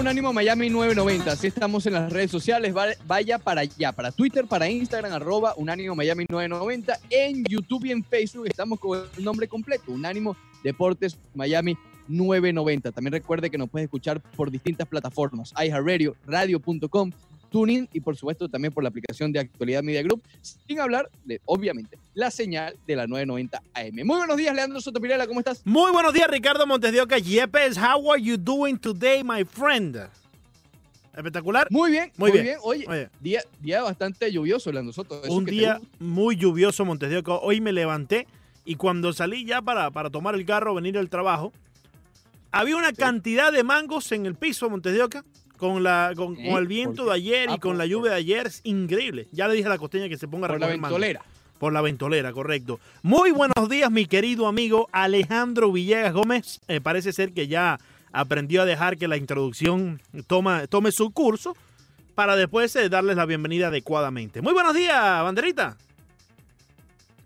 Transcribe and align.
Unánimo 0.00 0.32
Miami 0.32 0.70
990. 0.70 1.30
Así 1.32 1.46
estamos 1.48 1.84
en 1.86 1.92
las 1.92 2.10
redes 2.10 2.30
sociales. 2.30 2.74
Va- 2.74 2.86
Vaya 3.06 3.38
para 3.38 3.60
allá, 3.60 3.92
para 3.92 4.10
Twitter, 4.10 4.46
para 4.46 4.68
Instagram, 4.68 5.12
arroba 5.12 5.52
Unánimo 5.56 5.94
Miami 5.94 6.24
990. 6.28 6.98
En 7.10 7.44
YouTube 7.44 7.84
y 7.84 7.92
en 7.92 8.02
Facebook 8.02 8.46
estamos 8.46 8.80
con 8.80 8.98
el 9.16 9.22
nombre 9.24 9.46
completo, 9.46 9.92
Unánimo 9.92 10.36
Deportes 10.64 11.18
Miami 11.34 11.76
990. 12.08 12.92
También 12.92 13.12
recuerde 13.12 13.50
que 13.50 13.58
nos 13.58 13.68
puede 13.68 13.84
escuchar 13.84 14.20
por 14.20 14.50
distintas 14.50 14.88
plataformas, 14.88 15.52
iHeartRadio, 15.62 16.16
radio.com, 16.26 17.12
TuneIn 17.50 17.88
y 17.92 18.00
por 18.00 18.16
supuesto 18.16 18.48
también 18.48 18.72
por 18.72 18.82
la 18.82 18.88
aplicación 18.88 19.32
de 19.32 19.40
Actualidad 19.40 19.82
Media 19.82 20.02
Group, 20.02 20.22
sin 20.40 20.80
hablar 20.80 21.10
de, 21.24 21.40
obviamente, 21.44 21.98
la 22.14 22.30
señal 22.30 22.76
de 22.86 22.96
la 22.96 23.06
990 23.06 23.62
AM. 23.74 24.06
Muy 24.06 24.18
buenos 24.18 24.36
días, 24.36 24.54
Leandro 24.54 24.80
Sotopirela, 24.80 25.26
¿cómo 25.26 25.40
estás? 25.40 25.60
Muy 25.64 25.90
buenos 25.92 26.14
días, 26.14 26.28
Ricardo 26.28 26.66
Montes 26.66 26.92
de 26.92 27.00
Oca. 27.02 27.18
Yepes, 27.18 27.76
how 27.76 28.10
are 28.12 28.22
you 28.22 28.36
doing 28.36 28.76
today, 28.78 29.22
my 29.22 29.44
friend? 29.44 29.98
Espectacular. 31.14 31.66
Muy 31.70 31.90
bien, 31.90 32.12
Muy 32.16 32.30
bien. 32.30 32.44
bien. 32.44 32.58
Oye, 32.62 32.84
Oye, 32.88 33.08
día, 33.20 33.42
día 33.60 33.82
bastante 33.82 34.30
lluvioso, 34.32 34.70
Leandro 34.72 34.92
Soto. 34.92 35.20
un 35.28 35.44
día 35.44 35.80
muy 35.98 36.36
lluvioso, 36.36 36.84
Montes 36.84 37.10
de 37.10 37.18
Oca. 37.18 37.34
Hoy 37.34 37.60
me 37.60 37.72
levanté 37.72 38.26
y 38.64 38.76
cuando 38.76 39.12
salí 39.12 39.44
ya 39.44 39.60
para, 39.60 39.90
para 39.90 40.08
tomar 40.10 40.34
el 40.36 40.46
carro, 40.46 40.74
venir 40.74 40.96
al 40.96 41.10
trabajo, 41.10 41.52
había 42.52 42.76
una 42.76 42.92
cantidad 42.92 43.52
de 43.52 43.64
mangos 43.64 44.12
en 44.12 44.24
el 44.26 44.34
piso, 44.36 44.70
Montes 44.70 44.92
de 44.92 45.02
Oca. 45.02 45.24
Con, 45.60 45.82
la, 45.84 46.12
con, 46.16 46.36
¿Eh? 46.40 46.48
con 46.50 46.58
el 46.58 46.66
viento 46.66 47.04
de 47.04 47.12
ayer 47.12 47.50
y 47.50 47.52
Ah, 47.52 47.58
con 47.58 47.72
por- 47.72 47.76
la 47.76 47.86
lluvia 47.86 48.12
de 48.12 48.16
ayer, 48.16 48.46
es 48.46 48.60
increíble. 48.64 49.28
Ya 49.30 49.46
le 49.46 49.54
dije 49.54 49.66
a 49.66 49.68
la 49.70 49.78
costeña 49.78 50.08
que 50.08 50.16
se 50.16 50.26
ponga 50.26 50.46
a 50.46 50.50
Por 50.50 50.58
la 50.58 50.66
ventolera. 50.66 51.20
Por 51.58 51.72
la 51.74 51.82
ventolera, 51.82 52.32
correcto. 52.32 52.80
Muy 53.02 53.30
buenos 53.30 53.68
días, 53.68 53.90
mi 53.90 54.06
querido 54.06 54.46
amigo 54.48 54.88
Alejandro 54.92 55.70
Villegas 55.70 56.14
Gómez. 56.14 56.60
Eh, 56.68 56.80
parece 56.80 57.12
ser 57.12 57.32
que 57.32 57.46
ya 57.46 57.78
aprendió 58.10 58.62
a 58.62 58.64
dejar 58.64 58.96
que 58.96 59.06
la 59.06 59.18
introducción 59.18 60.00
toma, 60.26 60.66
tome 60.66 60.90
su 60.92 61.10
curso 61.10 61.54
para 62.14 62.34
después 62.36 62.74
eh, 62.76 62.88
darles 62.88 63.16
la 63.16 63.26
bienvenida 63.26 63.68
adecuadamente. 63.68 64.40
Muy 64.40 64.54
buenos 64.54 64.74
días, 64.74 65.22
banderita. 65.22 65.76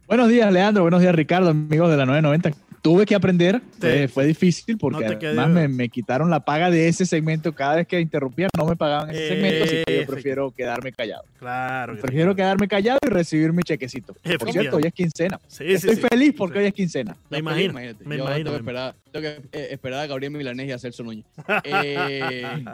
Buenos 0.08 0.28
días, 0.28 0.52
Leandro. 0.52 0.82
Buenos 0.82 1.00
días, 1.00 1.14
Ricardo, 1.14 1.50
amigos 1.50 1.88
de 1.90 1.96
la 1.96 2.04
990. 2.04 2.50
Tuve 2.84 3.06
que 3.06 3.14
aprender, 3.14 3.62
Sí. 3.80 3.86
eh, 3.86 4.08
fue 4.08 4.26
difícil 4.26 4.76
porque 4.76 5.06
No 5.08 5.16
además 5.16 5.48
me, 5.48 5.68
me 5.68 5.88
quitaron 5.88 6.28
la 6.28 6.40
paga 6.40 6.70
de 6.70 6.86
ese 6.86 7.06
segmento. 7.06 7.54
Cada 7.54 7.76
vez 7.76 7.86
que 7.86 7.98
interrumpían 7.98 8.50
no 8.54 8.66
me 8.66 8.76
pagaban 8.76 9.08
ese 9.08 9.28
segmento, 9.28 9.64
así 9.64 9.82
que 9.86 10.00
yo 10.00 10.06
prefiero 10.06 10.50
quedarme 10.50 10.92
callado. 10.92 11.24
Claro. 11.38 11.96
Prefiero 11.98 12.32
sí. 12.32 12.36
quedarme 12.36 12.68
callado 12.68 12.98
y 13.06 13.08
recibir 13.08 13.54
mi 13.54 13.62
chequecito. 13.62 14.12
Por 14.38 14.52
cierto, 14.52 14.76
hoy 14.76 14.82
es 14.84 14.92
quincena. 14.92 15.40
Sí, 15.48 15.64
sí, 15.64 15.72
Estoy 15.72 15.96
sí. 15.96 16.02
feliz 16.10 16.34
porque 16.36 16.58
Sí. 16.58 16.60
hoy 16.60 16.66
es 16.66 16.74
quincena. 16.74 17.16
Me 17.30 17.38
No, 17.38 17.50
imagino, 17.50 17.70
imagínate. 17.70 18.04
me 18.04 18.18
Yo 18.18 18.24
imagino, 18.24 18.44
Tengo 18.50 18.58
que, 18.58 18.62
me 18.64 18.70
esperar, 18.72 18.94
tengo 19.12 19.22
que 19.50 19.58
eh, 19.58 19.68
esperar 19.70 20.00
a 20.00 20.06
Gabriel 20.06 20.32
Milanés 20.34 20.68
y 20.68 20.72
a 20.72 20.78
Celso 20.78 21.02
Núñez. 21.04 21.24
Eh, 21.64 22.64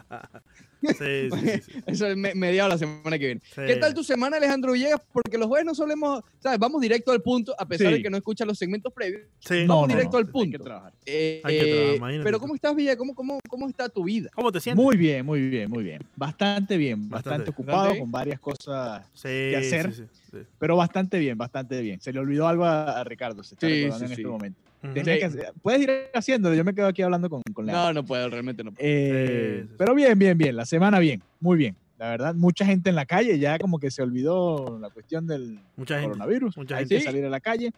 Sí, 0.80 0.94
sí, 0.98 1.30
sí, 1.30 1.60
sí. 1.72 1.72
eso 1.86 2.06
es 2.06 2.16
me- 2.16 2.34
mediado 2.34 2.68
la 2.70 2.78
semana 2.78 3.18
que 3.18 3.26
viene. 3.26 3.40
Sí. 3.54 3.60
¿Qué 3.66 3.76
tal 3.76 3.92
tu 3.94 4.02
semana, 4.02 4.36
Alejandro 4.38 4.72
Villegas? 4.72 5.00
Porque 5.12 5.36
los 5.36 5.46
jueves 5.48 5.66
no 5.66 5.74
solemos, 5.74 6.22
¿sabes? 6.38 6.58
Vamos 6.58 6.80
directo 6.80 7.12
al 7.12 7.20
punto, 7.22 7.54
a 7.58 7.66
pesar 7.66 7.88
Sí. 7.88 7.94
de 7.94 8.02
que 8.02 8.10
no 8.10 8.16
escuchas 8.16 8.46
los 8.46 8.58
segmentos 8.58 8.92
previos. 8.92 9.22
Sí. 9.40 9.66
Vamos 9.66 9.88
directo 9.88 10.16
al 10.16 10.24
hay 10.26 10.30
punto. 10.32 10.58
que 10.58 10.64
trabajar. 10.64 10.92
Eh, 11.06 11.40
Hay 11.44 11.58
que 11.58 11.64
trabajar, 11.66 11.84
eh, 11.92 11.96
imagínate 11.96 12.24
pero 12.24 12.36
tú. 12.38 12.40
¿cómo 12.42 12.54
estás, 12.54 12.74
Villa? 12.76 12.96
¿Cómo, 12.96 13.14
cómo, 13.14 13.38
¿Cómo 13.48 13.68
está 13.68 13.88
tu 13.88 14.04
vida? 14.04 14.30
¿Cómo 14.34 14.50
te 14.52 14.60
sientes? 14.60 14.82
Muy 14.84 14.96
bien, 14.96 15.24
muy 15.26 15.48
bien, 15.48 15.70
muy 15.70 15.84
bien. 15.84 16.02
Bastante 16.16 16.76
bien, 16.76 17.08
Bastante. 17.08 17.28
bastante, 17.30 17.50
ocupado 17.50 17.76
Bastante 17.78 18.00
con 18.00 18.10
varias 18.10 18.40
cosas, 18.40 19.06
Sí, 19.14 19.54
hacer. 19.54 19.92
sí, 19.94 20.02
sí, 20.04 20.20
sí. 20.32 20.38
pero 20.58 20.76
bastante 20.76 21.18
bien, 21.18 21.36
bastante 21.36 21.80
bien. 21.82 22.00
Se 22.00 22.12
le 22.12 22.20
olvidó 22.20 22.48
algo 22.48 22.64
a, 22.64 23.00
a 23.00 23.04
Ricardo, 23.04 23.42
se 23.42 23.54
está 23.54 23.66
Sí, 23.66 23.82
recordando 23.84 23.98
sí, 23.98 24.04
en 24.04 24.08
sí. 24.16 24.22
este 24.22 24.28
momento. 24.30 24.60
Que 24.80 25.30
puedes 25.62 25.82
ir 25.82 25.90
haciéndolo, 26.14 26.54
yo 26.54 26.64
me 26.64 26.74
quedo 26.74 26.86
aquí 26.86 27.02
hablando 27.02 27.28
con, 27.28 27.42
con 27.52 27.66
Leandro. 27.66 27.86
No, 27.88 27.92
no 28.00 28.04
puedo, 28.06 28.28
realmente 28.30 28.64
no 28.64 28.72
puedo. 28.72 28.86
Eh, 28.88 29.56
Sí, 29.58 29.62
sí, 29.62 29.68
sí. 29.68 29.74
Pero 29.78 29.94
bien, 29.94 30.18
bien, 30.18 30.38
bien. 30.38 30.56
La 30.56 30.64
semana 30.64 30.98
bien, 30.98 31.22
muy 31.40 31.58
bien. 31.58 31.76
La 31.98 32.08
verdad, 32.08 32.34
mucha 32.34 32.64
gente 32.64 32.88
en 32.88 32.96
la 32.96 33.04
calle, 33.04 33.38
ya 33.38 33.58
como 33.58 33.78
que 33.78 33.90
se 33.90 34.02
olvidó 34.02 34.78
la 34.80 34.88
cuestión 34.88 35.26
del 35.26 35.58
Mucha 35.76 35.96
gente. 35.96 36.08
coronavirus. 36.08 36.56
mucha 36.56 36.76
Hay 36.76 36.80
gente. 36.84 36.96
que 36.96 37.02
salir 37.02 37.24
a 37.26 37.28
la 37.28 37.40
calle. 37.40 37.72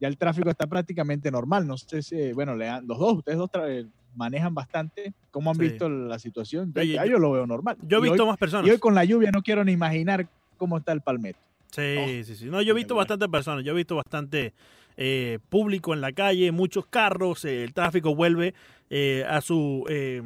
Ya 0.00 0.08
el 0.08 0.18
tráfico 0.18 0.50
está 0.50 0.66
prácticamente 0.66 1.30
normal. 1.30 1.64
No 1.64 1.78
sé 1.78 2.02
si, 2.02 2.32
bueno, 2.32 2.56
los 2.56 2.98
dos, 2.98 3.18
ustedes 3.18 3.38
dos 3.38 3.48
eh, 3.68 3.86
manejan 4.16 4.52
bastante. 4.52 5.12
¿Cómo 5.30 5.50
han 5.50 5.56
Sí. 5.56 5.62
visto 5.62 5.88
la 5.88 6.18
situación? 6.18 6.72
Ya, 6.74 6.82
Oye, 6.82 6.94
ya 6.94 7.04
yo- 7.06 7.12
yo 7.12 7.18
lo 7.20 7.30
veo 7.30 7.46
normal. 7.46 7.76
Yo 7.86 7.98
he 7.98 8.00
hoy- 8.00 8.08
visto 8.08 8.26
más 8.26 8.36
personas. 8.36 8.66
y 8.66 8.70
hoy 8.72 8.78
con 8.78 8.96
la 8.96 9.04
lluvia 9.04 9.30
no 9.30 9.42
quiero 9.42 9.64
ni 9.64 9.70
imaginar 9.70 10.26
cómo 10.56 10.78
está 10.78 10.90
el 10.90 11.02
palmetto. 11.02 11.38
Sí, 11.70 11.96
Oh, 11.98 12.24
sí, 12.24 12.34
sí. 12.34 12.44
No, 12.46 12.60
yo 12.62 12.72
he 12.72 12.76
visto 12.76 12.96
bastantes 12.96 13.28
personas, 13.28 13.64
yo 13.64 13.70
he 13.72 13.76
visto 13.76 13.94
bastante 13.94 14.52
eh, 14.96 15.38
público 15.48 15.94
en 15.94 16.00
la 16.00 16.12
calle, 16.12 16.52
muchos 16.52 16.86
carros, 16.86 17.44
eh, 17.44 17.64
el 17.64 17.72
tráfico 17.74 18.14
vuelve 18.14 18.54
eh, 18.90 19.24
a 19.28 19.40
su 19.40 19.84
eh, 19.88 20.22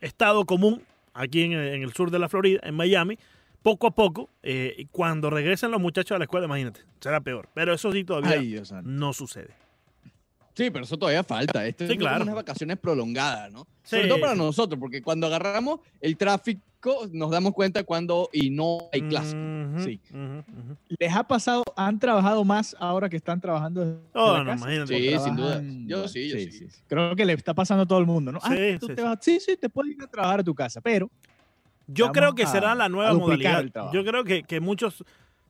estado 0.00 0.44
común 0.44 0.82
aquí 1.14 1.42
en, 1.42 1.52
en 1.52 1.82
el 1.82 1.92
sur 1.92 2.10
de 2.10 2.18
la 2.18 2.28
Florida, 2.28 2.60
en 2.62 2.74
Miami, 2.74 3.18
poco 3.62 3.86
a 3.88 3.90
poco. 3.90 4.30
eh, 4.42 4.74
y 4.78 4.84
cuando 4.86 5.30
regresen 5.30 5.70
los 5.70 5.80
muchachos 5.80 6.14
a 6.14 6.18
la 6.18 6.24
escuela, 6.24 6.46
imagínate, 6.46 6.80
será 7.00 7.20
peor. 7.20 7.48
Pero 7.54 7.72
eso 7.74 7.92
sí 7.92 8.04
todavía 8.04 8.30
Ay, 8.38 8.60
no 8.84 9.12
sucede. 9.12 9.50
Sí, 10.54 10.70
pero 10.70 10.84
eso 10.84 10.96
todavía 10.96 11.22
falta. 11.22 11.64
Esto 11.66 11.86
Sí, 11.86 11.92
es 11.92 11.98
claro. 11.98 12.22
unas 12.24 12.34
vacaciones 12.34 12.78
prolongadas, 12.78 13.50
¿no? 13.52 13.64
Sí, 13.84 13.96
Sobre 13.96 14.08
todo 14.08 14.20
para 14.20 14.34
nosotros, 14.34 14.78
porque 14.80 15.02
cuando 15.02 15.26
agarramos 15.28 15.80
el 16.00 16.16
tráfico 16.16 16.60
nos 17.12 17.30
damos 17.30 17.52
cuenta 17.54 17.82
cuando 17.84 18.28
y 18.32 18.50
no 18.50 18.78
hay. 18.92 19.02
Ujú, 19.02 19.82
Sí. 19.84 20.00
¿Les 20.98 21.14
ha 21.14 21.24
pasado, 21.24 21.64
han 21.76 21.98
trabajado 21.98 22.44
más 22.44 22.76
ahora 22.78 23.08
que 23.08 23.16
están 23.16 23.40
trabajando 23.40 23.84
desde 23.84 24.00
Oh, 24.14 24.32
la 24.34 24.44
no, 24.44 24.50
casa? 24.52 24.64
imagínate. 24.64 24.98
Sí, 24.98 25.14
¿O 25.14 25.20
sin 25.24 25.36
duda. 25.36 25.62
Yo 25.86 26.08
sí, 26.08 26.28
yo 26.28 26.36
sí. 26.36 26.66
Creo 26.86 27.16
que 27.16 27.24
le 27.24 27.32
está 27.34 27.54
pasando 27.54 27.82
a 27.82 27.86
todo 27.86 27.98
el 27.98 28.06
mundo, 28.06 28.32
¿no? 28.32 28.38
Ah, 28.42 28.54
Sí, 28.54 28.78
tú 28.78 28.86
sí, 28.86 28.94
te 28.94 29.02
sí. 29.02 29.06
vas- 29.08 29.18
sí, 29.20 29.40
sí, 29.40 29.56
te 29.56 29.68
puedes 29.68 29.96
ir 29.96 30.02
a 30.02 30.06
trabajar 30.06 30.40
a 30.40 30.44
tu 30.44 30.54
casa, 30.54 30.80
pero 30.80 31.10
Yo 31.86 32.12
creo 32.12 32.34
que 32.34 32.42
a- 32.44 32.46
será 32.46 32.74
la 32.74 32.88
nueva 32.88 33.12
modalidad. 33.14 33.64
Yo 33.92 34.04
creo 34.04 34.22
que, 34.24 34.42
que 34.42 34.60
muchos 34.60 35.04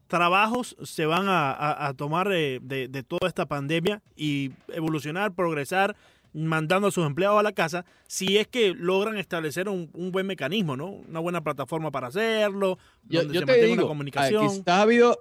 trabajos 0.06 0.77
se 0.83 1.05
van 1.05 1.28
a, 1.28 1.50
a- 1.53 1.88
a 1.88 1.94
tomar 1.94 2.31
eh, 2.33 2.61
de, 2.62 2.88
de 2.88 3.03
toda 3.03 3.28
esta 3.28 3.44
pandemia 3.47 4.00
y 4.17 4.53
evolucionar, 4.69 5.34
progresar, 5.34 5.94
mandando 6.33 6.89
a 6.89 6.91
sus 6.91 7.06
empleados 7.06 7.39
a 7.41 7.43
la 7.43 7.53
casa, 7.53 7.84
si 8.06 8.37
es 8.39 8.47
que 8.47 8.75
logran 8.75 9.16
establecer 9.19 9.69
un, 9.69 9.91
un 9.94 10.12
buen 10.12 10.27
mecanismo, 10.27 10.77
¿no? 10.77 10.89
Una 10.91 11.21
buena 11.21 11.43
plataforma 11.43 11.91
para 11.91 12.09
hacerlo, 12.09 12.78
Yo, 13.09 13.21
donde 13.21 13.34
yo 13.34 13.41
se 13.41 13.47
te 13.47 13.53
mantenga 13.53 13.66
digo, 13.72 13.83
una 13.83 13.89
comunicación. 13.89 14.49
quizás 14.49 14.62
ha 14.69 14.83
habido, 14.83 15.19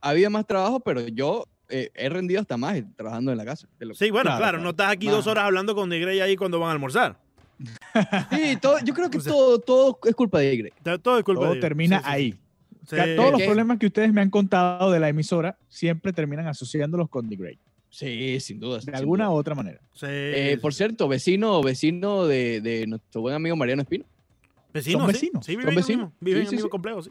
ha 0.00 0.10
habido 0.10 0.30
más 0.30 0.46
trabajo, 0.46 0.80
pero 0.80 1.00
yo 1.08 1.46
eh, 1.68 1.90
he 1.94 2.08
rendido 2.08 2.40
hasta 2.40 2.56
más 2.56 2.82
trabajando 2.96 3.30
en 3.32 3.38
la 3.38 3.44
casa. 3.44 3.68
Lo- 3.78 3.94
Sí, 3.94 4.10
bueno, 4.10 4.24
Claro, 4.24 4.38
claro, 4.38 4.50
claro. 4.58 4.62
no 4.64 4.70
estás 4.70 4.90
aquí 4.92 5.06
Más. 5.06 5.16
dos 5.16 5.26
horas 5.28 5.44
hablando 5.44 5.74
con 5.74 5.88
Negrey 5.88 6.20
ahí 6.20 6.36
cuando 6.36 6.58
van 6.58 6.70
a 6.70 6.72
almorzar. 6.72 7.16
Sí, 8.30 8.56
todo, 8.60 8.78
yo 8.84 8.94
creo 8.94 9.10
que 9.10 9.18
O 9.18 9.20
sea- 9.20 9.32
todo, 9.32 9.58
todo 9.58 9.98
es 10.04 10.14
culpa 10.14 10.38
de 10.40 10.54
Igre. 10.54 10.72
Todo- 10.82 10.98
Todo 10.98 11.18
es 11.18 11.24
culpa 11.24 11.42
todo 11.42 11.54
de 11.54 11.60
termina 11.60 11.98
Sí, 11.98 12.04
sí, 12.04 12.10
ahí. 12.10 12.32
sí. 12.88 12.96
Todos 13.16 13.32
los 13.32 13.42
problemas 13.42 13.78
que 13.78 13.86
ustedes 13.86 14.12
me 14.12 14.20
han 14.20 14.30
contado 14.30 14.90
de 14.90 14.98
la 15.00 15.08
emisora 15.08 15.56
siempre 15.68 16.12
terminan 16.12 16.46
asociándolos 16.48 17.08
con 17.08 17.28
The 17.28 17.36
Great, 17.36 17.58
Sí, 17.90 18.38
sin 18.40 18.60
duda. 18.60 18.76
de 18.76 18.82
sin 18.82 18.94
alguna 18.94 19.24
duda. 19.26 19.34
u 19.34 19.38
otra 19.38 19.54
manera. 19.54 19.80
Sí, 19.94 20.06
Eh, 20.08 20.52
sí, 20.54 20.60
por 20.60 20.72
sí. 20.72 20.78
cierto, 20.78 21.08
vecino, 21.08 21.60
vecino 21.62 22.26
de, 22.26 22.60
de 22.60 22.86
nuestro 22.86 23.20
buen 23.20 23.34
amigo 23.34 23.56
Mariano 23.56 23.82
Espino. 23.82 24.04
Vecinos, 24.72 25.02
son 25.02 25.08
sí. 25.10 25.12
vecinos, 25.12 25.46
Sí, 25.46 25.52
son 25.54 25.60
viven, 25.60 25.78
en 25.78 26.12
viven 26.20 26.22
Sí, 26.22 26.30
en 26.30 26.36
el 26.38 26.46
sí, 26.46 26.54
mismo 26.56 26.66
sí. 26.66 26.70
complejo, 26.70 27.02
sí. 27.02 27.10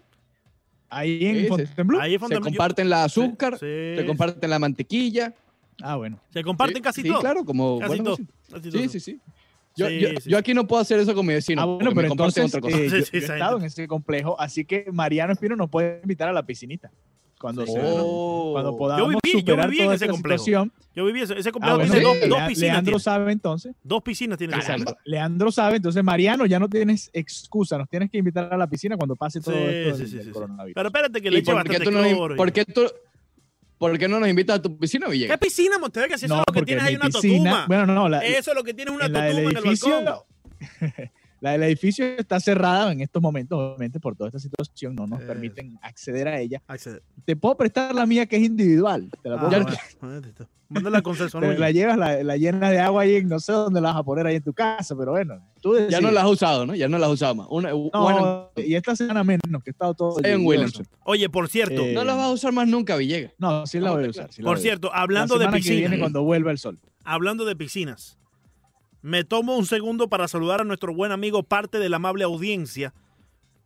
Ahí 0.90 1.25
en 1.25 1.35
Sí, 1.35 1.41
sí. 1.41 1.47
Fontainebleau. 1.50 2.01
Ahí 2.01 2.12
Se 2.13 2.19
Fontainebleau. 2.19 2.51
comparten 2.53 2.90
la 2.90 3.03
azúcar, 3.03 3.53
Sí, 3.59 3.66
se 3.97 4.03
comparten 4.07 4.50
la 4.50 4.57
mantequilla. 4.59 5.34
Ah, 5.81 5.95
bueno. 5.97 6.19
Se 6.31 6.44
comparten 6.44 6.78
Sí, 6.78 6.81
casi 6.81 7.01
sí, 7.03 7.07
todo. 7.09 7.19
claro, 7.19 7.44
como 7.46 7.79
Casi 7.79 7.97
todo. 7.97 8.11
vecinos. 8.17 8.31
Casi 8.50 8.69
todo. 8.72 8.81
Sí, 8.81 8.90
sí, 8.90 9.00
sí. 9.00 9.19
Yo, 9.75 9.88
Sí, 9.88 10.00
yo, 10.00 10.07
sí, 10.09 10.13
yo 10.16 10.19
sí. 10.22 10.35
aquí 10.35 10.53
no 10.53 10.66
puedo 10.66 10.81
hacer 10.81 11.00
eso 11.00 11.13
con 11.13 11.25
mi 11.25 11.34
vecino. 11.34 11.61
ah, 11.61 11.66
bueno, 11.66 11.91
pero 11.94 12.07
comparten 12.09 12.44
entonces 12.44 12.56
otra 12.56 12.61
cosa. 12.61 12.78
eh, 12.78 12.90
Sí, 12.90 12.96
yo, 12.97 13.06
sí, 13.06 13.11
yo 13.11 13.17
he 13.19 13.22
estado 13.38 13.57
en 13.59 13.66
ese 13.66 13.88
complejo, 13.88 14.40
así 14.40 14.66
que 14.66 14.85
Mariano 14.91 15.34
Espino 15.34 15.56
nos 15.56 15.69
puede 15.69 16.00
invitar 16.01 16.28
a 16.29 16.34
la 16.34 16.46
piscinita. 16.46 16.90
Cuando, 17.40 17.66
Sí. 17.66 17.72
se- 17.72 17.80
Oh. 17.82 18.50
cuando 18.52 18.76
podamos 18.78 19.08
viví- 19.09 19.20
yo 19.34 19.40
superar 19.40 19.70
viví 19.70 19.80
en 19.80 19.86
toda 19.86 19.96
ese 19.96 20.06
esta 20.06 20.12
complejo. 20.12 20.44
situación. 20.44 20.74
Yo 20.94 21.06
viví 21.06 21.22
ese, 21.22 21.40
ese 21.40 21.50
Ah, 21.50 21.52
complejo 21.53 21.76
bueno, 21.78 21.91
tiene 21.94 22.06
dos, 22.06 22.18
Lea- 22.18 22.28
dos 22.28 22.40
piscinas. 22.50 22.72
Leandro 22.74 22.91
tiene. 22.91 23.00
sabe 23.00 23.32
entonces. 23.32 23.76
Dos 23.82 24.03
piscinas 24.03 24.38
tiene 24.38 24.53
Caramba. 24.53 24.74
complejo. 24.86 25.00
Leandro 25.06 25.52
sabe, 25.52 25.78
entonces 25.78 26.03
Mariano 26.03 26.46
ya 26.46 26.59
no 26.59 26.68
tienes 26.68 27.09
excusa, 27.14 27.78
nos 27.78 27.88
tienes 27.88 28.12
que 28.12 28.18
invitar 28.18 28.53
a 28.53 28.58
la 28.58 28.68
piscina 28.68 28.97
cuando 28.97 29.16
pase 29.16 29.40
todo 29.40 29.56
Sí, 29.56 29.62
esto 29.64 29.96
sí, 29.96 30.00
del, 30.02 30.09
sí, 30.09 30.16
del 30.16 30.24
sí, 30.24 30.28
sí. 30.28 30.34
coronavirus. 30.34 30.76
Pero 30.76 30.88
espérate 30.90 31.22
que 31.22 31.28
¿Y 31.30 31.32
le 31.32 31.40
eche 31.40 31.52
por 31.53 31.64
qué, 31.64 31.70
bastante 31.70 31.86
tú 31.86 31.91
no, 31.91 32.02
nos- 32.03 32.14
cloro. 32.14 32.36
por, 32.36 32.52
qué 32.52 32.66
tú, 32.66 32.82
¿Por 33.78 33.97
qué 33.97 34.08
no 34.09 34.20
nos 34.20 34.28
invitas 34.28 34.59
a 34.59 34.62
tu 34.62 34.78
piscina, 34.78 35.06
¿Qué 35.06 35.14
Villegas? 35.14 35.38
piscina, 35.38 35.78
Montevega? 35.80 36.18
Si 36.18 36.26
eso 36.26 36.35
no, 36.35 36.42
es 36.42 36.46
lo 36.47 36.53
que 36.53 36.64
tienes 36.66 36.84
ahí 36.84 36.96
una 36.97 37.06
piscina, 37.06 37.52
totuma. 37.52 37.66
bueno, 37.68 37.85
no, 37.85 38.09
la, 38.09 38.20
Eso 38.26 38.52
es 38.52 38.58
lo 38.58 38.64
que 38.66 38.74
tienes 38.74 38.94
una 38.94 39.06
en 39.06 39.14
totuma 39.14 39.30
en 39.30 39.38
el 39.38 39.53
balcón. 39.53 40.24
la 41.41 41.52
del 41.52 41.64
edificio 41.64 42.06
está 42.18 42.40
cerrada 42.40 42.91
en 42.91 43.02
estos 43.02 43.22
momentos, 43.22 43.58
obviamente 43.59 44.00
por 44.00 44.16
toda 44.16 44.28
esta 44.30 44.40
situación, 44.40 44.96
no 44.96 45.08
nos 45.08 45.22
Eh. 45.22 45.26
permiten 45.26 45.78
acceder 45.82 46.28
a 46.28 46.40
ella. 46.40 46.62
Accede. 46.68 47.02
Te 47.26 47.36
puedo 47.36 47.56
prestar 47.56 47.94
la 47.96 48.06
mía 48.06 48.26
que 48.26 48.36
es 48.38 48.44
individual. 48.44 49.09
Te 49.24 49.30
la 49.30 49.36
Ah, 49.36 49.40
puedo 49.40 49.50
bueno, 49.52 49.66
prestar. 49.68 50.00
bueno, 50.02 50.20
listo. 50.22 50.47
Mándala 50.72 51.02
con 51.02 51.16
Celso 51.16 51.40
Te 51.40 51.46
Núñez. 51.47 51.59
la 51.59 51.72
llevas, 51.72 51.97
la, 51.97 52.22
la 52.24 52.38
llenas 52.38 52.70
de 52.70 52.80
agua 52.80 53.02
ahí, 53.02 53.24
no 53.26 53.40
sé 53.40 53.53
dónde 53.53 53.82
la 53.82 53.90
vas 53.90 53.97
a 53.97 54.03
poner 54.03 54.28
ahí 54.28 54.36
en 54.36 54.44
tu 54.44 54.53
casa, 54.53 54.96
pero 54.96 55.12
bueno, 55.14 55.44
tú 55.62 55.76
Ya 55.90 56.00
no 56.00 56.12
las 56.12 56.24
has 56.26 56.30
usado, 56.30 56.66
¿no? 56.68 56.76
Ya 56.76 56.88
no 56.88 57.00
las 57.00 57.08
has 57.08 57.14
usado 57.16 57.34
más. 57.36 57.47
Una, 57.50 57.70
No, 57.72 57.90
bueno, 57.92 58.52
y 58.56 58.76
esta 58.76 58.96
semana 58.96 59.24
menos, 59.24 59.42
que 59.64 59.70
he 59.70 59.72
estado 59.72 59.96
todo 59.96 60.20
en. 60.24 60.46
Williamson. 60.46 60.85
Oye, 61.06 61.28
por 61.28 61.50
cierto, 61.50 61.82
Eh, 61.85 61.94
no 61.94 62.03
las 62.03 62.16
vas 62.18 62.26
a 62.26 62.32
usar 62.32 62.52
más 62.53 62.68
nunca, 62.68 62.96
Villegas. 62.97 63.32
No, 63.40 63.66
sí 63.66 63.80
la 63.80 63.92
voy 63.92 64.06
a 64.06 64.09
usar. 64.09 64.32
sí 64.32 64.44
la 64.44 64.47
por 64.47 64.58
voy 64.58 64.62
cierto, 64.62 64.92
hablando 64.94 65.35
la 65.35 65.40
de 65.40 65.46
semana 65.46 65.58
que 65.64 65.70
viene 65.72 65.82
piscinas, 65.88 66.00
cuando 66.02 66.22
vuelva 66.24 66.52
el 66.52 66.59
sol. 66.59 66.78
hablando 67.03 67.46
de 67.46 67.56
piscinas, 67.56 68.20
me 69.01 69.23
tomo 69.23 69.57
un 69.57 69.66
segundo 69.66 70.09
para 70.09 70.28
saludar 70.28 70.61
a 70.61 70.66
nuestro 70.66 70.93
buen 70.93 71.11
amigo, 71.11 71.43
parte 71.43 71.79
de 71.79 71.90
la 71.90 71.97
amable 71.97 72.23
audiencia, 72.23 72.93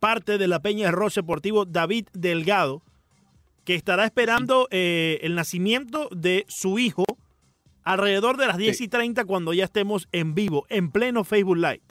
parte 0.00 0.38
de 0.38 0.48
la 0.48 0.60
Peña 0.60 0.86
de 0.86 0.92
Roche 0.92 1.20
Deportivo, 1.20 1.64
David 1.64 2.08
Delgado, 2.12 2.82
que 3.64 3.74
estará 3.74 4.04
esperando 4.04 4.68
eh, 4.70 5.18
el 5.22 5.34
nacimiento 5.34 6.08
de 6.14 6.44
su 6.48 6.78
hijo 6.78 7.04
alrededor 7.82 8.36
de 8.36 8.46
las 8.46 8.56
10 8.56 8.80
y 8.82 8.88
30 8.88 9.24
cuando 9.24 9.52
ya 9.52 9.64
estemos 9.64 10.08
en 10.12 10.34
vivo, 10.34 10.66
en 10.68 10.90
pleno 10.90 11.24
Facebook 11.24 11.56
Live. 11.56 11.82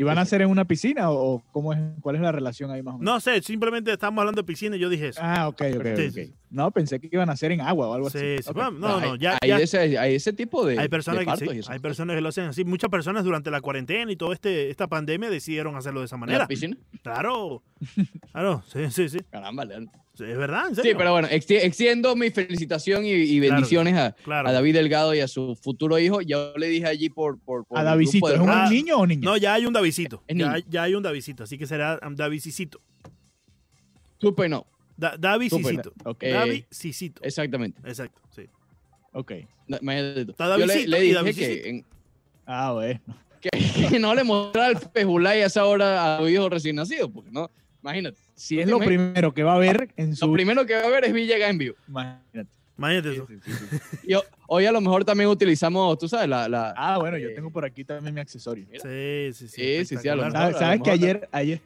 ¿Y 0.00 0.02
van 0.02 0.16
a 0.16 0.22
hacer 0.22 0.40
en 0.40 0.48
una 0.48 0.64
piscina 0.64 1.10
o 1.10 1.42
cómo 1.52 1.74
es, 1.74 1.78
cuál 2.00 2.16
es 2.16 2.22
la 2.22 2.32
relación 2.32 2.70
ahí 2.70 2.82
más 2.82 2.94
o 2.94 2.98
menos? 2.98 3.12
No 3.14 3.20
sé, 3.20 3.42
simplemente 3.42 3.92
estamos 3.92 4.18
hablando 4.22 4.40
de 4.40 4.46
piscina 4.46 4.74
y 4.76 4.78
yo 4.78 4.88
dije 4.88 5.08
eso. 5.08 5.20
Ah, 5.22 5.46
ok, 5.46 5.60
ok, 5.76 5.86
Sí, 5.96 6.06
ok. 6.06 6.12
sí. 6.14 6.32
No, 6.48 6.70
pensé 6.70 6.98
que 6.98 7.10
iban 7.12 7.28
a 7.28 7.32
hacer 7.34 7.52
en 7.52 7.60
agua 7.60 7.88
o 7.88 7.92
algo 7.94 8.08
Sí, 8.08 8.16
así. 8.16 8.42
sí, 8.44 8.48
Ok. 8.48 8.54
bueno, 8.56 8.70
no, 8.72 8.98
no, 8.98 9.12
hay, 9.12 9.18
ya, 9.18 9.36
hay 9.42 9.48
ya- 9.50 9.58
ese, 9.58 9.98
hay 9.98 10.14
ese 10.14 10.32
tipo 10.32 10.64
de, 10.64 10.78
hay 10.78 10.84
de 10.84 10.88
personas 10.88 11.20
que 11.20 11.26
partos 11.26 11.54
y 11.54 11.58
esas 11.58 11.70
hay 11.74 11.80
personas 11.80 12.16
que 12.16 12.22
lo 12.22 12.30
hacen 12.30 12.44
así. 12.46 12.64
Muchas 12.64 12.88
personas 12.88 13.24
durante 13.24 13.50
la 13.50 13.60
cuarentena 13.60 14.10
y 14.10 14.16
toda 14.16 14.32
este, 14.32 14.70
esta 14.70 14.86
pandemia 14.88 15.28
decidieron 15.28 15.76
hacerlo 15.76 16.00
de 16.00 16.06
esa 16.06 16.16
¿En 16.16 16.20
la 16.22 16.26
manera. 16.26 16.46
piscina? 16.46 16.78
Claro, 17.02 17.62
claro, 18.32 18.62
sí, 18.72 18.90
sí, 18.90 19.08
sí, 19.10 19.18
Caramba, 19.30 19.66
Leandro. 19.66 19.92
Es 20.24 20.36
verdad, 20.38 20.68
en 20.68 20.76
Sí, 20.76 20.90
pero 20.96 21.12
bueno, 21.12 21.28
exti- 21.28 21.60
extiendo 21.62 22.14
mi 22.16 22.30
felicitación 22.30 23.04
y, 23.04 23.10
y 23.12 23.38
Claro, 23.40 23.54
bendiciones 23.54 23.94
a, 23.96 24.12
claro. 24.24 24.48
a 24.48 24.52
David 24.52 24.74
Delgado 24.74 25.14
y 25.14 25.20
a 25.20 25.28
su 25.28 25.56
futuro 25.56 25.98
hijo. 25.98 26.20
Yo 26.22 26.52
le 26.56 26.68
dije 26.68 26.86
allí 26.86 27.08
por... 27.08 27.38
por, 27.38 27.64
por 27.66 27.78
A 27.78 27.82
Davidcito, 27.82 28.32
¿es 28.32 28.40
un 28.40 28.48
Ah, 28.50 28.68
niño 28.70 28.96
o 28.98 29.06
niña? 29.06 29.22
No, 29.24 29.36
ya 29.36 29.54
hay 29.54 29.66
un 29.66 29.72
Davidcito. 29.72 30.22
Ya, 30.28 30.58
ya 30.68 30.82
hay 30.84 30.94
un 30.94 31.02
Davidcito, 31.02 31.44
así 31.44 31.56
que 31.58 31.66
será 31.66 31.98
Davidcito. 32.12 32.80
Super 34.18 34.50
no. 34.50 34.66
Da, 34.96 35.16
Davidcito. 35.16 35.68
Super, 35.68 35.92
ok. 36.04 36.22
Eh, 36.22 36.30
Davidcito. 36.32 37.22
Exactamente. 37.24 37.80
Exacto, 37.88 38.20
sí. 38.34 38.42
Ok. 39.12 39.32
Está 39.68 40.58
Yo 40.58 40.66
le, 40.66 41.00
dije 41.00 41.34
que, 41.34 41.68
en- 41.68 41.86
Ah, 42.44 42.72
bueno. 42.72 43.00
que, 43.40 43.48
que 43.90 43.98
no 43.98 44.14
le 44.14 44.24
mostrara 44.24 44.68
el 44.68 44.76
pejulay 44.88 45.40
a 45.42 45.46
esa 45.46 45.64
hora 45.64 46.16
a 46.16 46.18
su 46.18 46.28
hijo 46.28 46.48
recién 46.48 46.76
nacido, 46.76 47.10
porque 47.10 47.30
no, 47.30 47.50
imagínate. 47.82 48.18
Si 48.40 48.56
¿No 48.56 48.62
es 48.62 48.68
lo 48.68 48.78
primero 48.78 49.34
que 49.34 49.42
va 49.42 49.54
a 49.54 49.58
ver 49.58 49.90
en 49.96 50.16
su... 50.16 50.26
Lo 50.26 50.32
primero 50.32 50.64
que 50.64 50.74
va 50.74 50.80
a 50.84 50.88
ver 50.88 51.04
es 51.04 51.12
Villegas 51.12 51.50
en 51.50 51.58
vivo. 51.58 51.76
Imagínate. 51.88 52.50
Imagínate 52.78 53.12
eso. 53.12 53.26
Y 54.02 54.14
hoy 54.46 54.64
a 54.64 54.72
lo 54.72 54.80
mejor 54.80 55.04
también 55.04 55.28
utilizamos, 55.28 55.98
tú 55.98 56.08
sabes, 56.08 56.26
la... 56.26 56.48
la 56.48 56.72
Ah, 56.74 56.96
bueno, 56.96 57.18
yo 57.18 57.28
Eh, 57.28 57.34
tengo 57.34 57.50
por 57.50 57.66
aquí 57.66 57.84
también 57.84 58.14
mi 58.14 58.20
accesorio. 58.22 58.64
Mira. 58.70 58.80
Sí, 58.82 59.30
sí, 59.34 59.48
sí. 59.48 59.48
Sí, 59.48 59.84
sí, 59.84 59.96
sí, 59.98 60.08
a 60.08 60.14
lo 60.16 60.22
espectacular. 60.22 60.32
mejor. 60.32 60.58
¿Sabes, 60.58 60.80
a 60.80 60.82
que 60.82 60.90
ayer, 60.90 61.28
ayer, 61.32 61.60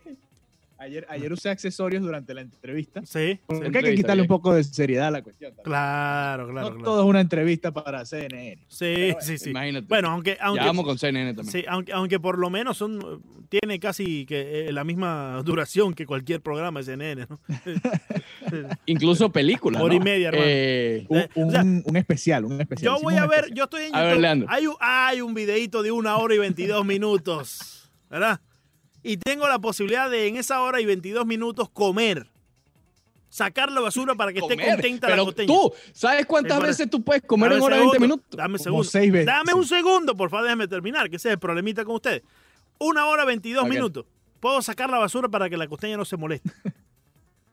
ayer, 0.84 1.06
ayer 1.08 1.32
usé 1.32 1.50
accesorios 1.50 2.02
durante 2.02 2.32
la 2.34 2.40
entrevista? 2.42 3.02
Sí, 3.04 3.40
Porque 3.46 3.78
hay 3.78 3.84
que 3.84 3.94
quitarle 3.94 4.22
un 4.22 4.28
poco 4.28 4.54
de 4.54 4.62
seriedad 4.64 5.08
a 5.08 5.10
la 5.10 5.22
cuestión. 5.22 5.50
también. 5.50 5.64
claro, 5.64 6.48
claro, 6.48 6.68
no 6.70 6.74
claro. 6.76 6.84
todo 6.84 7.02
es 7.02 7.08
una 7.08 7.20
entrevista 7.20 7.72
para 7.72 8.04
CNN. 8.04 8.58
Sí, 8.68 9.14
sí, 9.20 9.38
sí. 9.38 9.50
Imagínate. 9.50 9.86
Bueno, 9.88 10.08
aunque, 10.10 10.36
ya 10.38 10.44
aunque, 10.44 10.64
vamos 10.64 10.84
con 10.84 10.98
CNN 10.98 11.34
también. 11.34 11.52
sí, 11.52 11.64
aunque, 11.68 11.92
aunque 11.92 12.20
por 12.20 12.38
lo 12.38 12.50
menos 12.50 12.76
son, 12.76 13.22
tiene 13.48 13.78
casi 13.80 14.26
que 14.26 14.68
eh, 14.68 14.72
la 14.72 14.84
misma 14.84 15.42
duración 15.44 15.94
que 15.94 16.06
cualquier 16.06 16.40
programa 16.40 16.80
de 16.80 16.84
CNN, 16.86 17.26
¿no? 17.28 17.40
Incluso 18.86 19.30
películas, 19.30 19.82
Hora 19.82 19.94
y 19.94 19.98
¿no? 19.98 20.04
media, 20.04 20.28
hermano. 20.28 20.44
Eh, 20.46 21.06
Un, 21.08 21.18
Eh, 21.18 21.28
o 21.34 21.50
sea, 21.50 21.62
un- 21.62 21.96
especial, 21.96 22.44
un 22.44 22.60
especial. 22.60 22.94
Yo 22.96 23.02
voy 23.02 23.14
a 23.14 23.26
ver, 23.26 23.44
especial. 23.46 23.56
yo 23.56 23.64
estoy 23.64 23.82
en 23.84 23.94
A 23.94 24.00
ver, 24.00 24.08
YouTube. 24.10 24.22
Leandro. 24.22 24.48
hay, 24.50 24.66
un, 24.66 24.74
hay 24.80 25.20
un 25.20 25.34
videito 25.34 25.82
de 25.82 25.90
una 25.92 26.16
hora 26.16 26.34
y 26.34 26.38
22 26.38 26.84
minutos, 26.84 27.90
¿verdad? 28.10 28.40
Y 29.04 29.18
tengo 29.18 29.46
la 29.46 29.58
posibilidad 29.60 30.10
de 30.10 30.26
en 30.26 30.36
esa 30.36 30.60
hora 30.62 30.80
y 30.80 30.86
22 30.86 31.26
minutos 31.26 31.68
comer. 31.68 32.26
Sacar 33.28 33.70
la 33.70 33.80
basura 33.80 34.14
para 34.14 34.32
que 34.32 34.38
esté 34.38 34.56
contenta 34.56 35.08
la 35.08 35.14
Pero 35.14 35.24
costeña. 35.26 35.46
tú, 35.48 35.72
¿sabes 35.92 36.24
cuántas 36.24 36.58
Sí, 36.58 36.64
veces 36.66 36.90
tú 36.90 37.02
puedes 37.02 37.22
comer 37.24 37.52
en 37.52 37.60
hora 37.62 37.76
de 37.76 37.82
segundo, 37.82 37.92
20 38.00 38.06
minutos? 38.06 38.26
Dame 38.36 38.58
segundo. 38.58 38.84
seis 38.84 39.10
veces. 39.12 39.26
Dame 39.26 39.54
un 39.54 39.66
segundo, 39.66 40.16
por 40.16 40.30
favor, 40.30 40.44
déjame 40.44 40.68
terminar, 40.68 41.10
que 41.10 41.16
ese 41.16 41.28
es 41.28 41.32
el 41.34 41.38
problemita 41.38 41.84
con 41.84 41.96
ustedes. 41.96 42.22
Una 42.78 43.06
hora 43.06 43.24
22 43.24 43.64
Ok. 43.64 43.70
minutos. 43.70 44.06
Puedo 44.40 44.62
sacar 44.62 44.88
la 44.88 44.98
basura 44.98 45.28
para 45.28 45.50
que 45.50 45.56
la 45.56 45.66
costeña 45.66 45.96
no 45.96 46.04
se 46.04 46.16
moleste. 46.16 46.50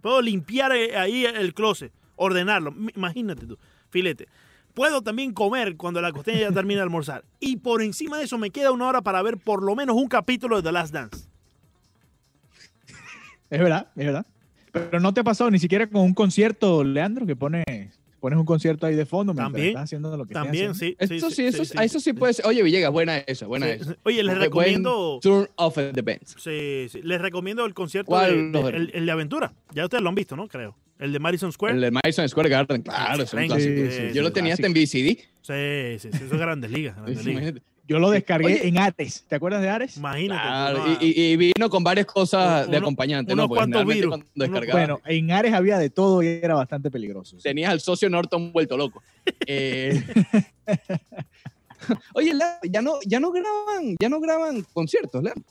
Puedo 0.02 0.22
limpiar 0.22 0.72
eh, 0.72 0.96
ahí 0.98 1.26
el 1.26 1.54
closet, 1.54 1.92
ordenarlo. 2.16 2.74
Imagínate 2.96 3.46
tú, 3.46 3.58
filete. 3.90 4.28
Puedo 4.74 5.02
también 5.02 5.34
comer 5.34 5.76
cuando 5.78 6.00
la 6.00 6.12
costeña 6.12 6.42
ya 6.42 6.52
termine 6.52 6.76
de 6.78 6.84
almorzar. 6.84 7.26
Y 7.40 7.58
por 7.58 7.82
encima 7.82 8.18
de 8.20 8.24
eso 8.26 8.38
me 8.38 8.52
queda 8.52 8.72
una 8.72 8.88
hora 8.88 9.02
para 9.02 9.22
ver 9.22 9.38
por 9.38 9.64
lo 9.64 9.76
menos 9.76 9.96
un 9.98 10.08
capítulo 10.08 10.58
de 10.58 10.64
The 10.64 10.72
Last 10.72 10.94
Dance. 10.94 11.28
Es 13.52 13.60
verdad, 13.60 13.88
es 13.96 14.06
verdad. 14.06 14.26
Pero 14.72 15.00
no 15.00 15.14
te 15.14 15.20
ha 15.20 15.24
pasado 15.24 15.52
ni 15.52 15.60
siquiera 15.60 15.86
con 15.88 16.02
un 16.02 16.14
concierto, 16.14 16.84
Leandro, 16.84 17.26
que 17.26 17.36
pones, 17.36 17.66
pones 18.22 18.40
un 18.40 18.46
concierto 18.46 18.86
ahí 18.88 18.96
de 18.96 19.06
fondo 19.06 19.34
mientras 19.34 19.52
También, 19.52 19.68
estás 19.68 19.84
haciendo 19.84 20.16
lo 20.16 20.26
que 20.26 20.34
También, 20.34 20.72
haciendo. 20.72 20.98
sí. 21.06 21.16
Eso 21.16 21.30
sí, 21.30 21.44
eso, 21.46 21.64
eso 21.82 22.00
sí 22.00 22.14
puede 22.14 22.34
ser. 22.34 22.46
Oye, 22.46 22.64
Villegas, 22.64 22.90
buena 22.92 23.18
esa, 23.18 23.48
buena 23.48 23.66
Sí. 23.68 23.72
esa. 23.82 23.96
Oye, 24.04 24.24
les 24.24 24.38
recomiendo. 24.38 25.20
Turn 25.22 25.50
off 25.58 25.76
the 25.76 26.02
Benz. 26.02 26.36
Sí, 26.40 26.88
sí, 26.90 27.02
les 27.04 27.20
recomiendo 27.22 27.66
el 27.66 27.74
concierto 27.74 28.08
¿Cuál 28.12 28.54
de, 28.54 28.60
el, 28.70 28.92
el 28.94 29.06
de 29.06 29.12
Aventura. 29.12 29.54
Ya 29.74 29.84
ustedes 29.84 30.02
lo 30.02 30.10
han 30.10 30.16
visto, 30.16 30.36
¿no? 30.38 30.48
Creo. 30.48 30.78
El 31.00 31.12
de 31.12 31.20
Madison 31.20 31.52
Square. 31.52 31.74
El 31.76 31.82
de 31.82 31.92
Madison 31.92 32.30
Square 32.30 32.48
Garden, 32.50 32.82
claro, 32.84 33.24
es 33.24 33.34
un 33.34 33.48
clásico. 33.48 33.76
Sí, 33.76 33.92
sí, 33.92 34.02
Yo 34.10 34.14
sí, 34.14 34.20
lo 34.22 34.32
tenía 34.32 34.54
hasta 34.54 34.68
en. 34.68 34.74
VCD. 34.74 35.18
Sí, 35.42 36.00
sí, 36.00 36.10
sí, 36.14 36.24
eso 36.24 36.26
es 36.36 36.40
Grandes 36.40 36.72
Ligas. 36.72 36.96
Grandes 36.96 37.26
Ligas. 37.26 37.54
Yo 37.92 38.00
lo 38.00 38.10
descargué 38.10 38.46
Oye. 38.46 38.68
en 38.70 38.78
Ares. 38.78 39.26
¿Te 39.28 39.36
acuerdas 39.36 39.62
de 39.62 39.68
Ares? 39.68 39.98
Imagínate. 39.98 40.42
Claro, 40.42 40.98
y, 41.02 41.36
vino 41.36 41.70
con 41.70 41.84
varias 41.84 42.06
cosas 42.06 42.70
de 42.72 42.78
acompañante, 42.78 43.34
unos 43.34 43.50
¿no? 43.50 43.54
Cuantos 43.54 43.86
virus, 43.86 44.18
Bueno, 44.72 45.02
en 45.04 45.30
Ares 45.30 45.54
había 45.54 45.78
de 45.78 45.90
todo 45.90 46.24
y 46.24 46.28
era 46.28 46.56
bastante 46.56 46.90
peligroso. 46.90 47.36
sí. 47.36 47.44
tenías 47.44 47.70
al 47.70 47.82
socio 47.82 48.10
Norton 48.10 48.54
vuelto 48.54 48.78
loco. 48.78 49.04
Eh, 49.46 50.02
Oye, 52.14 52.32
ya 52.64 52.82
no, 52.82 52.94
ya 53.06 53.20
no 53.20 53.30
graban, 53.32 53.98
ya 54.00 54.08
no 54.08 54.22
graban 54.22 54.66
conciertos, 54.72 55.22
Leandro. 55.22 55.44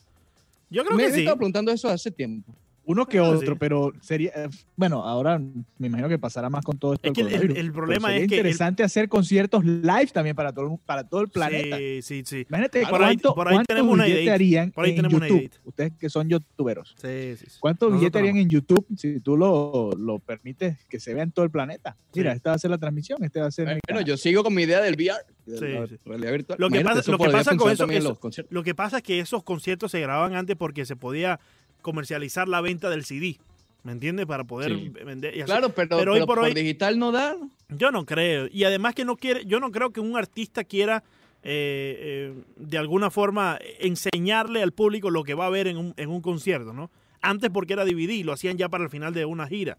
Yo 0.70 0.82
creo 0.84 0.96
Me 0.96 1.02
que 1.02 1.08
he 1.10 1.12
sí. 1.12 1.20
estado 1.20 1.36
preguntando 1.36 1.72
eso 1.72 1.90
hace 1.90 2.10
tiempo. 2.10 2.54
Uno 2.86 3.06
que 3.06 3.18
Ah, 3.18 3.24
otro, 3.24 3.52
sí. 3.52 3.56
pero 3.60 3.92
sería. 4.00 4.32
Bueno, 4.74 5.04
ahora 5.04 5.38
me 5.78 5.86
imagino 5.86 6.08
que 6.08 6.18
pasará 6.18 6.48
más 6.50 6.64
con 6.64 6.78
todo 6.78 6.94
esto. 6.94 7.06
Es 7.08 7.12
que 7.12 7.20
el- 7.20 7.28
el- 7.28 7.56
el 7.56 7.70
pero 7.70 7.72
problema 7.72 8.08
sería 8.08 8.22
es 8.24 8.28
que 8.28 8.34
el- 8.34 8.40
interesante 8.40 8.82
hacer 8.82 9.08
conciertos 9.08 9.64
live 9.64 10.08
también 10.12 10.34
para 10.34 10.52
todo, 10.52 10.72
el- 10.72 10.78
para 10.86 11.04
todo 11.06 11.20
el 11.20 11.28
planeta. 11.28 11.76
Sí, 11.76 12.00
sí, 12.02 12.22
sí. 12.24 12.46
Imagínate 12.48 12.82
Por 12.86 12.94
ahí- 13.02 13.16
cuánto, 13.16 13.34
por 13.34 13.48
ahí 13.48 13.54
cuántos 13.54 13.76
tenemos 13.76 13.94
una 13.94 14.04
harían 14.34 14.70
Por 14.72 14.84
ahí 14.84 14.90
en 14.92 14.96
tenemos 14.96 15.20
YouTube. 15.20 15.50
Ustedes 15.64 15.92
que 16.00 16.10
son 16.10 16.28
youtuberos. 16.28 16.94
Sí, 17.00 17.36
sí, 17.36 17.46
sí. 17.48 17.56
¿Cuántos 17.60 17.90
Nosotros 17.90 18.00
billetes 18.00 18.18
harían 18.20 18.36
en 18.38 18.48
YouTube 18.48 18.86
si 18.96 19.20
tú 19.20 19.36
lo, 19.36 19.90
lo 19.96 20.18
permites 20.18 20.78
que 20.88 20.98
se 20.98 21.14
vea 21.14 21.22
en 21.22 21.32
todo 21.32 21.44
el 21.44 21.50
planeta? 21.50 21.96
Mira, 22.14 22.32
Sí. 22.32 22.36
esta 22.38 22.50
va 22.50 22.56
a 22.56 22.58
ser 22.58 22.70
la 22.70 22.78
transmisión, 22.78 23.22
este 23.22 23.40
va 23.40 23.46
a 23.46 23.50
ser 23.50 23.78
Bueno, 23.88 24.00
yo 24.00 24.16
sigo 24.16 24.42
con 24.42 24.54
mi 24.54 24.62
idea 24.62 24.80
del 24.80 24.94
VR, 24.94 25.22
de 25.46 25.58
Sí, 25.58 25.98
realidad 26.04 26.32
virtual. 26.32 26.58
Lo 26.58 26.68
que 26.68 26.76
Imagínate, 26.80 26.96
pasa- 27.00 27.10
lo 27.12 27.18
que 27.18 27.24
podría 27.24 27.38
pasa 27.38 27.50
con 27.50 27.58
funcionar 27.58 27.74
eso- 27.74 27.82
también 27.82 27.96
en 27.98 28.02
eso- 28.02 28.08
los 28.10 28.18
conciertos. 28.18 28.52
Lo 28.52 28.62
que 28.64 28.74
pasa 28.74 28.96
es 28.96 29.02
que 29.02 29.20
esos 29.20 29.42
conciertos 29.44 29.90
se 29.92 30.00
grababan 30.00 30.34
antes 30.34 30.56
porque 30.56 30.84
se 30.86 30.96
podía 30.96 31.38
comercializar 31.80 32.48
la 32.48 32.60
venta 32.60 32.88
del 32.90 33.04
CD. 33.04 33.38
¿Me 33.82 33.92
entiendes? 33.92 34.26
Para 34.26 34.44
poder 34.44 34.70
Sí. 34.76 34.88
vender. 34.90 35.36
y. 35.36 35.42
Claro, 35.42 35.70
pero, 35.70 35.96
Pero 35.98 36.12
hoy 36.12 36.16
pero 36.18 36.26
por 36.26 36.36
por, 36.38 36.44
hoy- 36.48 36.54
digital 36.54 36.98
no 36.98 37.12
da. 37.12 37.36
Yo 37.70 37.90
no 37.90 38.04
creo. 38.04 38.46
Y 38.52 38.64
además 38.64 38.94
que 38.94 39.04
no 39.04 39.16
quiere, 39.16 39.44
yo 39.46 39.58
no 39.60 39.70
creo 39.70 39.90
que 39.90 40.00
un 40.00 40.16
artista 40.16 40.64
quiera 40.64 41.02
eh, 41.42 42.32
eh, 42.34 42.42
de 42.56 42.76
alguna 42.78 43.10
forma 43.10 43.58
enseñarle 43.78 44.62
al 44.62 44.72
público 44.72 45.08
lo 45.10 45.24
que 45.24 45.32
va 45.34 45.46
a 45.46 45.50
ver 45.50 45.66
en 45.68 45.78
un, 45.78 45.94
en 45.96 46.10
un 46.10 46.20
concierto, 46.20 46.72
¿no? 46.74 46.90
Antes 47.22 47.48
porque 47.50 47.72
era 47.72 47.84
DVD, 47.86 48.22
lo 48.24 48.32
hacían 48.32 48.58
ya 48.58 48.68
para 48.68 48.84
el 48.84 48.90
final 48.90 49.14
de 49.14 49.24
una 49.24 49.46
gira. 49.46 49.78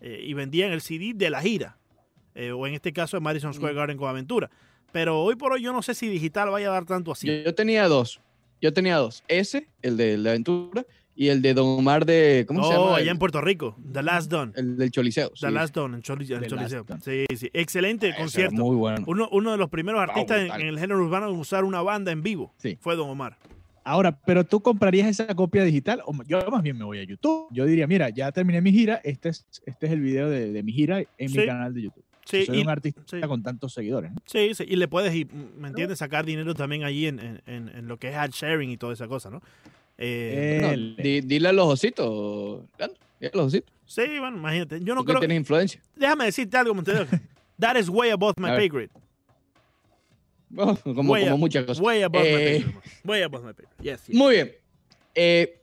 Eh, 0.00 0.20
y 0.26 0.34
vendían 0.34 0.72
el 0.72 0.80
CD 0.80 1.12
de 1.14 1.30
la 1.30 1.40
gira. 1.42 1.76
O 2.54 2.66
en 2.66 2.74
este 2.74 2.92
caso 2.92 3.16
de 3.16 3.20
Madison 3.20 3.52
Square 3.52 3.74
Mm. 3.74 3.76
Garden 3.76 3.96
con 3.98 4.08
Aventura. 4.08 4.50
Pero 4.92 5.20
hoy 5.22 5.36
por 5.36 5.52
hoy 5.52 5.62
yo 5.62 5.72
no 5.72 5.82
sé 5.82 5.94
si 5.94 6.08
digital 6.08 6.48
vaya 6.50 6.68
a 6.68 6.72
dar 6.72 6.86
tanto 6.86 7.12
así. 7.12 7.26
Yo, 7.26 7.34
yo 7.44 7.54
tenía 7.54 7.86
dos. 7.86 8.20
Yo 8.62 8.72
tenía 8.72 8.96
dos. 8.96 9.22
Ese, 9.28 9.68
el 9.82 9.96
de 9.96 10.16
la 10.16 10.30
aventura, 10.30 10.84
y 11.22 11.28
el 11.28 11.42
de 11.42 11.52
Don 11.52 11.66
Omar 11.78 12.06
de. 12.06 12.46
¿Cómo 12.48 12.64
se 12.64 12.72
no, 12.72 12.84
llama? 12.84 12.96
allá 12.96 13.02
El, 13.02 13.08
en 13.10 13.18
Puerto 13.18 13.40
Rico. 13.42 13.76
The 13.92 14.02
Last 14.02 14.30
Done. 14.30 14.52
el 14.56 14.78
del 14.78 14.90
Choliseo. 14.90 15.28
The 15.30 15.48
sí. 15.48 15.52
Last 15.52 15.74
Done 15.74 15.96
en, 15.96 16.02
Choli- 16.02 16.32
en 16.34 16.40
The 16.40 16.46
Choliseo. 16.46 16.86
Sí, 17.04 17.26
sí. 17.36 17.50
Excelente 17.52 18.14
concierto. 18.16 18.56
Muy 18.56 18.74
bueno. 18.76 19.04
Uno, 19.06 19.28
uno 19.30 19.52
de 19.52 19.58
los 19.58 19.68
primeros 19.68 20.00
Wow, 20.00 20.08
artistas 20.08 20.40
en, 20.58 20.66
el 20.66 20.78
género 20.78 20.98
urbano 21.04 21.28
en 21.28 21.36
usar 21.38 21.64
una 21.64 21.82
banda 21.82 22.10
en 22.10 22.22
vivo 22.22 22.54
Sí. 22.56 22.78
fue 22.80 22.96
Don 22.96 23.10
Omar. 23.10 23.36
Ahora, 23.84 24.18
pero 24.18 24.44
tú 24.44 24.60
comprarías 24.62 25.08
esa 25.08 25.26
copia 25.34 25.62
digital, 25.64 26.00
o 26.06 26.14
yo 26.26 26.38
más 26.50 26.62
bien 26.62 26.78
me 26.78 26.84
voy 26.84 26.98
a 27.00 27.04
YouTube. 27.04 27.48
Yo 27.50 27.66
diría, 27.66 27.86
mira, 27.86 28.08
ya 28.10 28.30
terminé 28.32 28.60
mi 28.62 28.72
gira, 28.72 29.00
este 29.04 29.28
es, 29.30 29.46
este 29.66 29.86
es 29.86 29.92
el 29.92 30.00
video 30.00 30.28
de, 30.30 30.52
de 30.52 30.62
mi 30.62 30.72
gira 30.72 31.00
en 31.18 31.28
Sí. 31.28 31.38
mi 31.38 31.46
canal 31.46 31.74
de 31.74 31.82
YouTube. 31.82 32.04
Sí, 32.24 32.44
Soy 32.46 32.58
y, 32.58 32.62
un 32.62 32.68
artista 32.70 33.02
sí. 33.06 33.20
con 33.22 33.42
tantos 33.42 33.74
seguidores. 33.74 34.12
¿no? 34.12 34.18
sí, 34.24 34.54
sí, 34.54 34.64
y 34.66 34.76
le 34.76 34.86
puedes, 34.88 35.14
y, 35.14 35.26
¿me 35.58 35.68
entiendes? 35.68 35.98
Sacar 35.98 36.24
dinero 36.24 36.54
también 36.54 36.84
allí 36.84 37.06
en, 37.06 37.18
en- 37.20 37.42
en- 37.46 37.68
en 37.70 37.88
lo 37.88 37.98
que 37.98 38.08
es 38.10 38.16
ad 38.16 38.30
sharing 38.30 38.70
y 38.70 38.76
toda 38.76 38.92
esa 38.94 39.06
cosa, 39.08 39.28
¿no? 39.30 39.42
Eh, 40.02 40.94
di- 40.96 41.20
dile 41.20 41.48
a 41.48 41.52
los 41.52 41.66
ositos, 41.66 42.64
Leandro. 42.78 42.98
Dile 43.20 43.30
a 43.34 43.36
los 43.36 43.46
ositos. 43.48 43.70
sí, 43.84 44.02
bueno, 44.18 44.38
imagínate. 44.38 44.80
Yo 44.82 44.94
no 44.94 45.02
Tú 45.02 45.06
que 45.06 45.12
creo. 45.12 45.20
tienes 45.20 45.36
influencia. 45.36 45.80
Déjame 45.94 46.24
decirte 46.24 46.56
algo, 46.56 46.74
Montevideo. 46.74 47.06
That 47.58 47.76
is 47.76 47.88
way 47.90 48.10
above 48.10 48.34
my 48.38 48.48
pay 48.56 48.68
grade. 48.68 48.90
Como, 50.54 51.12
Way 51.12 51.24
como 51.24 51.34
up- 51.34 51.38
muchas 51.38 51.64
cosas. 51.64 51.80
Way 51.84 52.02
above 52.02 52.24
my 52.24 52.28
pay 52.30 52.60
grade. 52.62 52.74
Way 53.04 53.22
above 53.22 53.44
my 53.44 53.52
pay 53.52 53.66
grade. 53.66 53.82
Yes, 53.92 54.06
yes. 54.06 54.16
Muy 54.16 54.34
bien. 54.34 54.52
Eh, 55.14 55.56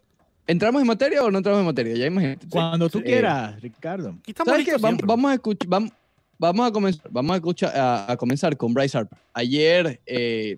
¿Entramos 0.45 0.81
en 0.81 0.87
materia 0.87 1.23
o 1.23 1.29
no 1.31 1.39
entramos 1.39 1.59
en 1.59 1.65
materia? 1.65 1.93
Ya 1.95 2.05
imagínate. 2.05 2.47
Cuando 2.47 2.89
tú 2.89 3.01
quieras, 3.01 3.59
Ricardo. 3.61 4.11
Aquí 4.19 4.31
estamos 4.31 4.51
¿Sabes 4.51 4.65
qué? 4.65 4.71
listos 4.73 5.01
Vamos, 5.05 5.31
a 5.31 5.33
escuchar, 5.33 5.67
vamos, 5.67 5.91
vamos 6.39 6.67
a 6.67 6.71
comenzar, 6.71 7.07
vamos 7.11 7.31
a, 7.33 7.35
escuchar, 7.35 7.75
a, 7.75 8.11
a 8.13 8.17
comenzar 8.17 8.55
con 8.55 8.73
Bryce 8.73 8.97
Harper. 8.97 9.17
Ayer, 9.33 9.99
eh, 10.05 10.57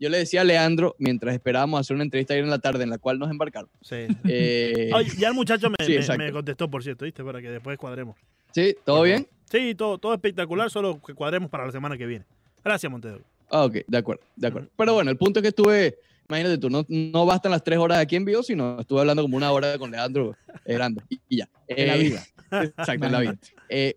yo 0.00 0.08
le 0.08 0.18
decía 0.18 0.42
a 0.42 0.44
Leandro, 0.44 0.94
mientras 0.98 1.34
esperábamos 1.34 1.80
hacer 1.80 1.94
una 1.94 2.04
entrevista 2.04 2.34
ayer 2.34 2.44
en 2.44 2.50
la 2.50 2.58
tarde, 2.58 2.84
en 2.84 2.90
la 2.90 2.98
cual 2.98 3.18
nos 3.18 3.30
embarcaron. 3.30 3.68
Sí. 3.82 4.06
eh, 4.28 4.90
Oye, 4.94 5.10
ya 5.18 5.28
el 5.28 5.34
muchacho 5.34 5.68
me, 5.70 5.76
Sí, 5.84 5.92
me- 5.92 5.96
exacto. 5.98 6.22
me 6.24 6.32
contestó, 6.32 6.70
por 6.70 6.82
cierto, 6.82 7.04
¿viste? 7.04 7.24
Para 7.24 7.40
que 7.40 7.50
después 7.50 7.76
cuadremos. 7.78 8.16
¿Sí? 8.52 8.76
¿Todo 8.84 9.02
bien? 9.02 9.26
Sí, 9.50 9.74
todo, 9.74 9.98
todo 9.98 10.14
espectacular, 10.14 10.70
solo 10.70 11.00
que 11.04 11.14
cuadremos 11.14 11.50
para 11.50 11.66
la 11.66 11.72
semana 11.72 11.96
que 11.96 12.06
viene. 12.06 12.24
Gracias, 12.64 12.90
Montevideo. 12.90 13.24
Ah, 13.50 13.64
ok, 13.64 13.78
de 13.86 13.98
acuerdo, 13.98 14.22
de 14.36 14.46
acuerdo. 14.48 14.68
Pero 14.76 14.94
bueno, 14.94 15.10
el 15.10 15.16
punto 15.16 15.38
es 15.40 15.42
que 15.42 15.48
estuve, 15.48 15.96
imagínate 16.28 16.58
tú, 16.58 16.68
no, 16.68 16.84
no 16.88 17.24
bastan 17.26 17.50
las 17.52 17.64
tres 17.64 17.78
horas 17.78 17.98
aquí 17.98 18.14
en 18.16 18.24
vivo, 18.26 18.42
sino 18.42 18.78
estuve 18.80 19.00
hablando 19.00 19.22
como 19.22 19.36
una 19.38 19.50
hora 19.52 19.78
con 19.78 19.90
Leandro 19.90 20.36
eh, 20.66 20.74
grande 20.74 21.02
y, 21.08 21.18
y 21.30 21.36
ya. 21.38 21.48
En 21.66 21.86
la 21.88 21.96
Eh, 21.96 21.98
vida. 22.02 22.26
Exacto, 22.50 23.06
en 23.06 23.12
la 23.12 23.20
vida. 23.20 23.36
Eh, 23.70 23.94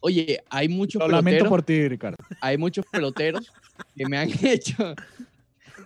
oye, 0.00 0.40
hay 0.50 0.68
muchos 0.68 1.00
Lo 1.00 1.08
lamento 1.08 1.44
peloteros, 1.44 1.48
por 1.48 1.62
ti, 1.62 1.88
Ricardo. 1.88 2.16
hay 2.40 2.56
muchos 2.58 2.84
peloteros 2.90 3.52
que 3.96 4.06
me 4.08 4.18
han 4.18 4.28
hecho, 4.42 4.94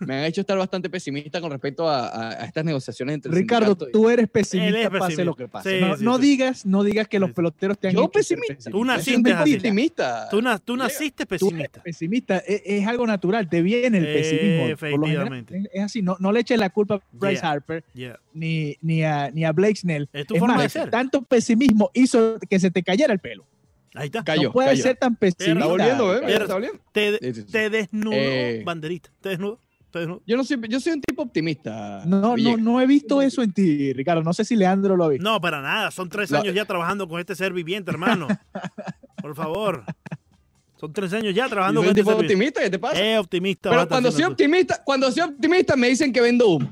me 0.00 0.14
han 0.16 0.24
hecho 0.24 0.40
estar 0.40 0.56
bastante 0.56 0.88
pesimista 0.88 1.40
con 1.42 1.50
respecto 1.50 1.86
a, 1.88 2.08
a- 2.08 2.30
a 2.42 2.44
estas 2.46 2.64
negociaciones 2.64 3.14
entre 3.16 3.32
Ricardo, 3.32 3.76
tú 3.76 4.08
eres 4.08 4.28
pesimista, 4.30 4.78
es 4.80 4.86
pase 4.88 4.98
pesimista. 4.98 5.24
lo 5.24 5.34
que 5.36 5.48
pase. 5.48 5.78
Sí, 5.78 5.84
no 5.84 5.96
sí, 5.96 6.04
no 6.04 6.16
sí. 6.16 6.22
digas, 6.22 6.64
no 6.66 6.82
digas 6.84 7.06
que 7.08 7.18
los 7.18 7.32
peloteros 7.32 7.78
te 7.78 7.88
han 7.88 7.94
Yo 7.94 8.00
hecho 8.04 8.10
pesimista. 8.12 8.54
pesimista. 8.54 8.70
Tú 8.70 8.84
naciste 8.84 9.34
optimista. 9.34 10.28
Tú, 10.30 10.40
na- 10.42 10.58
tú 10.58 10.76
naciste 10.76 11.26
Tú 11.26 11.34
eres 11.34 11.40
pesimista. 11.42 11.82
pesimista, 11.82 12.38
es, 12.38 12.62
es 12.64 12.86
algo 12.86 13.06
natural, 13.06 13.48
te 13.48 13.60
viene 13.62 13.98
el 13.98 14.04
pesimismo. 14.06 14.68
Lo 14.68 14.76
general, 14.76 15.00
Efectivamente. 15.02 15.58
es, 15.58 15.68
es 15.74 15.82
así, 15.82 16.02
no, 16.02 16.16
no 16.18 16.32
le 16.32 16.40
eches 16.40 16.58
la 16.58 16.70
culpa 16.70 16.94
a 16.94 17.02
Bryce 17.12 17.40
Yeah. 17.42 17.50
Harper 17.50 17.84
Yeah. 17.94 18.18
ni, 18.32 18.76
ni, 18.80 19.02
a, 19.04 19.30
ni 19.30 19.44
a 19.44 19.52
Blake 19.52 19.76
Snell. 19.76 20.08
Es 20.14 20.26
tu 20.26 20.34
Es 20.34 20.40
forma 20.40 20.54
más, 20.54 20.64
de 20.64 20.68
ser. 20.80 20.90
tanto 20.90 21.20
pesimismo 21.22 21.90
hizo 21.92 22.38
que 22.48 22.58
se 22.58 22.70
te 22.70 22.82
cayera 22.82 23.12
el 23.12 23.18
pelo. 23.18 23.44
Ahí 23.94 24.06
está. 24.06 24.22
Cayó, 24.22 24.44
no 24.48 24.52
puedes 24.52 24.70
cayó. 24.72 24.82
ser 24.82 24.96
tan 24.96 25.16
pesimista. 25.16 25.52
Está 25.52 25.66
volviendo, 25.66 26.14
¿eh? 26.16 26.20
Pero- 26.24 26.42
Está 26.42 26.54
volviendo. 26.54 26.80
Te, 26.92 27.70
desnudo, 27.70 28.12
Eh. 28.16 28.62
banderita. 28.64 29.10
Te 29.20 29.30
desnudo. 29.30 29.58
Te 29.90 29.98
desnudo. 29.98 30.22
Yo 30.24 30.36
no 30.36 30.44
soy, 30.44 30.60
yo 30.68 30.78
soy 30.78 30.92
un 30.92 31.00
tipo 31.00 31.22
optimista. 31.22 32.02
No, 32.06 32.20
no, 32.20 32.34
Villegas. 32.34 32.60
no 32.60 32.80
he 32.80 32.86
visto 32.86 33.20
eso 33.20 33.42
en 33.42 33.52
ti, 33.52 33.92
Ricardo. 33.92 34.22
No 34.22 34.32
sé 34.32 34.44
si 34.44 34.54
Leandro 34.54 34.96
lo 34.96 35.04
ha 35.04 35.08
visto. 35.08 35.24
No, 35.24 35.40
para 35.40 35.60
nada. 35.60 35.90
Son 35.90 36.08
tres 36.08 36.30
No. 36.30 36.38
años 36.38 36.54
ya 36.54 36.64
trabajando 36.64 37.08
con 37.08 37.18
este 37.18 37.34
ser 37.34 37.52
viviente, 37.52 37.90
hermano. 37.90 38.28
Por 39.20 39.34
favor. 39.34 39.84
Son 40.78 40.92
tres 40.92 41.12
años 41.12 41.34
ya 41.34 41.44
Yo 41.44 41.50
trabajando 41.50 41.80
soy 41.82 41.88
con 41.88 41.88
un 41.88 41.98
este 41.98 42.00
tipo 42.00 42.10
ser 42.12 42.20
viviente. 42.22 42.34
optimista, 42.34 42.60
¿qué 42.62 42.70
te 42.70 42.78
pasa? 42.78 43.04
Es 43.04 43.18
optimista. 43.18 43.70
Pero 43.70 43.88
cuando 43.88 44.12
soy 44.12 44.22
optimista, 44.24 44.82
cuando 44.84 45.10
soy 45.10 45.22
optimista 45.24 45.76
me 45.76 45.88
dicen 45.88 46.12
que 46.12 46.20
vendo 46.20 46.48
humo. 46.48 46.70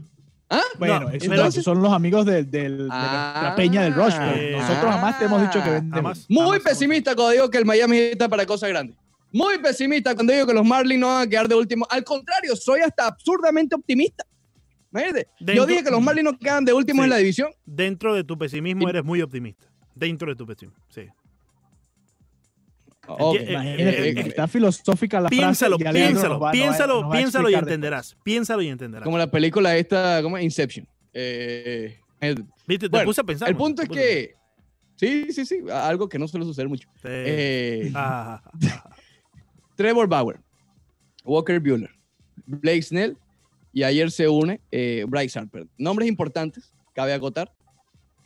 ¿Ah? 0.50 0.62
Bueno, 0.78 1.00
No, 1.00 1.44
esos 1.46 1.62
son 1.62 1.82
los 1.82 1.92
amigos 1.92 2.24
del, 2.24 2.50
del- 2.50 2.78
de 2.78 2.88
Ah. 2.90 3.40
la 3.50 3.56
peña 3.56 3.82
del 3.82 3.94
Rush. 3.94 4.14
pero 4.16 4.30
Eh, 4.34 4.52
Nosotros 4.52 4.92
jamás 4.94 5.18
te 5.18 5.24
hemos 5.26 5.42
dicho 5.42 5.62
que 5.62 5.70
vendemos. 5.70 5.94
Jamás. 5.96 6.26
Muy 6.28 6.42
jamás, 6.44 6.60
pesimista 6.60 7.14
cuando 7.14 7.32
digo 7.32 7.50
que 7.50 7.58
el 7.58 7.64
Miami 7.66 7.98
está 7.98 8.28
para 8.28 8.46
cosas 8.46 8.70
grandes. 8.70 8.96
Muy 9.30 9.58
pesimista 9.58 10.14
cuando 10.14 10.32
digo 10.32 10.46
que 10.46 10.54
los 10.54 10.64
Marlins 10.64 11.00
no 11.00 11.08
van 11.08 11.26
a 11.26 11.30
quedar 11.30 11.48
de 11.48 11.54
último. 11.54 11.86
Al 11.90 12.02
contrario, 12.02 12.56
soy 12.56 12.80
hasta 12.80 13.06
absurdamente 13.08 13.74
optimista. 13.74 14.24
Imagínate. 14.90 15.28
Yo 15.40 15.46
Dentro- 15.46 15.66
dije 15.66 15.84
que 15.84 15.90
los 15.90 16.00
Marlins 16.00 16.24
no 16.32 16.38
quedan 16.38 16.64
de 16.64 16.72
último 16.72 17.02
Sí. 17.02 17.04
en 17.04 17.10
la 17.10 17.16
división. 17.18 17.50
Dentro 17.66 18.14
de 18.14 18.24
tu 18.24 18.38
pesimismo 18.38 18.88
eres 18.88 19.04
muy 19.04 19.20
optimista. 19.20 19.66
Dentro 19.94 20.30
de 20.30 20.36
tu 20.36 20.46
pesimismo. 20.46 20.82
Sí. 20.88 21.02
Eh, 23.08 23.46
Imagínate, 23.50 24.08
eh, 24.08 24.14
eh, 24.16 24.24
está 24.26 24.46
filosófica 24.48 25.20
la 25.20 25.28
Piénsalo, 25.30 25.78
frase. 25.78 25.98
piénsalo, 25.98 26.34
nos 26.34 26.42
va- 26.42 26.50
piénsalo, 26.52 26.94
nos 26.94 27.04
va 27.04 27.08
a 27.08 27.18
piénsalo 27.18 27.50
y 27.50 27.54
entenderás. 27.54 28.16
Piénsalo 28.22 28.62
y 28.62 28.68
entenderás. 28.68 29.04
Como 29.04 29.16
la 29.18 29.30
película 29.30 29.76
esta, 29.76 30.20
¿cómo 30.22 30.36
es? 30.36 30.44
Inception. 30.44 30.86
Eh, 31.14 31.98
eh, 32.20 32.34
Viste, 32.66 32.86
te 32.86 32.88
bueno, 32.90 33.06
puse 33.06 33.20
a 33.20 33.24
pensar. 33.24 33.48
el 33.48 33.56
punto 33.56 33.82
es 33.82 33.88
que. 33.88 34.34
Sí, 34.96 35.32
sí, 35.32 35.46
sí. 35.46 35.60
Algo 35.72 36.08
que 36.08 36.18
no 36.18 36.26
suele 36.28 36.44
suceder 36.44 36.68
mucho. 36.68 36.88
Sí. 36.96 37.08
Eh, 37.08 37.92
Ah, 37.94 38.42
Trevor 39.76 40.08
Bauer, 40.08 40.40
Walker 41.24 41.60
Bueller, 41.60 41.90
Blake 42.46 42.82
Snell 42.82 43.16
y 43.72 43.84
ayer 43.84 44.10
se 44.10 44.28
une 44.28 44.60
eh, 44.72 45.04
Bryce 45.08 45.38
Harper. 45.38 45.66
Nombres 45.78 46.08
importantes, 46.08 46.72
cabe 46.94 47.12
acotar, 47.12 47.52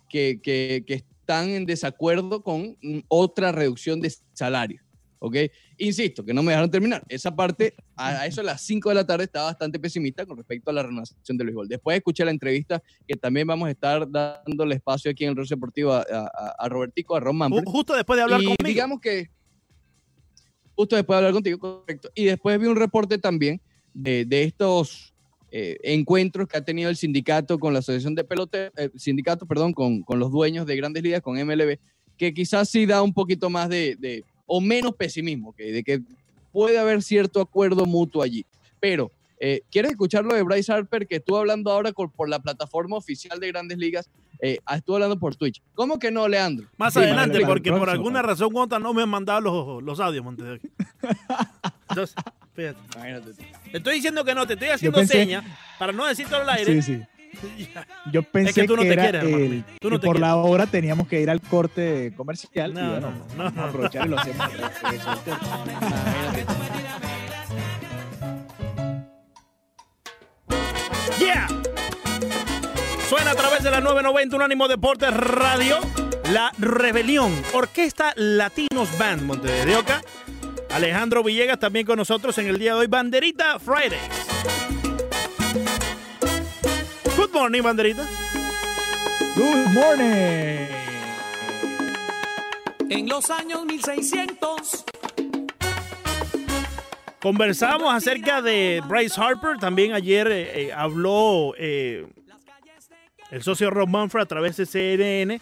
que, 0.09 0.41
que- 0.43 0.83
que 0.87 1.05
están 1.33 1.49
en 1.51 1.65
desacuerdo 1.67 2.43
con 2.43 2.77
mm, 2.83 3.01
otra 3.09 3.53
reducción 3.53 4.01
de 4.01 4.13
salario. 4.33 4.81
¿Ok? 5.25 5.37
Insisto, 5.79 6.25
que 6.25 6.35
no 6.35 6.43
me 6.43 6.51
dejaron 6.51 6.69
terminar. 6.71 7.05
Esa 7.09 7.35
parte, 7.35 7.75
a, 7.95 8.27
eso 8.27 8.41
a 8.41 8.45
las 8.45 8.61
5 8.63 8.89
de 8.89 8.97
la 8.97 9.07
tarde, 9.07 9.23
estaba 9.25 9.45
bastante 9.47 9.79
pesimista 9.79 10.27
con 10.27 10.37
respecto 10.37 10.71
a 10.71 10.75
la 10.75 10.83
renovación 10.83 11.39
del 11.39 11.47
béisbol. 11.47 11.69
Después 11.69 11.97
escuché 11.97 12.25
la 12.25 12.33
entrevista 12.33 12.83
que 13.07 13.15
también 13.15 13.47
vamos 13.47 13.69
a 13.69 13.71
estar 13.71 14.05
dándole 14.11 14.75
espacio 14.75 15.13
aquí 15.13 15.23
en 15.23 15.31
el 15.31 15.37
Rol 15.37 15.47
Deportivo 15.47 15.93
a, 15.93 16.01
a- 16.01 16.55
a 16.59 16.69
Robertico, 16.69 17.15
a 17.15 17.21
Ron 17.21 17.37
Manfred 17.37 17.63
Ju- 17.63 17.71
Justo 17.71 17.95
después 17.95 18.17
de 18.17 18.23
hablar 18.25 18.41
y 18.41 18.45
conmigo. 18.47 18.65
digamos 18.67 19.01
que 19.01 19.31
justo 20.75 20.97
después 20.97 21.15
de 21.15 21.19
hablar 21.19 21.33
contigo, 21.35 21.59
correcto. 21.61 22.11
Y 22.17 22.25
después 22.25 22.59
vi 22.61 22.67
un 22.67 22.77
reporte 22.77 23.17
también 23.19 23.61
de, 23.95 24.25
de 24.25 24.43
estos 24.43 25.12
eh, 25.55 25.77
encuentros 25.83 26.49
que 26.49 26.57
ha 26.57 26.65
tenido 26.65 26.89
el 26.91 26.97
sindicato 26.97 27.59
con 27.59 27.73
la 27.75 27.79
asociación 27.81 28.15
de 28.15 28.25
pelote, 28.25 28.71
eh, 28.77 28.91
sindicato, 28.97 29.47
perdón, 29.47 29.73
con, 29.75 30.03
con 30.03 30.19
los 30.19 30.33
dueños 30.33 30.67
de 30.67 30.75
grandes 30.77 31.03
ligas, 31.03 31.21
con 31.21 31.37
MLB, 31.37 31.79
que 32.17 32.33
quizás 32.35 32.69
sí 32.71 32.87
da 32.87 33.03
un 33.03 33.13
poquito 33.13 33.51
más 33.51 33.69
de, 33.69 33.97
de- 34.01 34.25
o 34.47 34.61
menos 34.61 34.95
pesimismo, 34.97 35.53
que, 35.55 35.71
de 35.71 35.85
que 35.85 36.01
puede 36.53 36.79
haber 36.79 37.03
cierto 37.03 37.41
acuerdo 37.41 37.87
mutuo 37.87 38.23
allí. 38.23 38.45
Pero, 38.81 39.13
eh, 39.39 39.61
¿quieres 39.71 39.93
escuchar 39.93 40.25
lo 40.25 40.35
de 40.35 40.43
Bryce 40.43 40.73
Harper 40.73 41.07
que 41.07 41.17
estuvo 41.17 41.39
hablando 41.39 41.71
ahora 41.71 41.93
por, 41.93 42.11
por 42.11 42.29
la 42.29 42.41
plataforma 42.41 42.97
oficial 42.97 43.39
de 43.41 43.49
grandes 43.49 43.79
ligas? 43.79 44.11
Eh, 44.41 44.59
estuvo 44.75 44.97
hablando 44.97 45.19
por 45.19 45.37
Twitch. 45.37 45.63
¿Cómo 45.75 45.99
que 45.99 46.11
no, 46.11 46.27
Leandro? 46.27 46.67
Más 46.77 46.95
Sí, 46.95 46.99
adelante, 47.01 47.41
porque 47.47 47.71
por 47.71 47.89
alguna 47.89 48.23
razón 48.23 48.53
Gonta 48.53 48.79
no 48.79 48.93
me 48.93 49.03
han 49.03 49.09
mandado 49.09 49.41
los, 49.41 49.83
los 49.83 50.01
audios. 50.01 50.25
Entonces, 51.89 52.15
fíjate. 52.55 52.79
Imagínate. 52.97 53.33
Te 53.71 53.77
estoy 53.79 53.95
diciendo 53.95 54.25
que 54.25 54.35
no, 54.35 54.47
te 54.47 54.55
estoy 54.55 54.69
haciendo 54.69 54.99
pensé- 54.99 55.13
señas 55.13 55.45
para 55.79 55.93
no 55.93 56.07
decirte 56.07 56.35
al 56.35 56.49
aire. 56.49 56.83
Sí, 56.83 56.83
sí. 56.83 57.03
Yo 58.13 58.23
pensé 58.23 58.61
que 58.61 58.67
tú 58.67 58.77
no 58.77 58.83
te 58.83 58.93
era 58.93 59.03
quieres, 59.05 59.23
el- 59.25 59.65
Tú 59.81 59.89
no 59.89 59.97
que 59.97 60.01
te 60.03 60.07
por 60.07 60.17
quieres. 60.17 60.21
la 60.21 60.37
hora 60.37 60.67
teníamos 60.67 61.09
que 61.09 61.21
ir 61.21 61.31
al 61.31 61.41
corte 61.41 62.13
comercial. 62.17 62.75
No, 62.75 62.81
y 62.81 62.89
bueno, 62.91 63.13
no, 63.37 63.51
no, 63.51 63.65
aprovechar 63.65 64.07
y 64.07 64.11
lo 64.11 64.19
hacemos. 64.19 64.51
Yeah. 71.19 71.47
Suena 73.09 73.33
a 73.33 73.35
través 73.35 73.63
de 73.63 73.71
la 73.71 73.81
990 73.81 74.37
Unánimo 74.37 74.69
Deportes 74.69 75.13
Radio. 75.15 75.79
La 76.33 76.53
Rebelión, 76.59 77.31
Orquesta 77.53 78.13
Latinos 78.17 78.97
Band 78.99 79.23
Monte 79.23 79.67
de 79.67 79.77
Oca. 79.77 80.01
Alejandro 80.73 81.23
Villegas 81.23 81.59
también 81.59 81.85
con 81.85 81.97
nosotros 81.97 82.37
en 82.39 82.47
el 82.47 82.59
día 82.59 82.73
de 82.73 82.81
hoy. 82.81 82.87
Banderita 82.87 83.59
Fridays. 83.59 84.01
Good 87.17 87.31
morning, 87.33 87.63
Banderita. 87.63 88.09
Good 89.37 89.67
morning. 89.73 90.67
En 92.89 93.09
los 93.09 93.31
años 93.31 93.65
1600, 93.65 94.85
Conversamos 97.23 97.95
acerca 97.95 98.43
de 98.43 98.83
Bryce 98.89 99.21
Harper. 99.21 99.57
También 99.59 99.93
ayer 99.93 100.27
eh, 100.27 100.63
eh, 100.63 100.73
habló 100.73 101.55
eh, 101.57 102.05
el 103.31 103.43
socio 103.45 103.71
Rob 103.71 103.89
Manfred 103.89 104.23
a 104.23 104.27
través 104.27 104.57
de 104.57 104.67
CNN, 104.67 105.41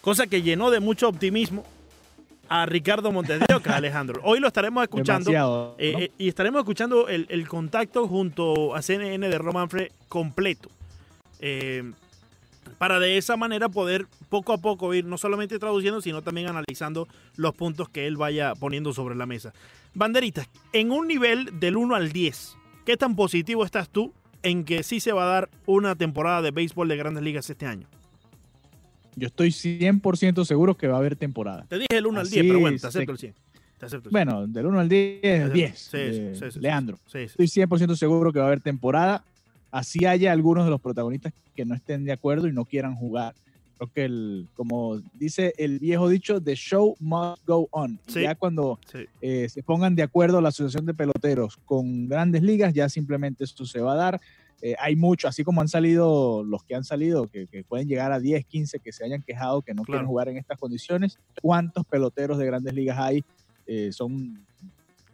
cosa 0.00 0.26
que 0.26 0.42
llenó 0.42 0.72
de 0.72 0.80
mucho 0.80 1.08
optimismo 1.08 1.64
a 2.52 2.66
Ricardo 2.66 3.10
Montedioca, 3.10 3.76
Alejandro. 3.76 4.20
Hoy 4.24 4.38
lo 4.38 4.46
estaremos 4.46 4.82
escuchando. 4.82 5.30
Eh, 5.78 5.92
¿no? 5.92 5.98
eh, 5.98 6.12
y 6.18 6.28
estaremos 6.28 6.60
escuchando 6.60 7.08
el, 7.08 7.26
el 7.30 7.48
contacto 7.48 8.06
junto 8.06 8.74
a 8.74 8.82
CNN 8.82 9.26
de 9.26 9.38
Rob 9.38 9.54
Manfred 9.54 9.90
completo. 10.08 10.68
Eh, 11.40 11.92
para 12.76 13.00
de 13.00 13.16
esa 13.16 13.38
manera 13.38 13.70
poder 13.70 14.06
poco 14.28 14.52
a 14.52 14.58
poco 14.58 14.92
ir 14.92 15.06
no 15.06 15.16
solamente 15.16 15.58
traduciendo, 15.58 16.02
sino 16.02 16.20
también 16.20 16.48
analizando 16.48 17.08
los 17.36 17.54
puntos 17.54 17.88
que 17.88 18.06
él 18.06 18.18
vaya 18.18 18.54
poniendo 18.54 18.92
sobre 18.92 19.14
la 19.14 19.24
mesa. 19.24 19.54
Banderitas, 19.94 20.46
en 20.74 20.90
un 20.90 21.08
nivel 21.08 21.58
del 21.58 21.78
1 21.78 21.94
al 21.94 22.12
10, 22.12 22.58
¿qué 22.84 22.98
tan 22.98 23.16
positivo 23.16 23.64
estás 23.64 23.88
tú 23.88 24.12
en 24.42 24.64
que 24.64 24.82
sí 24.82 25.00
se 25.00 25.12
va 25.12 25.22
a 25.22 25.32
dar 25.32 25.50
una 25.64 25.96
temporada 25.96 26.42
de 26.42 26.50
béisbol 26.50 26.88
de 26.88 26.96
grandes 26.96 27.24
ligas 27.24 27.48
este 27.48 27.64
año? 27.64 27.86
Yo 29.16 29.26
estoy 29.26 29.50
100% 29.50 30.44
seguro 30.44 30.76
que 30.76 30.86
va 30.88 30.96
a 30.96 30.98
haber 30.98 31.16
temporada. 31.16 31.66
Te 31.68 31.76
dije 31.76 31.88
el 31.90 32.06
1 32.06 32.20
al 32.20 32.26
Así 32.26 32.40
10, 32.40 32.46
pero 32.46 32.60
bueno, 32.60 32.78
te 32.78 32.86
acepto 32.86 33.12
el 33.12 33.18
100. 33.18 33.34
Te 33.78 33.86
acepto 33.86 34.08
el 34.08 34.12
100. 34.12 34.12
Bueno, 34.12 34.46
del 34.46 34.66
1 34.66 34.80
al 34.80 34.88
10, 34.88 35.52
10. 35.52 35.78
Sí, 35.78 35.96
eh, 35.98 36.32
sí, 36.38 36.50
sí. 36.50 36.60
Leandro. 36.60 36.98
Estoy 37.12 37.46
100% 37.46 37.96
seguro 37.96 38.32
que 38.32 38.38
va 38.38 38.46
a 38.46 38.48
haber 38.48 38.60
temporada. 38.60 39.24
Así 39.70 40.04
haya 40.04 40.32
algunos 40.32 40.64
de 40.64 40.70
los 40.70 40.80
protagonistas 40.80 41.32
que 41.54 41.64
no 41.64 41.74
estén 41.74 42.04
de 42.04 42.12
acuerdo 42.12 42.46
y 42.46 42.52
no 42.52 42.64
quieran 42.64 42.94
jugar. 42.94 43.34
Creo 43.76 43.90
que, 43.92 44.04
el, 44.04 44.48
como 44.54 45.00
dice 45.14 45.54
el 45.56 45.78
viejo 45.78 46.08
dicho, 46.08 46.40
the 46.40 46.54
show 46.54 46.94
must 47.00 47.44
go 47.46 47.68
on. 47.70 47.98
Ya 48.06 48.34
cuando 48.34 48.78
eh, 49.20 49.48
se 49.48 49.62
pongan 49.62 49.96
de 49.96 50.02
acuerdo 50.02 50.40
la 50.40 50.50
Asociación 50.50 50.86
de 50.86 50.94
Peloteros 50.94 51.58
con 51.64 52.06
grandes 52.06 52.42
ligas, 52.42 52.74
ya 52.74 52.88
simplemente 52.88 53.44
esto 53.44 53.64
se 53.66 53.80
va 53.80 53.94
a 53.94 53.96
dar. 53.96 54.20
Eh, 54.64 54.76
hay 54.78 54.94
mucho, 54.96 55.26
así 55.28 55.42
como 55.44 55.60
han 55.60 55.68
salido 55.68 56.44
los 56.44 56.62
que 56.64 56.76
han 56.76 56.84
salido, 56.84 57.28
que, 57.28 57.48
que 57.48 57.64
pueden 57.64 57.88
llegar 57.88 58.12
a 58.12 58.20
10, 58.20 58.46
15, 58.46 58.78
que 58.80 58.92
se 58.92 59.04
hayan 59.04 59.20
quejado 59.22 59.60
que 59.62 59.74
no 59.74 59.82
Claro. 59.82 59.98
quieren 59.98 60.06
jugar 60.08 60.28
en 60.28 60.36
estas 60.38 60.56
condiciones. 60.58 61.18
¿Cuántos 61.42 61.84
peloteros 61.84 62.38
de 62.38 62.46
grandes 62.46 62.72
ligas 62.72 62.96
hay? 62.98 63.24
Eh, 63.66 63.90
son 63.92 64.46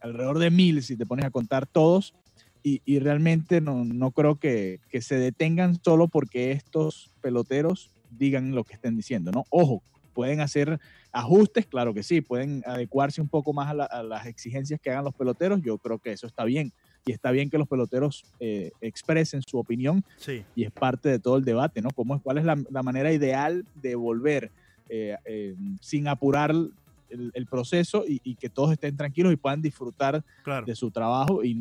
alrededor 0.01 0.39
de 0.39 0.51
mil 0.51 0.83
si 0.83 0.97
te 0.97 1.07
pones 1.07 1.25
a 1.25 1.31
contar 1.31 1.67
todos. 1.67 2.15
y, 2.63 2.83
y 2.85 2.99
realmente 2.99 3.61
no, 3.61 3.85
no 3.85 4.11
creo 4.13 4.37
que, 4.37 4.81
que 4.91 5.01
se 5.01 5.17
detengan 5.19 5.79
solo 5.83 6.09
porque 6.09 6.51
estos 6.53 7.13
peloteros 7.23 7.93
digan 8.11 8.55
lo 8.55 8.65
que 8.65 8.75
estén 8.75 8.97
diciendo, 8.97 9.31
¿no? 9.31 9.45
Ojo, 9.49 9.83
pueden 10.13 10.41
hacer 10.41 10.79
ajustes, 11.13 11.67
claro 11.69 11.95
que 11.95 12.03
sí, 12.03 12.21
pueden 12.21 12.63
adecuarse 12.67 13.21
un 13.23 13.29
poco 13.29 13.53
más 13.53 13.71
a, 13.71 13.75
la- 13.75 13.85
a 13.85 14.03
las 14.03 14.27
exigencias 14.27 14.81
que 14.83 14.91
hagan 14.91 15.05
los 15.05 15.15
peloteros, 15.15 15.61
yo 15.63 15.79
creo 15.79 16.01
que 16.01 16.13
eso 16.13 16.27
está 16.27 16.45
bien. 16.45 16.73
Y 17.09 17.13
está 17.13 17.31
bien 17.31 17.49
que 17.49 17.57
los 17.57 17.67
peloteros 17.67 18.23
eh, 18.39 18.71
expresen 18.83 19.41
su 19.43 19.59
opinión 19.59 20.05
Sí, 20.19 20.45
y 20.55 20.65
es 20.65 20.71
parte 20.71 21.09
de 21.09 21.19
todo 21.19 21.39
el 21.39 21.45
debate, 21.45 21.81
¿no? 21.81 21.89
¿Cómo 21.95 22.15
es, 22.17 22.23
¿Cuál 22.23 22.37
es 22.39 22.45
la, 22.45 22.57
la 22.71 22.83
manera 22.83 23.11
ideal 23.13 23.65
de 23.75 23.95
volver 23.95 24.53
eh, 24.91 25.17
eh, 25.25 25.55
sin 25.81 26.07
apurar 26.07 26.51
el, 26.51 27.31
el 27.33 27.47
proceso 27.47 28.05
y, 28.07 28.21
y 28.23 28.35
que 28.37 28.51
todos 28.51 28.73
estén 28.73 28.95
tranquilos 28.95 29.33
y 29.33 29.37
puedan 29.37 29.63
disfrutar 29.63 30.23
claro. 30.45 30.67
de 30.67 30.75
su 30.77 30.91
trabajo 30.91 31.43
y 31.43 31.55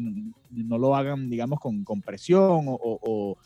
no 0.50 0.78
lo 0.78 0.94
hagan, 0.96 1.30
digamos, 1.30 1.60
con, 1.62 1.86
con 1.86 2.02
presión 2.02 2.68
o, 2.68 2.74
o- 2.74 3.00
o- 3.02 3.38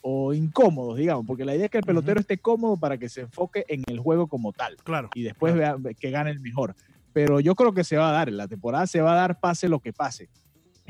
o 0.00 0.32
incómodos, 0.32 0.96
digamos, 0.96 1.26
porque 1.26 1.44
la 1.44 1.56
idea 1.56 1.64
es 1.64 1.70
que 1.72 1.78
el 1.78 1.84
pelotero 1.84 2.20
esté 2.20 2.38
cómodo 2.38 2.76
para 2.76 2.96
que 2.98 3.08
se 3.08 3.22
enfoque 3.22 3.64
en 3.68 3.82
el 3.88 3.98
juego 3.98 4.28
como 4.28 4.52
tal 4.52 4.76
Claro. 4.84 5.10
y 5.12 5.22
después 5.24 5.54
vea 5.56 5.76
que 5.98 6.10
gane 6.12 6.30
el 6.30 6.38
mejor. 6.38 6.76
Pero 7.12 7.40
yo 7.40 7.56
creo 7.56 7.72
que 7.74 7.82
se 7.82 7.96
va 7.96 8.10
a 8.10 8.12
dar, 8.12 8.30
la 8.30 8.46
temporada 8.46 8.86
se 8.86 9.00
va 9.00 9.12
a 9.14 9.16
dar 9.16 9.40
pase 9.40 9.68
lo 9.68 9.80
que 9.80 9.92
pase. 9.92 10.28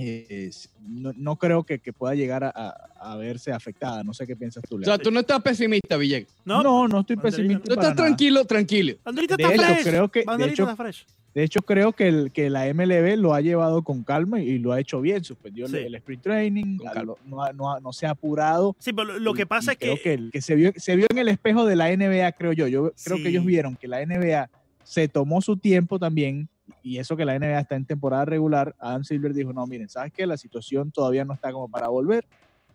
Eh, 0.01 0.51
no, 0.81 1.13
no 1.17 1.37
creo 1.37 1.65
que, 1.65 1.81
que 1.81 1.93
pueda 1.93 2.15
llegar 2.15 2.45
a, 2.45 2.53
a- 2.55 3.13
a 3.13 3.17
verse 3.17 3.51
afectada. 3.53 4.05
No 4.05 4.15
sé 4.15 4.27
qué 4.29 4.37
piensas 4.37 4.63
tú, 4.69 4.77
O 4.81 4.85
sea, 4.85 4.97
tú 4.97 5.11
no 5.11 5.21
estás 5.21 5.43
pesimista, 5.43 5.97
Villegas. 5.97 6.29
No, 6.45 6.63
No, 6.63 6.87
no, 6.87 7.01
estoy 7.01 7.17
Banderita, 7.17 7.37
pesimista. 7.37 7.65
Tú 7.65 7.73
estás 7.73 7.85
nada. 7.91 7.97
tranquilo, 7.97 8.45
tranquilo. 8.45 8.95
Banderita 9.05 9.37
De 9.37 9.43
está 9.43 9.55
hecho, 9.55 9.65
fresh. 9.75 9.85
creo 9.87 10.09
que- 10.09 10.25
de 10.39 10.45
hecho, 10.47 10.63
está 10.63 10.77
fresh. 10.77 11.05
De 11.35 11.43
hecho, 11.45 11.61
creo 11.63 11.93
que, 11.93 12.09
el, 12.09 12.33
que 12.33 12.49
la 12.49 12.67
MLB 12.73 13.17
lo 13.17 13.35
ha 13.35 13.41
llevado 13.41 13.83
con 13.83 14.03
calma 14.03 14.41
y 14.41 14.59
lo 14.59 14.73
ha 14.73 14.81
hecho 14.81 15.01
bien. 15.01 15.23
Suspendió 15.25 15.67
el- 15.67 15.71
Sí. 15.73 15.77
el, 15.79 15.95
sprint 15.97 16.23
training, 16.23 16.79
no, 17.27 17.53
no 17.53 17.81
no 17.81 17.93
se 17.93 18.07
ha 18.07 18.11
apurado. 18.11 18.75
Sí, 18.79 18.93
pero 18.93 19.19
lo- 19.19 19.35
que 19.35 19.47
pasa 19.47 19.73
y 19.73 19.75
es 19.75 19.79
creo 19.79 19.97
que, 20.03 20.15
el 20.15 20.31
que 20.33 20.41
se, 20.41 20.55
vio, 20.55 20.73
se 20.77 20.97
vio 20.97 21.07
en 21.11 21.19
el 21.19 21.29
espejo 21.29 21.65
de 21.67 21.77
la 21.77 21.91
NBA, 21.91 22.33
creo 22.33 22.53
yo. 22.53 22.67
Yo 22.69 22.93
creo 23.05 23.17
Sí. 23.19 23.23
que 23.23 23.29
ellos 23.31 23.45
vieron 23.45 23.77
que 23.77 23.87
la 23.89 24.01
NBA 24.01 24.49
se 24.85 25.07
tomó 25.09 25.41
su 25.43 25.57
tiempo 25.57 25.99
también. 25.99 26.49
Y 26.89 26.99
eso 26.99 27.19
que 27.19 27.27
la 27.27 27.39
NBA 27.39 27.61
está 27.61 27.77
en 27.77 27.85
temporada 27.85 28.25
regular, 28.25 28.75
Adam 28.79 29.05
Silver 29.05 29.35
dijo, 29.35 29.53
no, 29.53 29.67
miren, 29.67 29.91
¿sabes 29.91 30.11
qué? 30.11 30.27
La 30.27 30.39
situación 30.39 30.91
todavía 30.91 31.23
no 31.23 31.35
está 31.35 31.53
como 31.53 31.69
para 31.69 31.89
volver. 31.89 32.25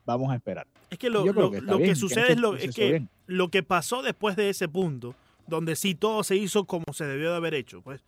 Vamos 0.06 0.32
a 0.32 0.36
esperar. 0.36 0.68
es 0.92 1.00
que 1.00 1.10
lo, 1.10 1.24
que 1.24 1.96
sucede 1.96 2.34
es, 2.34 2.38
lo, 2.38 2.56
que 2.56 2.92
bien. 2.92 3.10
lo 3.26 3.50
que 3.50 3.64
pasó 3.64 4.04
después 4.04 4.36
de 4.36 4.52
ese 4.52 4.68
punto, 4.68 5.16
donde 5.48 5.76
sí 5.76 5.96
todo 5.96 6.24
se 6.24 6.36
hizo 6.36 6.66
como 6.66 6.86
se 6.94 7.06
debió 7.06 7.32
de 7.32 7.38
haber 7.38 7.56
hecho, 7.56 7.82
pues 7.82 8.02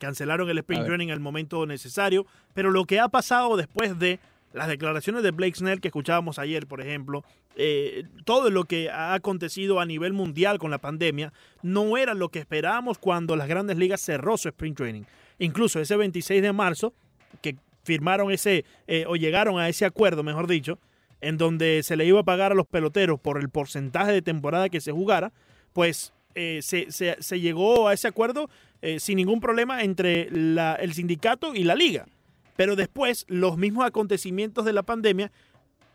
cancelaron 0.00 0.50
el 0.50 0.58
sprint 0.58 0.84
training 0.84 1.08
el 1.08 1.20
momento 1.20 1.64
necesario, 1.64 2.26
pero 2.54 2.72
lo 2.72 2.84
que 2.84 2.98
ha 2.98 3.08
pasado 3.08 3.56
después 3.56 3.96
de 4.00 4.18
las 4.52 4.66
declaraciones 4.66 5.22
de 5.22 5.30
Blake 5.30 5.54
Snell 5.54 5.80
que 5.80 5.88
escuchábamos 5.88 6.40
ayer, 6.40 6.66
por 6.66 6.80
ejemplo, 6.80 7.22
eh, 7.54 8.02
todo 8.24 8.50
lo 8.50 8.64
que 8.64 8.90
ha 8.90 9.14
acontecido 9.14 9.78
a 9.78 9.86
nivel 9.86 10.12
mundial 10.12 10.58
con 10.58 10.72
la 10.72 10.78
pandemia, 10.78 11.32
no 11.62 11.96
era 11.96 12.14
lo 12.14 12.30
que 12.30 12.40
esperábamos 12.40 12.98
cuando 12.98 13.36
las 13.36 13.46
grandes 13.46 13.76
ligas 13.76 14.00
cerró 14.00 14.36
su 14.36 14.48
sprint 14.48 14.76
training. 14.76 15.02
Incluso 15.42 15.80
ese 15.80 15.96
26 15.96 16.40
de 16.40 16.52
marzo, 16.52 16.94
que 17.40 17.56
firmaron 17.82 18.30
ese, 18.30 18.64
eh, 18.86 19.06
o 19.08 19.16
llegaron 19.16 19.58
a 19.58 19.68
ese 19.68 19.84
acuerdo, 19.84 20.22
mejor 20.22 20.46
dicho, 20.46 20.78
en 21.20 21.36
donde 21.36 21.82
se 21.82 21.96
le 21.96 22.06
iba 22.06 22.20
a 22.20 22.22
pagar 22.22 22.52
a 22.52 22.54
los 22.54 22.68
peloteros 22.68 23.18
por 23.18 23.40
el 23.40 23.48
porcentaje 23.48 24.12
de 24.12 24.22
temporada 24.22 24.68
que 24.68 24.80
se 24.80 24.92
jugara, 24.92 25.32
pues 25.72 26.12
eh, 26.36 26.60
se, 26.62 27.40
llegó 27.40 27.88
a 27.88 27.92
ese 27.92 28.06
acuerdo 28.06 28.48
eh, 28.82 29.00
sin 29.00 29.16
ningún 29.16 29.40
problema 29.40 29.82
entre 29.82 30.28
el 30.28 30.94
sindicato 30.94 31.56
y 31.56 31.64
la 31.64 31.74
liga. 31.74 32.06
Pero 32.54 32.76
después, 32.76 33.24
los 33.26 33.58
mismos 33.58 33.84
acontecimientos 33.84 34.64
de 34.64 34.72
la 34.72 34.84
pandemia 34.84 35.32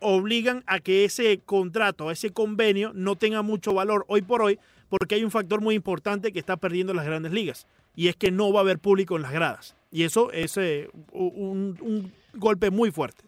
obligan 0.02 0.62
a 0.68 0.82
que 0.82 1.06
ese 1.06 1.40
contrato, 1.46 2.12
ese 2.12 2.32
convenio, 2.32 2.92
no 2.94 3.16
tenga 3.16 3.44
mucho 3.44 3.74
valor 3.74 4.04
hoy 4.10 4.24
por 4.24 4.42
hoy, 4.42 4.60
porque 4.90 5.16
hay 5.16 5.24
un 5.24 5.32
factor 5.32 5.62
muy 5.62 5.76
importante 5.76 6.34
que 6.34 6.40
está 6.40 6.58
perdiendo 6.58 6.94
las 6.94 7.06
grandes 7.06 7.32
ligas, 7.32 7.66
y 7.98 8.08
es 8.08 8.16
que 8.16 8.32
no 8.32 8.54
va 8.54 8.60
a 8.60 8.64
haber 8.64 8.80
público 8.80 9.18
en 9.18 9.24
las 9.24 9.34
gradas. 9.34 9.76
Y 9.92 10.04
eso 10.04 10.32
es 10.32 10.56
eh, 10.58 10.88
un, 11.12 11.78
un 11.82 12.12
golpe 12.36 12.70
muy 12.70 12.92
fuerte. 12.92 13.24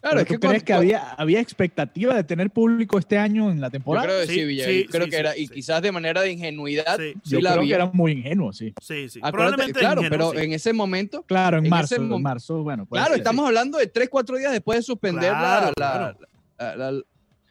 Claro, 0.00 0.16
¿Pero 0.16 0.20
es 0.20 0.26
¿Tú 0.26 0.34
que 0.34 0.38
crees 0.40 0.52
cuando- 0.52 0.64
que 0.66 0.72
había, 0.74 1.10
había 1.12 1.40
expectativa 1.40 2.14
de 2.14 2.22
tener 2.24 2.50
público 2.50 2.98
este 2.98 3.16
año 3.16 3.50
en 3.50 3.60
la 3.60 3.68
Yo 3.68 3.72
temporada? 3.72 4.06
creo 4.06 4.20
que 4.20 4.26
sí, 4.26 4.34
Sí, 4.34 4.60
sí, 4.82 4.86
creo 4.90 5.04
sí, 5.04 5.10
que 5.10 5.16
sí, 5.16 5.20
era, 5.20 5.36
y 5.36 5.46
sí. 5.46 5.54
quizás 5.54 5.80
de 5.80 5.92
manera 5.92 6.20
de 6.20 6.32
ingenuidad, 6.32 6.96
Sí. 6.98 7.14
sí 7.24 7.30
Yo 7.30 7.40
la 7.40 7.52
creo 7.54 7.62
que 7.64 7.74
era 7.74 7.86
muy 7.86 8.12
ingenuo, 8.12 8.52
sí. 8.52 8.74
Sí, 8.82 9.08
sí. 9.08 9.18
Acuérdate, 9.22 9.32
Probablemente 9.32 9.80
claro, 9.80 10.00
ingenuo, 10.02 10.30
pero 10.30 10.38
sí. 10.40 10.44
en 10.46 10.52
ese 10.52 10.72
momento, 10.74 11.22
Claro, 11.22 11.58
en, 11.58 11.64
En 11.64 11.70
marzo, 11.70 11.94
ese 11.94 12.04
en 12.04 12.22
marzo, 12.22 12.62
bueno. 12.62 12.84
puede 12.86 13.00
claro, 13.00 13.14
ser. 13.14 13.20
estamos 13.22 13.46
hablando 13.46 13.78
de 13.78 13.86
3, 13.86 14.08
4 14.10 14.36
días 14.36 14.52
después 14.52 14.78
de 14.78 14.82
suspender 14.82 15.32
la- 15.32 15.38
Claro, 15.38 15.66
la, 15.68 15.72
claro. 15.72 16.18
la- 16.58 16.90
la- 16.92 17.02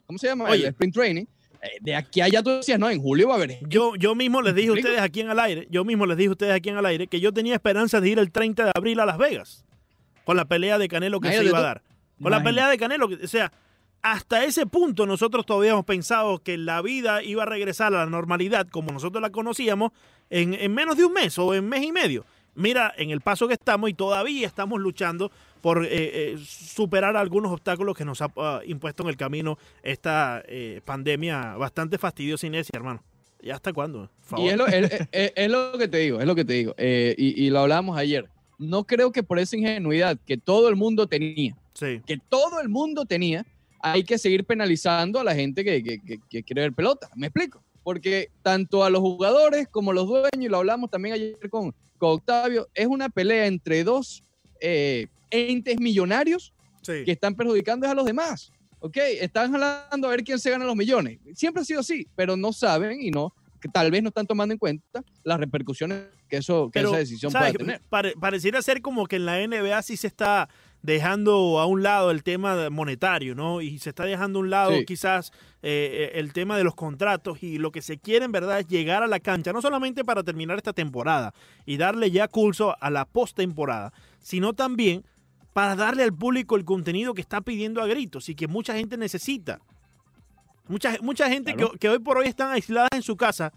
¿Cómo 0.05 0.19
se 0.19 0.27
llama? 0.27 0.45
Oye. 0.49 0.63
el 0.63 0.69
sprint 0.69 0.93
training. 0.93 1.25
Eh, 1.67 1.77
De 1.81 1.95
aquí 1.95 2.21
a 2.21 2.25
allá 2.25 2.41
tú 2.43 2.49
decías, 2.51 2.79
no, 2.79 2.89
en 2.89 3.01
julio 3.01 3.27
va 3.29 3.35
a 3.35 3.37
haber. 3.37 3.59
Yo, 3.67 3.95
yo 3.95 4.15
mismo 4.15 4.41
les 4.41 4.55
dije 4.55 4.69
a 4.69 4.73
ustedes 4.73 4.99
aquí 5.01 5.21
en 5.21 5.29
el 5.29 5.39
aire, 5.39 5.67
yo 5.69 5.83
mismo 5.85 6.05
les 6.05 6.17
dije 6.17 6.29
a 6.29 6.31
ustedes 6.31 6.53
aquí 6.53 6.69
en 6.69 6.77
el 6.77 6.85
aire 6.85 7.07
que 7.07 7.19
yo 7.19 7.31
tenía 7.33 7.53
esperanzas 7.55 8.01
de 8.01 8.09
ir 8.09 8.19
el 8.19 8.31
30 8.31 8.65
de 8.65 8.71
abril 8.75 8.99
a 8.99 9.05
Las 9.05 9.17
Vegas 9.17 9.65
con 10.25 10.35
la 10.37 10.45
pelea 10.45 10.77
de 10.77 10.87
Canelo 10.87 11.19
que 11.19 11.29
se 11.37 11.43
iba 11.49 11.59
a 11.59 11.61
dar. 11.61 11.81
Con 12.21 12.31
la 12.31 12.37
pelea 12.43 12.67
de 12.69 12.77
Canelo, 12.77 13.07
que- 13.07 13.23
o 13.23 13.27
sea, 13.27 13.51
hasta 14.01 14.43
ese 14.45 14.65
punto 14.65 15.05
nosotros 15.05 15.45
todavía 15.45 15.71
hemos 15.71 15.85
pensado 15.85 16.39
que 16.39 16.57
la 16.57 16.81
vida 16.81 17.23
iba 17.23 17.43
a 17.43 17.45
regresar 17.45 17.93
a 17.93 17.97
la 17.99 18.05
normalidad 18.05 18.67
como 18.67 18.91
nosotros 18.91 19.21
la 19.21 19.29
conocíamos 19.31 19.91
en, 20.29 20.53
en 20.53 20.73
menos 20.73 20.97
de 20.97 21.05
un 21.05 21.13
mes 21.13 21.37
o 21.37 21.53
en 21.55 21.67
mes 21.67 21.83
y 21.83 21.91
medio. 21.91 22.25
Mira, 22.57 22.91
en 22.97 23.11
el 23.11 23.21
paso 23.21 23.47
que 23.47 23.53
estamos 23.53 23.87
y 23.89 23.93
todavía 23.93 24.47
estamos 24.47 24.79
luchando 24.81 25.31
por 25.61 25.85
eh, 25.85 25.89
eh, 25.91 26.37
superar 26.43 27.15
algunos 27.15 27.51
obstáculos 27.51 27.95
que 27.95 28.03
nos 28.03 28.19
ha 28.21 28.31
ah, 28.37 28.61
impuesto 28.65 29.03
en 29.03 29.09
el 29.09 29.15
camino 29.17 29.57
esta 29.83 30.43
eh, 30.47 30.81
pandemia 30.83 31.55
bastante 31.55 31.97
fastidiosa 31.99 32.47
y 32.47 32.49
necia, 32.49 32.75
hermano. 32.75 33.03
¿Y 33.41 33.51
hasta 33.51 33.71
cuándo? 33.71 34.09
Y 34.39 34.47
es 34.49 34.57
lo, 34.57 34.65
es- 34.67 34.91
es- 35.11 35.33
es 35.35 35.51
lo 35.51 35.77
que 35.77 35.87
te 35.87 35.99
digo, 35.99 36.19
es 36.19 36.25
lo 36.25 36.33
que 36.33 36.45
te 36.45 36.53
digo. 36.53 36.73
Y, 36.79 37.45
y 37.45 37.49
lo 37.51 37.59
hablábamos 37.59 37.95
ayer. 37.97 38.27
No 38.57 38.85
creo 38.85 39.11
que 39.11 39.21
por 39.21 39.37
esa 39.37 39.55
ingenuidad 39.55 40.17
que 40.25 40.37
todo 40.37 40.67
el 40.69 40.75
mundo 40.75 41.05
tenía, 41.05 41.55
Sí, 41.73 42.01
que 42.07 42.17
todo 42.27 42.59
el 42.59 42.69
mundo 42.69 43.05
tenía, 43.05 43.45
hay 43.81 44.03
que 44.03 44.17
seguir 44.17 44.45
penalizando 44.45 45.19
a 45.19 45.23
la 45.23 45.35
gente 45.35 45.63
que, 45.63 45.83
que- 45.83 45.99
que- 45.99 46.19
que 46.27 46.41
quiere 46.43 46.61
ver 46.63 46.73
pelota. 46.73 47.07
¿Me 47.15 47.27
explico? 47.27 47.61
Porque 47.83 48.29
tanto 48.41 48.83
a 48.83 48.89
los 48.89 49.01
jugadores 49.01 49.67
como 49.69 49.91
a 49.91 49.93
los 49.93 50.07
dueños, 50.07 50.31
y 50.39 50.47
lo 50.49 50.57
hablamos 50.57 50.89
también 50.89 51.13
ayer 51.13 51.37
con, 51.51 51.73
con 51.97 52.11
Octavio, 52.11 52.67
es 52.73 52.87
una 52.87 53.09
pelea 53.09 53.47
entre 53.47 53.83
dos 53.83 54.23
eh, 54.59 55.07
entes 55.29 55.79
millonarios 55.79 56.53
sí. 56.81 57.03
que 57.05 57.11
están 57.11 57.35
perjudicando 57.35 57.87
a 57.87 57.93
los 57.93 58.05
demás. 58.05 58.51
¿Ok? 58.79 58.97
Están 58.97 59.51
jalando 59.51 60.07
a 60.07 60.11
ver 60.11 60.23
quién 60.23 60.39
se 60.39 60.51
gana 60.51 60.63
los 60.65 60.75
millones. 60.75 61.19
Siempre 61.33 61.61
ha 61.61 61.65
sido 61.65 61.79
así, 61.79 62.07
pero 62.15 62.37
no 62.37 62.53
saben 62.53 63.01
y 63.01 63.09
no, 63.09 63.33
que 63.59 63.67
tal 63.67 63.89
vez 63.89 64.03
no 64.03 64.09
están 64.09 64.27
tomando 64.27 64.53
en 64.53 64.59
cuenta 64.59 65.03
las 65.23 65.39
repercusiones 65.39 66.03
que, 66.29 66.37
eso, 66.37 66.65
que 66.67 66.79
Pero, 66.79 66.89
esa 66.89 66.99
decisión 66.99 67.31
pueda 67.31 67.51
tener. 67.53 67.81
Pare- 67.89 68.13
pareciera 68.19 68.61
ser 68.61 68.81
como 68.81 69.07
que 69.07 69.15
en 69.15 69.25
la 69.25 69.45
NBA 69.45 69.81
sí 69.81 69.97
se 69.97 70.07
está 70.07 70.47
dejando 70.81 71.59
a 71.59 71.65
un 71.65 71.83
lado 71.83 72.11
el 72.11 72.23
tema 72.23 72.69
monetario, 72.69 73.35
¿no? 73.35 73.61
Y 73.61 73.79
se 73.79 73.89
está 73.89 74.05
dejando 74.05 74.39
a 74.39 74.41
un 74.43 74.49
lado 74.49 74.71
Sí. 74.71 74.85
quizás 74.85 75.31
eh, 75.63 76.11
eh, 76.13 76.19
el 76.19 76.33
tema 76.33 76.57
de 76.57 76.63
los 76.63 76.75
contratos 76.75 77.41
y 77.43 77.57
lo 77.57 77.71
que 77.71 77.81
se 77.81 77.97
quiere 77.97 78.25
en 78.25 78.31
verdad 78.31 78.59
es 78.59 78.67
llegar 78.67 79.03
a 79.03 79.07
la 79.07 79.19
cancha, 79.19 79.51
no 79.51 79.61
solamente 79.61 80.05
para 80.05 80.23
terminar 80.23 80.55
esta 80.57 80.73
temporada 80.73 81.33
y 81.65 81.77
darle 81.77 82.11
ya 82.11 82.27
curso 82.27 82.75
a 82.79 82.89
la 82.89 83.05
postemporada, 83.05 83.91
sino 84.19 84.53
también 84.53 85.03
para 85.53 85.75
darle 85.75 86.03
al 86.03 86.13
público 86.13 86.55
el 86.55 86.63
contenido 86.65 87.13
que 87.15 87.21
está 87.21 87.41
pidiendo 87.41 87.81
a 87.81 87.87
gritos 87.87 88.29
y 88.29 88.35
que 88.35 88.47
mucha 88.47 88.75
gente 88.75 88.95
necesita. 88.97 89.59
Mucha, 90.67 90.97
mucha 91.01 91.29
gente 91.29 91.53
Claro. 91.53 91.71
que, 91.71 91.79
que 91.79 91.89
hoy 91.89 91.99
por 91.99 92.17
hoy 92.17 92.27
están 92.27 92.51
aisladas 92.51 92.89
en 92.93 93.01
su 93.01 93.15
casa, 93.17 93.51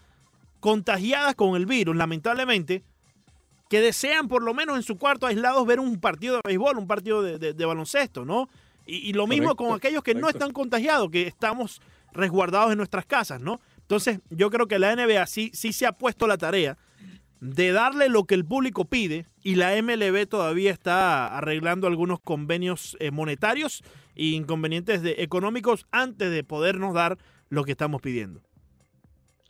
contagiadas 0.60 1.34
con 1.34 1.56
el 1.56 1.66
virus, 1.66 1.96
lamentablemente, 1.96 2.82
que 3.70 3.80
desean 3.80 4.26
por 4.28 4.42
lo 4.42 4.52
menos 4.52 4.76
en 4.76 4.82
su 4.82 4.98
cuarto 4.98 5.26
aislados 5.26 5.64
ver 5.64 5.78
un 5.80 5.98
partido 6.00 6.34
de 6.34 6.40
béisbol, 6.44 6.76
un 6.76 6.86
partido 6.88 7.22
de, 7.22 7.38
de- 7.38 7.54
de 7.54 7.64
baloncesto, 7.64 8.24
¿no? 8.26 8.50
Y, 8.84 8.96
y 9.08 9.12
lo 9.12 9.26
mismo 9.28 9.54
con 9.56 9.66
aquellos 9.76 10.02
que 10.02 10.12
no 10.14 10.28
están 10.28 10.52
contagiados, 10.52 11.08
que 11.10 11.26
estamos 11.28 11.80
resguardados 12.12 12.72
en 12.72 12.78
nuestras 12.78 13.06
casas, 13.06 13.40
¿no? 13.40 13.60
Entonces, 13.78 14.18
yo 14.30 14.50
creo 14.50 14.66
que 14.66 14.78
la 14.80 14.94
NBA 14.96 15.24
sí, 15.26 15.50
sí 15.54 15.72
se 15.72 15.86
ha 15.86 15.92
puesto 15.92 16.26
la 16.26 16.36
tarea 16.36 16.76
de 17.40 17.72
darle 17.72 18.08
lo 18.08 18.24
que 18.24 18.34
el 18.34 18.44
público 18.44 18.84
pide 18.84 19.24
y 19.42 19.54
la 19.54 19.80
MLB 19.80 20.26
todavía 20.28 20.72
está 20.72 21.28
arreglando 21.38 21.86
algunos 21.86 22.20
convenios 22.20 22.96
eh, 23.00 23.10
monetarios 23.12 23.82
e 24.16 24.26
inconvenientes 24.26 25.00
de- 25.02 25.14
económicos 25.22 25.86
antes 25.92 26.30
de 26.30 26.42
podernos 26.44 26.92
dar 26.92 27.18
lo 27.48 27.64
que 27.64 27.70
estamos 27.72 28.02
pidiendo. 28.02 28.42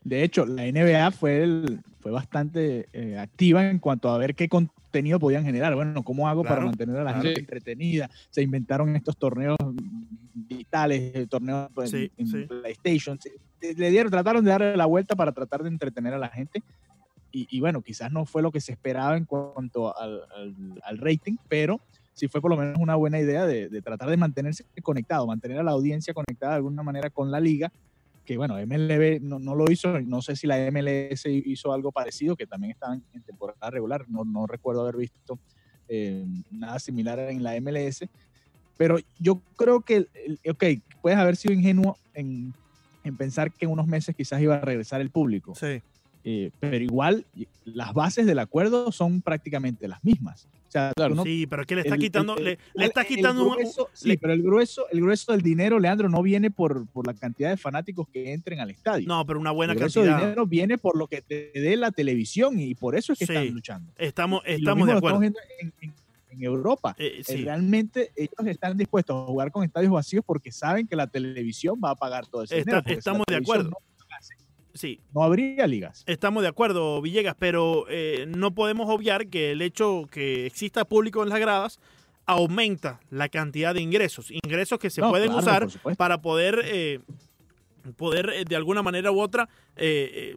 De 0.02 0.22
hecho, 0.24 0.46
la 0.46 0.64
NBA 0.66 1.10
fue, 1.10 1.42
el- 1.42 1.80
fue 2.00 2.10
bastante 2.10 2.88
eh, 2.92 3.18
activa 3.18 3.68
en 3.68 3.78
cuanto 3.78 4.08
a 4.10 4.18
ver 4.18 4.34
qué 4.34 4.48
contenido 4.48 5.18
podían 5.18 5.44
generar. 5.44 5.74
Bueno, 5.74 6.02
¿cómo 6.02 6.28
hago 6.28 6.42
para 6.42 6.62
mantener 6.64 6.96
a 6.96 7.04
la 7.04 7.10
claro. 7.12 7.22
gente 7.24 7.34
Sí. 7.36 7.40
entretenida? 7.40 8.10
Se 8.30 8.42
inventaron 8.42 8.96
estos 8.96 9.16
torneos 9.18 9.56
digitales, 10.34 11.12
eh, 11.14 11.26
torneos 11.28 11.68
en, 11.76 11.86
Sí, 11.86 12.12
en 12.16 12.26
sí. 12.26 12.44
PlayStation. 12.46 13.18
Le 13.60 13.90
dieron, 13.90 14.10
trataron 14.10 14.44
de 14.44 14.50
darle 14.50 14.76
la 14.76 14.86
vuelta 14.86 15.14
para 15.16 15.32
tratar 15.32 15.62
de 15.62 15.68
entretener 15.68 16.14
a 16.14 16.18
la 16.18 16.28
gente. 16.28 16.62
Y, 17.30 17.46
y 17.56 17.60
bueno, 17.60 17.82
quizás 17.82 18.10
no 18.10 18.24
fue 18.26 18.42
lo 18.42 18.50
que 18.50 18.60
se 18.60 18.72
esperaba 18.72 19.16
en 19.16 19.24
cuanto 19.26 19.96
al, 19.96 20.22
al- 20.34 20.80
al 20.82 20.98
rating, 20.98 21.36
pero 21.48 21.80
sí 22.12 22.26
fue 22.26 22.40
por 22.40 22.50
lo 22.50 22.56
menos 22.56 22.78
una 22.80 22.96
buena 22.96 23.20
idea 23.20 23.46
de, 23.46 23.68
de 23.68 23.82
tratar 23.82 24.08
de 24.10 24.16
mantenerse 24.16 24.64
conectado, 24.82 25.26
mantener 25.26 25.58
a 25.58 25.62
la 25.62 25.70
audiencia 25.72 26.12
conectada 26.14 26.52
de 26.52 26.56
alguna 26.56 26.82
manera 26.82 27.08
con 27.10 27.30
la 27.30 27.38
liga, 27.38 27.70
que 28.30 28.36
bueno, 28.36 28.54
MLB 28.64 29.20
no, 29.22 29.40
no 29.40 29.56
lo 29.56 29.68
hizo, 29.72 30.00
no 30.02 30.22
sé 30.22 30.36
si 30.36 30.46
la 30.46 30.56
MLS 30.70 31.26
hizo 31.26 31.72
algo 31.72 31.90
parecido, 31.90 32.36
que 32.36 32.46
también 32.46 32.70
estaban 32.70 33.02
en 33.12 33.22
temporada 33.22 33.70
regular, 33.70 34.04
no, 34.08 34.24
no 34.24 34.46
recuerdo 34.46 34.82
haber 34.82 34.98
visto 34.98 35.36
eh, 35.88 36.24
nada 36.52 36.78
similar 36.78 37.18
en 37.18 37.42
la 37.42 37.60
MLS, 37.60 38.04
pero 38.76 38.98
yo 39.18 39.42
creo 39.56 39.80
que, 39.80 40.06
ok, 40.48 40.64
puedes 41.02 41.18
haber 41.18 41.34
sido 41.34 41.54
ingenuo 41.54 41.96
en, 42.14 42.54
en 43.02 43.16
pensar 43.16 43.50
que 43.50 43.64
en 43.64 43.72
unos 43.72 43.88
meses 43.88 44.14
quizás 44.14 44.40
iba 44.40 44.54
a 44.54 44.60
regresar 44.60 45.00
el 45.00 45.10
público, 45.10 45.56
Sí. 45.56 45.82
eh, 46.22 46.52
pero 46.60 46.76
igual 46.76 47.26
las 47.64 47.92
bases 47.94 48.26
del 48.26 48.38
acuerdo 48.38 48.92
son 48.92 49.22
prácticamente 49.22 49.88
las 49.88 50.04
mismas. 50.04 50.46
O 50.70 50.72
sea, 50.72 50.92
tú 50.94 51.14
no- 51.16 51.24
Sí, 51.24 51.48
pero 51.48 51.62
es 51.62 51.66
que 51.66 51.74
le 51.74 51.80
está 51.80 51.94
el- 51.96 52.00
quitando, 52.00 52.36
el- 52.36 52.44
le, 52.44 52.50
el- 52.52 52.58
le 52.74 52.84
está 52.84 53.04
quitando 53.04 53.42
un- 53.44 53.56
grueso- 53.56 53.82
un- 53.86 53.88
sí, 53.92 54.08
le- 54.08 54.18
pero 54.18 54.32
el 54.32 54.40
grueso, 54.42 54.86
el 54.92 55.00
grueso 55.00 55.32
del 55.32 55.42
dinero, 55.42 55.80
Leandro, 55.80 56.08
no 56.08 56.22
viene 56.22 56.52
por, 56.52 56.86
por 56.86 57.08
la 57.08 57.14
cantidad 57.14 57.50
de 57.50 57.56
fanáticos 57.56 58.06
que 58.08 58.32
entren 58.32 58.60
al 58.60 58.70
estadio. 58.70 59.08
no, 59.08 59.26
pero 59.26 59.40
una 59.40 59.50
buena 59.50 59.72
el 59.72 59.78
grueso 59.80 60.00
del 60.00 60.10
cantidad. 60.10 60.28
dinero 60.28 60.46
viene 60.46 60.78
por 60.78 60.96
lo 60.96 61.08
que 61.08 61.22
te 61.22 61.50
dé 61.54 61.76
la 61.76 61.90
televisión 61.90 62.60
y 62.60 62.76
por 62.76 62.94
eso 62.94 63.12
es 63.12 63.18
que 63.18 63.26
Sí. 63.26 63.32
están 63.32 63.52
luchando. 63.52 63.92
Estamos, 63.98 64.42
estamos 64.46 64.86
de 64.86 64.92
acuerdo. 64.94 65.22
estamos 65.24 65.42
en, 65.60 65.72
en- 65.80 65.94
en 66.30 66.42
Europa. 66.44 66.94
Eh, 66.96 67.16
Eh, 67.18 67.24
sí. 67.24 67.42
Realmente 67.42 68.12
ellos 68.14 68.30
están 68.46 68.76
dispuestos 68.76 69.16
a 69.20 69.26
jugar 69.26 69.50
con 69.50 69.64
estadios 69.64 69.90
vacíos 69.90 70.24
porque 70.24 70.52
saben 70.52 70.86
que 70.86 70.94
la 70.94 71.08
televisión 71.08 71.80
va 71.84 71.90
a 71.90 71.94
pagar 71.96 72.28
todo 72.28 72.44
ese 72.44 72.60
Está- 72.60 72.80
dinero. 72.80 72.98
estamos 73.00 73.24
de 73.28 73.34
acuerdo. 73.34 73.70
No, 73.70 73.76
sí, 74.74 75.00
no 75.14 75.22
habría 75.22 75.66
ligas. 75.66 76.04
Estamos 76.06 76.42
de 76.42 76.48
acuerdo, 76.48 77.00
Villegas, 77.02 77.36
pero 77.38 77.86
eh, 77.88 78.26
no 78.28 78.54
podemos 78.54 78.88
obviar 78.88 79.28
que 79.28 79.52
el 79.52 79.62
hecho 79.62 80.06
que 80.10 80.46
exista 80.46 80.84
público 80.84 81.22
en 81.22 81.28
las 81.28 81.40
gradas 81.40 81.80
aumenta 82.26 83.00
la 83.10 83.28
cantidad 83.28 83.74
de 83.74 83.80
ingresos, 83.80 84.30
ingresos 84.30 84.78
que 84.78 84.90
se 84.90 85.00
No, 85.00 85.10
pueden 85.10 85.32
claro, 85.32 85.66
usar 85.66 85.96
para 85.96 86.20
poder, 86.22 86.62
eh, 86.64 87.00
poder 87.96 88.30
eh, 88.30 88.44
de 88.48 88.56
alguna 88.56 88.82
manera 88.82 89.10
u 89.10 89.20
otra 89.20 89.48
eh, 89.76 90.36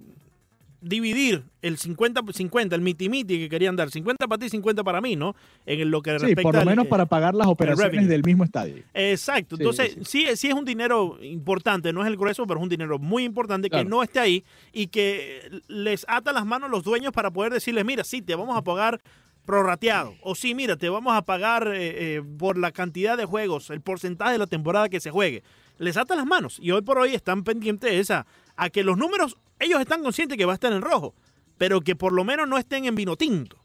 dividir 0.84 1.44
el 1.62 1.78
50-50, 1.78 2.74
el 2.74 2.82
miti-miti 2.82 3.40
que 3.40 3.50
querían 3.50 3.76
dar, 3.76 3.90
50 3.90 4.28
para 4.28 4.38
ti, 4.40 4.50
50 4.50 4.84
para 4.84 5.00
mí, 5.02 5.16
¿no? 5.16 5.36
En 5.66 5.90
lo 5.90 6.02
que 6.02 6.12
Sí, 6.12 6.18
respecta 6.18 6.42
por 6.44 6.54
lo 6.56 6.60
al, 6.62 6.66
menos 6.68 6.86
eh, 6.86 6.90
para 6.90 7.06
pagar 7.06 7.34
las 7.36 7.48
operaciones 7.48 8.08
del 8.08 8.24
mismo 8.24 8.44
estadio. 8.44 8.84
Exacto. 8.94 9.56
Sí, 9.56 9.64
Entonces, 9.64 9.94
sí, 10.04 10.26
sí, 10.28 10.36
sí, 10.36 10.48
es 10.50 10.54
un 10.54 10.66
dinero 10.66 11.18
importante, 11.24 11.94
no 11.94 12.02
es 12.02 12.08
el 12.08 12.18
grueso, 12.18 12.46
pero 12.46 12.60
es 12.60 12.64
un 12.64 12.70
dinero 12.70 13.00
muy 13.00 13.24
importante 13.24 13.70
Claro. 13.70 13.84
que 13.86 13.90
no 13.90 14.04
esté 14.04 14.20
ahí 14.20 14.44
y 14.74 14.88
que 14.88 15.62
les 15.68 16.06
ata 16.10 16.34
las 16.34 16.46
manos 16.46 16.70
los 16.70 16.84
dueños 16.84 17.14
para 17.14 17.32
poder 17.32 17.54
decirles, 17.54 17.86
mira, 17.86 18.04
sí, 18.04 18.22
te 18.22 18.36
vamos 18.36 18.58
a 18.58 18.62
pagar 18.62 19.02
prorrateado. 19.46 20.16
O 20.22 20.36
sí, 20.36 20.56
mira, 20.56 20.78
te 20.78 20.90
vamos 20.90 21.14
a 21.16 21.22
pagar 21.24 21.68
eh, 21.68 22.16
eh, 22.18 22.22
por 22.38 22.58
la 22.58 22.72
cantidad 22.72 23.18
de 23.18 23.26
juegos, 23.26 23.70
el 23.70 23.82
porcentaje 23.82 24.34
de 24.34 24.38
la 24.38 24.48
temporada 24.48 24.90
que 24.90 25.00
se 25.00 25.12
juegue. 25.12 25.44
Les 25.80 25.98
ata 25.98 26.16
las 26.16 26.26
manos 26.26 26.60
y 26.62 26.72
hoy 26.72 26.82
por 26.82 26.98
hoy 27.00 27.14
están 27.16 27.44
pendientes 27.44 27.92
de 27.92 28.00
esa, 28.00 28.26
a 28.56 28.70
que 28.70 28.84
los 28.84 28.98
números, 28.98 29.38
ellos 29.64 29.80
están 29.80 30.04
conscientes 30.04 30.38
que 30.38 30.46
va 30.46 30.54
a 30.54 30.56
estar 30.56 30.72
en 30.72 30.82
rojo, 30.82 31.16
pero 31.58 31.82
que 31.82 31.96
por 31.96 32.14
lo 32.14 32.24
menos 32.24 32.48
no 32.48 32.58
estén 32.58 32.86
en 32.86 32.96
vino 32.96 33.16
tinto. 33.16 33.58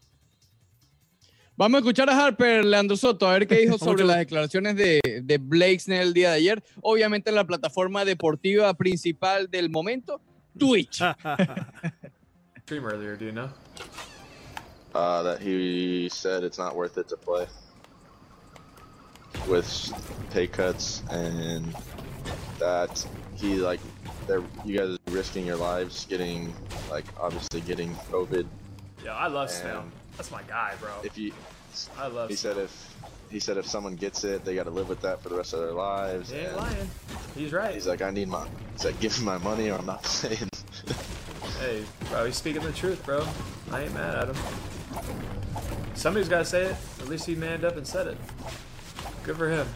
Vamos 1.55 1.75
a 1.75 1.79
escuchar 1.79 2.09
a 2.09 2.17
Harper 2.17 2.63
Leandro 2.63 2.95
Soto 2.95 3.27
a 3.27 3.33
ver 3.33 3.47
qué 3.47 3.57
dijo 3.57 3.77
sobre 3.79 4.05
las 4.05 4.17
declaraciones 4.17 4.75
de, 4.75 5.01
de 5.23 5.37
Blake 5.37 5.79
Snell 5.79 6.07
el 6.07 6.13
día 6.13 6.29
de 6.29 6.37
ayer. 6.37 6.63
Obviamente 6.81 7.29
en 7.29 7.35
la 7.35 7.45
plataforma 7.45 8.05
deportiva 8.05 8.73
principal 8.75 9.49
del 9.51 9.69
momento, 9.69 10.21
Twitch. 10.57 11.03
stream 12.63 12.85
earlier, 12.85 13.17
do 13.17 13.25
you 13.25 13.31
know? 13.31 13.49
uh, 14.95 15.23
that 15.23 15.41
he 15.41 16.09
said 16.09 16.43
it's 16.43 16.57
not 16.57 16.75
worth 16.75 16.97
it 16.97 17.07
to 17.09 17.17
play 17.17 17.47
with 19.47 19.93
pay 20.31 20.47
cuts 20.47 21.03
and 21.09 21.75
that 22.57 23.05
he 23.35 23.55
like 23.55 23.79
they're 24.29 24.43
you 24.63 24.77
guys 24.77 24.89
are 24.89 25.11
risking 25.11 25.45
your 25.45 25.57
lives 25.57 26.05
getting 26.05 26.53
like 26.89 27.05
obviously 27.19 27.61
getting 27.61 27.93
COVID. 28.11 28.45
Yeah, 29.03 29.15
I 29.15 29.27
love. 29.27 29.51
And 29.63 29.91
That's 30.15 30.31
my 30.31 30.43
guy, 30.43 30.75
bro. 30.79 30.91
if 31.03 31.17
you, 31.17 31.33
I 31.97 32.07
love 32.07 32.29
he 32.29 32.35
said 32.35 32.57
if 32.57 32.95
he 33.29 33.39
said 33.39 33.57
if 33.57 33.65
someone 33.65 33.95
gets 33.95 34.23
it, 34.23 34.45
they 34.45 34.55
got 34.55 34.63
to 34.63 34.69
live 34.69 34.87
with 34.87 35.01
that 35.01 35.21
for 35.21 35.29
the 35.29 35.35
rest 35.35 35.53
of 35.53 35.61
their 35.61 35.71
lives. 35.71 36.29
He 36.31 36.37
ain't 36.37 36.55
lying. 36.55 36.89
He's 37.35 37.51
right. 37.51 37.73
He's 37.73 37.87
like, 37.87 38.01
I 38.01 38.11
need 38.11 38.27
my. 38.27 38.47
He's 38.73 38.85
like, 38.85 38.99
give 38.99 39.17
me 39.19 39.25
my 39.25 39.37
money 39.39 39.69
or 39.69 39.79
I'm 39.79 39.85
not 39.85 40.03
playing. 40.03 40.49
Hey, 41.59 41.83
bro, 42.09 42.25
he's 42.25 42.37
speaking 42.37 42.61
the 42.61 42.71
truth, 42.71 43.05
bro. 43.05 43.27
I 43.69 43.83
ain't 43.83 43.93
mad 43.93 44.15
at 44.15 44.27
him. 44.29 44.35
Somebody's 45.93 46.29
got 46.29 46.37
to 46.37 46.45
say 46.45 46.67
it. 46.67 46.75
At 47.01 47.09
least 47.09 47.25
he 47.25 47.35
manned 47.35 47.65
up 47.65 47.75
and 47.75 47.85
said 47.85 48.07
it. 48.07 48.17
Good 49.23 49.35
for 49.35 49.49
him. 49.49 49.67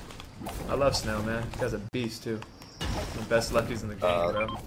I 0.70 0.76
love 0.76 0.96
Snell, 0.96 1.22
man. 1.24 1.46
This 1.52 1.60
guy's 1.60 1.74
a 1.74 1.82
beast, 1.92 2.24
too. 2.24 2.40
The 3.28 3.36
best 3.36 3.52
lefties 3.54 3.84
in 3.84 3.90
the 3.90 3.96
game, 3.96 4.32
bro. 4.32 4.58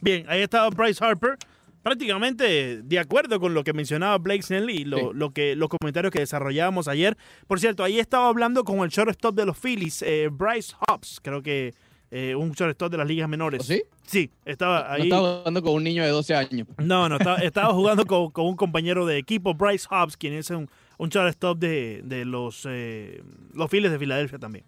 Bien, 0.00 0.24
ahí 0.28 0.42
estaba 0.42 0.68
Bryce 0.70 1.02
Harper, 1.02 1.36
prácticamente 1.82 2.82
de 2.82 2.98
acuerdo 2.98 3.40
con 3.40 3.54
lo 3.54 3.64
que 3.64 3.72
mencionaba 3.72 4.18
Blake 4.18 4.42
Snell 4.42 4.68
y 4.70 4.84
lo, 4.84 4.98
Sí. 4.98 5.04
lo 5.14 5.30
que, 5.30 5.56
los 5.56 5.68
comentarios 5.68 6.12
que 6.12 6.20
desarrollábamos 6.20 6.88
ayer. 6.88 7.16
Por 7.46 7.58
cierto, 7.60 7.82
ahí 7.84 7.98
estaba 7.98 8.28
hablando 8.28 8.64
con 8.64 8.80
el 8.80 8.90
shortstop 8.90 9.34
de 9.34 9.46
los 9.46 9.56
Phillies, 9.58 10.02
eh, 10.02 10.28
Bryce 10.30 10.74
Hobbs, 10.88 11.20
creo 11.22 11.42
que 11.42 11.74
eh, 12.10 12.34
un 12.34 12.52
shortstop 12.52 12.90
de 12.92 12.98
las 12.98 13.08
ligas 13.08 13.28
menores. 13.28 13.62
¿Oh, 13.62 13.64
sí? 13.64 13.82
Sí, 14.06 14.30
estaba 14.44 14.86
No 14.88 14.94
ahí. 14.94 15.02
estaba 15.04 15.38
jugando 15.38 15.62
con 15.62 15.72
un 15.74 15.82
niño 15.84 16.02
de 16.04 16.10
12 16.10 16.34
años. 16.34 16.68
No, 16.78 17.08
no, 17.08 17.16
estaba, 17.16 17.36
estaba 17.42 17.72
jugando 17.72 18.04
con, 18.06 18.30
con 18.30 18.46
un 18.46 18.56
compañero 18.56 19.06
de 19.06 19.16
equipo, 19.16 19.54
Bryce 19.54 19.88
Hobbs, 19.90 20.16
quien 20.18 20.34
es 20.34 20.50
un, 20.50 20.68
un 20.98 21.08
shortstop 21.08 21.58
de, 21.58 22.02
de 22.04 22.24
los, 22.26 22.66
eh, 22.70 23.22
los 23.54 23.70
Phillies 23.70 23.90
de 23.90 23.98
Filadelfia 23.98 24.38
también. 24.38 24.64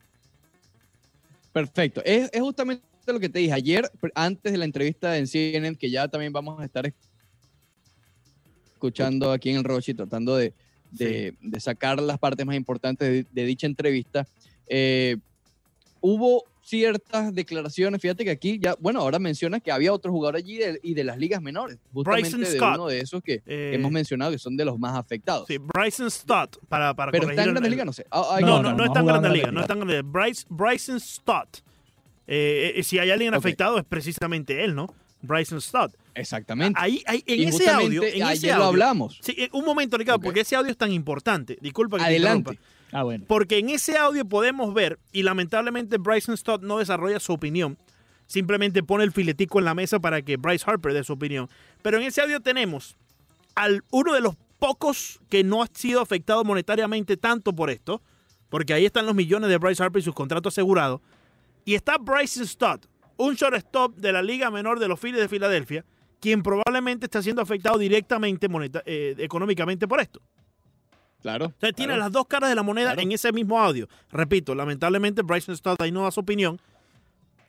Perfecto. 1.56 2.02
Es, 2.04 2.28
es 2.34 2.40
justamente 2.42 2.82
lo 3.06 3.18
que 3.18 3.30
te 3.30 3.38
dije 3.38 3.54
ayer, 3.54 3.90
antes 4.14 4.52
de 4.52 4.58
la 4.58 4.66
entrevista 4.66 5.16
en 5.16 5.26
CNN, 5.26 5.74
que 5.78 5.88
ya 5.90 6.06
también 6.06 6.30
vamos 6.30 6.60
a 6.60 6.66
estar 6.66 6.92
escuchando 8.74 9.32
aquí 9.32 9.48
en 9.48 9.56
el 9.56 9.64
Rochi, 9.64 9.94
tratando 9.94 10.36
de, 10.36 10.52
de- 10.90 11.34
de 11.40 11.60
sacar 11.60 11.98
las 12.02 12.18
partes 12.18 12.44
más 12.44 12.56
importantes 12.56 13.08
de, 13.08 13.26
de 13.32 13.46
dicha 13.46 13.66
entrevista. 13.66 14.26
Eh, 14.68 15.16
hubo 16.02 16.44
ciertas 16.68 17.32
declaraciones, 17.34 18.00
fíjate 18.02 18.24
que 18.24 18.30
aquí 18.30 18.58
ya, 18.60 18.74
bueno, 18.80 19.00
ahora 19.00 19.18
mencionas 19.18 19.62
que 19.62 19.70
había 19.70 19.92
otro 19.92 20.10
jugador 20.10 20.36
allí 20.36 20.56
de- 20.58 20.80
y 20.82 20.94
de 20.94 21.04
las 21.04 21.16
ligas 21.16 21.40
menores, 21.40 21.78
justamente 21.92 22.30
Bryson 22.30 22.40
de 22.40 22.56
Scott. 22.58 22.74
uno 22.74 22.86
de 22.88 22.98
esos 23.00 23.22
que, 23.22 23.34
Eh, 23.34 23.40
que 23.46 23.74
hemos 23.76 23.92
mencionado 23.92 24.32
que 24.32 24.38
son 24.38 24.56
de 24.56 24.64
los 24.64 24.78
más 24.78 24.96
afectados. 24.98 25.46
Sí, 25.46 25.58
Bryson 25.58 26.10
Stott, 26.10 26.58
para, 26.68 26.92
para 26.94 27.12
Pero 27.12 27.22
corregir 27.24 27.38
está 27.40 27.48
en 27.48 27.54
Grandes 27.54 27.70
Ligas, 27.70 27.86
no 27.86 27.92
sé. 27.92 28.04
Ah, 28.10 28.38
No, 28.40 28.46
No, 28.46 28.56
no, 28.56 28.62
no, 28.62 28.70
no, 28.70 28.76
no 28.78 28.84
está 28.86 29.00
en 29.00 29.06
Grandes 29.06 29.32
Ligas, 29.32 29.52
no 29.52 29.60
está 29.60 29.72
en 29.74 29.78
Grandes 29.80 29.96
Ligas. 29.98 30.12
Bryce, 30.12 30.44
Bryson 30.48 31.00
Stott. 31.00 31.58
Eh, 32.26 32.72
eh, 32.76 32.82
si 32.82 32.98
hay 32.98 33.10
alguien 33.10 33.34
afectado 33.34 33.78
es 33.78 33.84
precisamente 33.84 34.64
él, 34.64 34.74
¿no? 34.74 34.92
Bryson 35.22 35.60
Stott. 35.60 35.94
Exactamente. 36.14 36.78
Ahí, 36.82 37.02
ahí, 37.06 37.22
en 37.26 37.40
y 37.40 37.44
ese 37.44 37.68
audio, 37.68 38.02
en 38.02 38.22
ese 38.28 38.50
audio, 38.50 38.58
lo 38.58 38.64
hablamos. 38.64 39.18
Sí, 39.22 39.34
eh, 39.38 39.48
un 39.52 39.64
momento, 39.64 39.96
Ricardo, 39.96 40.20
porque 40.20 40.40
ese 40.40 40.56
audio 40.56 40.70
es 40.70 40.76
tan 40.76 40.90
importante. 40.92 41.56
Disculpa 41.60 41.98
que 41.98 42.02
te 42.04 42.08
Adelante. 42.10 42.50
interrumpa. 42.52 42.75
Ah. 42.92 43.04
Porque 43.26 43.58
en 43.58 43.70
ese 43.70 43.98
audio 43.98 44.24
podemos 44.24 44.72
ver, 44.72 44.98
y 45.12 45.22
lamentablemente 45.22 45.98
Bryson 45.98 46.36
Stott 46.36 46.62
no 46.62 46.78
desarrolla 46.78 47.20
su 47.20 47.32
opinión, 47.32 47.76
simplemente 48.26 48.82
pone 48.82 49.04
el 49.04 49.12
filetico 49.12 49.58
en 49.58 49.64
la 49.64 49.74
mesa 49.74 50.00
para 50.00 50.22
que 50.22 50.36
Bryce 50.36 50.64
Harper 50.66 50.92
dé 50.92 51.04
su 51.04 51.12
opinión. 51.12 51.48
Pero 51.82 51.98
en 51.98 52.04
ese 52.04 52.22
audio 52.22 52.40
tenemos 52.40 52.96
al 53.54 53.84
uno 53.90 54.12
de 54.12 54.20
los 54.20 54.36
pocos 54.58 55.20
que 55.28 55.44
no 55.44 55.62
ha 55.62 55.66
sido 55.72 56.00
afectado 56.00 56.44
monetariamente 56.44 57.16
tanto 57.16 57.52
por 57.54 57.70
esto, 57.70 58.02
porque 58.48 58.74
ahí 58.74 58.84
están 58.84 59.06
los 59.06 59.14
millones 59.14 59.50
de 59.50 59.58
Bryce 59.58 59.82
Harper 59.82 60.00
y 60.00 60.04
sus 60.04 60.14
contratos 60.14 60.54
asegurados, 60.54 61.00
y 61.64 61.74
está 61.74 61.98
Bryson 61.98 62.46
Stott, 62.46 62.86
un 63.16 63.34
shortstop 63.34 63.96
de 63.96 64.12
la 64.12 64.22
Liga 64.22 64.50
Menor 64.50 64.78
de 64.78 64.88
los 64.88 65.00
Phillies 65.00 65.20
de 65.20 65.28
Filadelfia, 65.28 65.84
quien 66.20 66.42
probablemente 66.42 67.06
está 67.06 67.22
siendo 67.22 67.42
afectado 67.42 67.78
directamente 67.78 68.48
eh, 68.86 69.14
económicamente 69.18 69.86
por 69.86 70.00
esto. 70.00 70.20
Claro. 71.22 71.46
O 71.46 71.52
sea, 71.60 71.72
tiene 71.72 71.90
claro. 71.94 72.02
las 72.04 72.12
dos 72.12 72.26
caras 72.26 72.50
de 72.50 72.54
la 72.56 72.62
moneda 72.62 72.88
Claro. 72.90 73.00
en 73.02 73.12
ese 73.12 73.32
mismo 73.32 73.58
audio. 73.60 73.88
Repito, 74.12 74.54
lamentablemente 74.54 75.22
Bryson 75.22 75.56
Stott 75.56 75.80
ahí 75.82 75.90
no 75.90 76.04
da 76.04 76.10
su 76.10 76.20
opinión, 76.20 76.60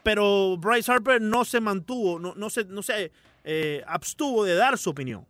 pero 0.04 0.58
Bryce 0.58 0.92
Harper 0.92 1.22
no 1.22 1.46
se 1.46 1.60
mantuvo, 1.60 2.18
no, 2.20 2.34
no 2.36 2.50
se, 2.50 2.66
no 2.66 2.82
se 2.82 3.12
eh, 3.44 3.84
abstuvo 3.88 4.44
de 4.46 4.56
dar 4.56 4.78
su 4.78 4.90
opinión. 4.90 5.26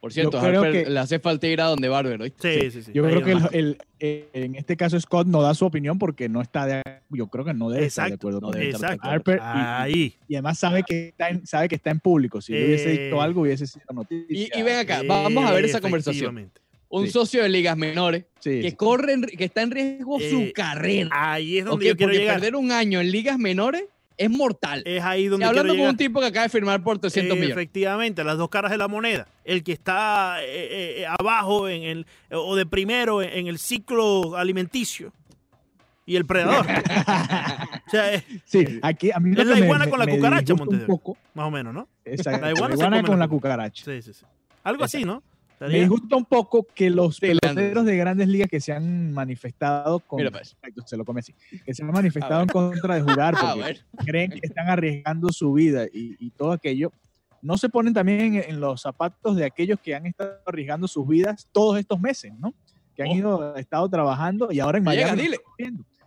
Por 0.00 0.12
cierto, 0.12 0.40
Harper 0.40 0.72
que- 0.84 0.90
le 0.90 0.98
hace 0.98 1.20
falta 1.20 1.46
ir 1.46 1.60
a 1.60 1.66
donde 1.66 1.88
Barber. 1.88 2.32
Sí, 2.40 2.70
sí, 2.72 2.82
sí. 2.82 2.90
Yo 2.92 3.04
creo 3.04 3.22
que 3.22 3.30
el- 3.30 3.38
nomás. 3.38 3.52
el- 3.54 3.78
el- 4.00 4.24
en 4.32 4.54
este 4.56 4.76
caso 4.76 4.98
Scott 5.00 5.28
no 5.28 5.42
da 5.42 5.54
su 5.54 5.64
opinión 5.64 5.96
porque 6.00 6.28
no 6.28 6.40
está 6.42 6.66
de 6.66 6.82
yo 7.10 7.28
creo 7.28 7.44
que 7.44 7.54
no 7.54 7.70
debe 7.70 7.86
estar 7.86 8.08
de 8.08 8.14
Exacto, 8.14 8.26
acuerdo 8.28 8.40
no 8.48 8.52
con 8.52 8.60
exacto. 8.62 9.08
Harper 9.08 9.36
y- 9.38 9.40
Ahí. 9.42 10.16
y, 10.26 10.34
además 10.34 10.58
sabe 10.58 10.82
que 10.82 11.08
está 11.10 11.28
en, 11.28 11.46
sabe 11.46 11.68
que 11.68 11.76
está 11.76 11.90
en 11.92 12.00
público. 12.00 12.40
Si 12.40 12.52
le 12.52 12.64
hubiese 12.66 12.92
Eh, 12.94 13.04
dicho 13.04 13.22
algo 13.22 13.42
hubiese 13.42 13.64
sido 13.68 13.84
noticia. 13.92 14.26
Y, 14.28 14.50
y 14.58 14.62
ven 14.62 14.78
acá, 14.80 15.02
vamos 15.06 15.44
a 15.44 15.52
ver 15.52 15.66
esa 15.66 15.80
conversación. 15.80 16.50
Un 16.94 17.06
Sí. 17.06 17.12
socio 17.12 17.42
de 17.42 17.48
ligas 17.48 17.76
menores 17.76 18.24
Sí, 18.40 18.60
que 18.60 18.70
sí. 18.70 18.76
corre, 18.76 19.14
en- 19.14 19.22
que 19.22 19.44
está 19.44 19.62
en 19.62 19.70
riesgo 19.70 20.20
Eh, 20.20 20.30
su 20.30 20.52
carrera. 20.52 21.08
Ahí 21.12 21.58
es 21.58 21.64
donde 21.64 21.86
yo 21.86 21.96
quiero 21.96 22.10
Porque 22.10 22.18
llegar. 22.18 22.34
perder 22.36 22.54
un 22.56 22.70
año 22.70 23.00
en 23.00 23.10
ligas 23.10 23.38
menores 23.38 23.84
es 24.18 24.28
mortal. 24.28 24.82
Es 24.84 25.02
ahí 25.02 25.22
Y 25.24 25.26
donde 25.28 25.46
hablando 25.46 25.72
quiero 25.72 25.72
con 25.72 25.78
llegar. 25.78 25.90
un 25.92 25.96
tipo 25.96 26.20
que 26.20 26.26
acaba 26.26 26.42
de 26.44 26.48
firmar 26.50 26.82
por 26.84 26.98
300 26.98 27.36
Eh, 27.36 27.40
millones. 27.40 27.56
Efectivamente, 27.56 28.22
las 28.24 28.36
dos 28.36 28.50
caras 28.50 28.70
de 28.70 28.76
la 28.76 28.88
moneda. 28.88 29.26
El 29.44 29.64
que 29.64 29.72
está 29.72 30.36
eh, 30.42 31.00
eh, 31.00 31.06
abajo 31.18 31.66
en 31.68 31.82
el, 31.82 32.06
o 32.30 32.54
de 32.56 32.66
primero 32.66 33.22
en, 33.22 33.30
en 33.30 33.46
el 33.46 33.58
ciclo 33.58 34.36
alimenticio 34.36 35.12
y 36.04 36.16
el 36.16 36.26
predador. 36.26 36.66
o 37.86 37.90
sea, 37.90 38.12
es 38.12 38.24
Sí, 38.44 38.66
aquí 38.82 39.10
a 39.12 39.18
mí 39.18 39.30
Es 39.36 39.46
la 39.46 39.58
iguana 39.58 39.84
me- 39.86 39.90
con 39.90 39.98
la 39.98 40.04
me 40.06 40.16
cucaracha, 40.16 40.54
poco. 40.86 41.16
más 41.34 41.46
o 41.46 41.50
menos, 41.50 41.72
¿no? 41.72 41.88
Exacto, 42.04 42.40
La 42.40 42.46
la 42.48 42.52
iguana 42.52 42.74
iguana, 42.74 42.96
se 42.96 43.02
come 43.02 43.08
con 43.08 43.18
la 43.18 43.24
la 43.24 43.28
cucaracha. 43.30 43.84
Sí, 43.84 44.02
sí, 44.02 44.12
sí. 44.12 44.24
Algo 44.62 44.84
así, 44.84 45.04
¿no? 45.04 45.22
Me 45.68 45.80
disgusta 45.80 46.16
un 46.16 46.24
poco 46.24 46.66
que 46.74 46.90
los 46.90 47.16
Sí, 47.16 47.26
peloteros 47.26 47.84
de 47.84 47.96
grandes 47.96 48.28
ligas 48.28 48.48
que 48.48 48.60
se 48.60 48.72
han 48.72 49.12
manifestado 49.12 50.00
con 50.00 50.18
Mira, 50.18 50.30
pues. 50.30 50.56
Se 50.86 50.96
lo 50.96 51.04
come 51.04 51.20
así, 51.20 51.34
que 51.64 51.74
se 51.74 51.82
han 51.82 51.90
manifestado 51.90 52.42
en 52.42 52.48
contra 52.48 52.94
de 52.96 53.02
jugar 53.02 53.34
porque 53.40 53.74
creen 54.04 54.30
que 54.30 54.40
están 54.42 54.68
arriesgando 54.68 55.28
su 55.30 55.52
vida 55.52 55.84
y, 55.86 56.16
y 56.18 56.30
todo 56.30 56.52
aquello, 56.52 56.92
no 57.40 57.56
se 57.58 57.68
ponen 57.68 57.92
también 57.92 58.20
en, 58.20 58.34
en 58.50 58.60
los 58.60 58.80
zapatos 58.82 59.36
de 59.36 59.44
aquellos 59.44 59.78
que 59.80 59.94
han 59.94 60.06
estado 60.06 60.38
arriesgando 60.46 60.86
sus 60.88 61.06
vidas 61.08 61.48
todos 61.52 61.78
estos 61.78 61.98
meses, 62.00 62.32
¿no? 62.38 62.54
Que 62.94 63.02
han 63.02 63.08
Oh. 63.08 63.14
ido, 63.16 63.56
estado 63.56 63.88
trabajando 63.88 64.48
y 64.52 64.60
ahora 64.60 64.78
en 64.78 64.84
Miami. 64.84 65.16
lo 65.16 65.22
dile. 65.22 65.38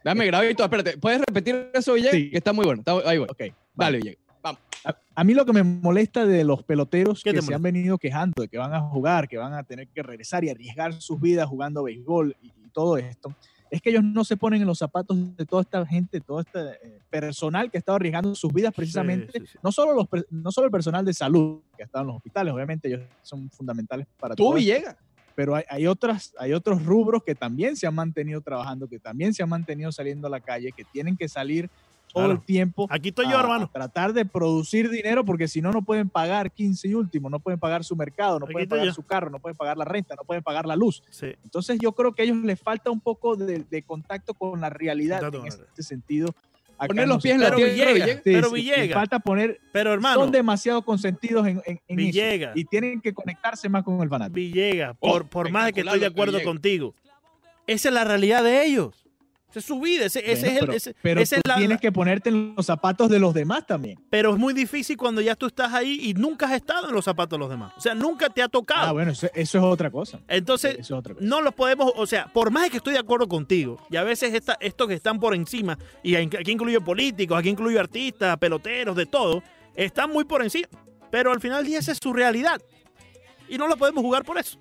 Dame 0.03 0.25
grabito, 0.27 0.63
espérate. 0.63 0.97
¿Puedes 0.97 1.19
repetir 1.19 1.71
eso, 1.73 1.93
Villegas? 1.95 2.13
Sí. 2.15 2.29
Que 2.29 2.37
está 2.37 2.53
muy 2.53 2.63
bueno. 2.65 2.81
Está- 2.81 3.09
ahí 3.09 3.17
voy. 3.17 3.27
Ok, 3.29 3.41
Dale, 3.73 3.97
Villegas. 3.97 4.23
Vamos. 4.45 4.61
A, 4.85 4.95
a 5.15 5.23
mí 5.23 5.33
lo 5.33 5.43
que 5.45 5.53
me 5.53 5.63
molesta 5.63 6.25
de 6.27 6.43
los 6.43 6.61
peloteros 6.63 7.23
¿Qué 7.23 7.33
que 7.33 7.41
se 7.41 7.53
han 7.55 7.61
venido 7.63 7.97
quejando 7.97 8.43
de 8.43 8.47
que 8.47 8.59
van 8.59 8.73
a 8.73 8.79
jugar, 8.81 9.27
que 9.27 9.37
van 9.37 9.53
a 9.53 9.63
tener 9.63 9.87
que 9.87 10.03
regresar 10.03 10.43
y 10.43 10.49
arriesgar 10.51 10.93
sus 10.93 11.19
vidas 11.19 11.47
jugando 11.49 11.81
béisbol 11.83 12.35
y, 12.43 12.47
y 12.47 12.69
todo 12.71 12.97
esto, 12.97 13.33
es 13.71 13.81
que 13.81 13.89
ellos 13.89 14.03
no 14.03 14.23
se 14.23 14.37
ponen 14.37 14.61
en 14.61 14.67
los 14.67 14.77
zapatos 14.77 15.35
de 15.35 15.45
toda 15.47 15.63
esta 15.63 15.83
gente, 15.87 16.21
todo 16.21 16.39
este 16.41 16.59
eh, 16.83 16.99
personal 17.09 17.71
que 17.71 17.77
ha 17.77 17.79
estado 17.79 17.95
arriesgando 17.95 18.35
sus 18.35 18.53
vidas 18.53 18.71
precisamente, 18.75 19.31
Sí, 19.33 19.39
sí, 19.39 19.47
sí. 19.53 19.57
no 19.63 19.71
solo 19.71 19.93
los 19.93 20.05
no 20.29 20.51
solo 20.51 20.65
el 20.67 20.71
personal 20.71 21.03
de 21.03 21.13
salud 21.15 21.61
que 21.75 21.81
ha 21.81 21.85
estado 21.87 22.03
en 22.03 22.07
los 22.09 22.17
hospitales, 22.17 22.53
obviamente 22.53 22.87
ellos 22.87 23.01
son 23.23 23.49
fundamentales 23.49 24.05
para 24.19 24.35
Tú, 24.35 24.43
todo 24.43 24.57
esto, 24.57 24.59
Villegas. 24.59 24.97
pero 25.33 25.55
hay, 25.55 25.63
hay 25.67 25.87
otras 25.87 26.33
hay 26.37 26.53
otros 26.53 26.85
rubros 26.85 27.23
que 27.23 27.33
también 27.33 27.75
se 27.75 27.87
han 27.87 27.95
mantenido 27.95 28.39
trabajando, 28.41 28.87
que 28.87 28.99
también 28.99 29.33
se 29.33 29.41
han 29.41 29.49
mantenido 29.49 29.91
saliendo 29.91 30.27
a 30.27 30.29
la 30.29 30.41
calle, 30.41 30.71
que 30.71 30.83
tienen 30.85 31.17
que 31.17 31.27
salir 31.27 31.67
todo 32.15 32.23
Claro. 32.27 32.39
el 32.39 32.45
tiempo 32.45 32.87
Aquí 32.89 33.09
estoy 33.09 33.25
yo, 33.29 33.37
a- 33.37 33.41
hermano. 33.41 33.65
a 33.65 33.71
tratar 33.71 34.13
de 34.13 34.25
producir 34.25 34.89
dinero 34.89 35.25
porque 35.25 35.47
si 35.49 35.61
no, 35.61 35.71
no 35.71 35.81
pueden 35.81 36.07
pagar 36.09 36.49
15 36.51 36.87
y 36.87 36.93
último, 36.93 37.29
no 37.29 37.39
pueden 37.39 37.59
pagar 37.59 37.83
su 37.83 37.93
mercado, 37.95 38.39
no 38.39 38.45
Aquí 38.45 38.53
pueden 38.53 38.69
pagar 38.69 38.85
yo. 38.85 38.93
su 38.93 39.03
carro, 39.03 39.29
no 39.29 39.39
pueden 39.39 39.57
pagar 39.57 39.77
la 39.77 39.83
renta, 39.85 40.15
no 40.15 40.23
pueden 40.23 40.41
pagar 40.41 40.65
la 40.65 40.75
luz. 40.77 41.03
Sí. 41.09 41.27
Entonces 41.43 41.77
yo 41.81 41.91
creo 41.91 42.13
que 42.13 42.21
a 42.21 42.25
ellos 42.25 42.37
les 42.37 42.59
falta 42.59 42.89
un 42.89 43.01
poco 43.01 43.35
de, 43.35 43.65
de 43.69 43.83
contacto 43.83 44.33
con 44.33 44.61
la 44.61 44.69
realidad 44.69 45.21
en 45.35 45.45
este 45.45 45.83
sentido. 45.83 46.29
acá 46.77 46.87
Poner 46.87 47.07
los 47.07 47.21
pies 47.21 47.35
en 47.35 47.41
la 47.41 47.47
Pero 47.47 47.57
tierra, 47.57 47.71
Villegas, 47.73 47.93
Villegas. 47.93 48.15
Sí, 48.23 48.31
pero 48.33 48.51
Villegas, 48.51 48.93
falta 48.93 49.19
poner, 49.19 49.59
pero 49.73 49.91
hermano, 49.93 50.21
son 50.21 50.31
demasiado 50.31 50.81
consentidos 50.83 51.45
en, 51.47 51.61
en, 51.65 51.79
en 51.87 51.99
eso 51.99 52.07
Villegas, 52.07 52.55
y 52.55 52.63
tienen 52.65 53.01
que 53.01 53.13
conectarse 53.13 53.67
más 53.69 53.83
con 53.83 54.01
el 54.01 54.07
fanático. 54.09 54.35
Villegas, 54.35 54.95
Oh, 55.01 55.09
por, 55.11 55.27
por 55.27 55.51
más 55.51 55.65
de 55.67 55.73
que 55.73 55.81
estoy 55.81 55.99
de 55.99 56.05
acuerdo 56.05 56.33
Villegas. 56.37 56.47
contigo, 56.53 56.93
esa 57.67 57.89
es 57.89 57.93
la 57.93 58.03
realidad 58.05 58.41
de 58.43 58.65
ellos. 58.65 59.04
Esa 59.55 59.59
es 59.59 59.65
su 59.65 59.79
vida, 59.79 60.05
ese, 60.05 60.19
ese 60.31 60.49
Bueno, 60.49 60.51
es 60.51 60.57
el... 60.57 60.59
pero 60.59 60.73
ese- 60.73 60.95
pero 61.01 61.19
tú 61.21 61.35
es 61.35 61.41
la- 61.47 61.55
tienes 61.55 61.79
que 61.79 61.91
ponerte 61.91 62.29
en 62.29 62.53
los 62.55 62.65
zapatos 62.65 63.09
de 63.09 63.19
los 63.19 63.33
demás 63.33 63.65
también. 63.65 63.97
pero 64.09 64.33
es 64.33 64.37
muy 64.37 64.53
difícil 64.53 64.97
cuando 64.97 65.21
ya 65.21 65.33
tú 65.35 65.45
estás 65.45 65.73
ahí 65.73 65.97
y 66.01 66.13
nunca 66.13 66.47
has 66.47 66.53
estado 66.53 66.89
en 66.89 66.93
los 66.93 67.05
zapatos 67.05 67.37
de 67.37 67.39
los 67.39 67.49
demás. 67.49 67.71
O 67.77 67.79
sea, 67.81 67.95
nunca 67.95 68.29
te 68.29 68.41
ha 68.41 68.49
tocado. 68.49 68.87
Ah, 68.87 68.91
bueno, 68.91 69.11
eso, 69.13 69.27
eso 69.33 69.57
es 69.57 69.63
otra 69.63 69.89
cosa. 69.89 70.19
Entonces, 70.27 70.73
eso 70.79 70.81
es 70.95 70.99
otra 70.99 71.13
cosa. 71.13 71.25
no 71.25 71.41
los 71.41 71.53
podemos, 71.53 71.93
o 71.95 72.05
sea, 72.05 72.25
por 72.33 72.51
más 72.51 72.69
que 72.69 72.77
estoy 72.77 72.93
de 72.93 72.99
acuerdo 72.99 73.27
contigo, 73.29 73.79
y 73.89 73.95
a 73.95 74.03
veces 74.03 74.33
esta- 74.33 74.57
estos 74.59 74.87
que 74.89 74.93
están 74.95 75.19
por 75.19 75.33
encima, 75.33 75.77
y 76.03 76.15
aquí 76.15 76.51
incluyo 76.51 76.81
políticos, 76.83 77.37
aquí 77.39 77.49
incluyo 77.49 77.79
artistas, 77.79 78.37
peloteros, 78.37 78.95
de 78.95 79.05
todo, 79.05 79.41
están 79.75 80.11
muy 80.11 80.25
por 80.25 80.41
encima. 80.43 80.67
Pero 81.11 81.31
al 81.31 81.39
final 81.39 81.59
del 81.59 81.67
día 81.67 81.79
esa 81.79 81.93
es 81.93 81.99
su 82.01 82.11
realidad. 82.11 82.61
Y 83.47 83.57
no 83.57 83.67
lo 83.67 83.77
podemos 83.77 84.03
jugar 84.03 84.23
por 84.25 84.37
eso. 84.37 84.57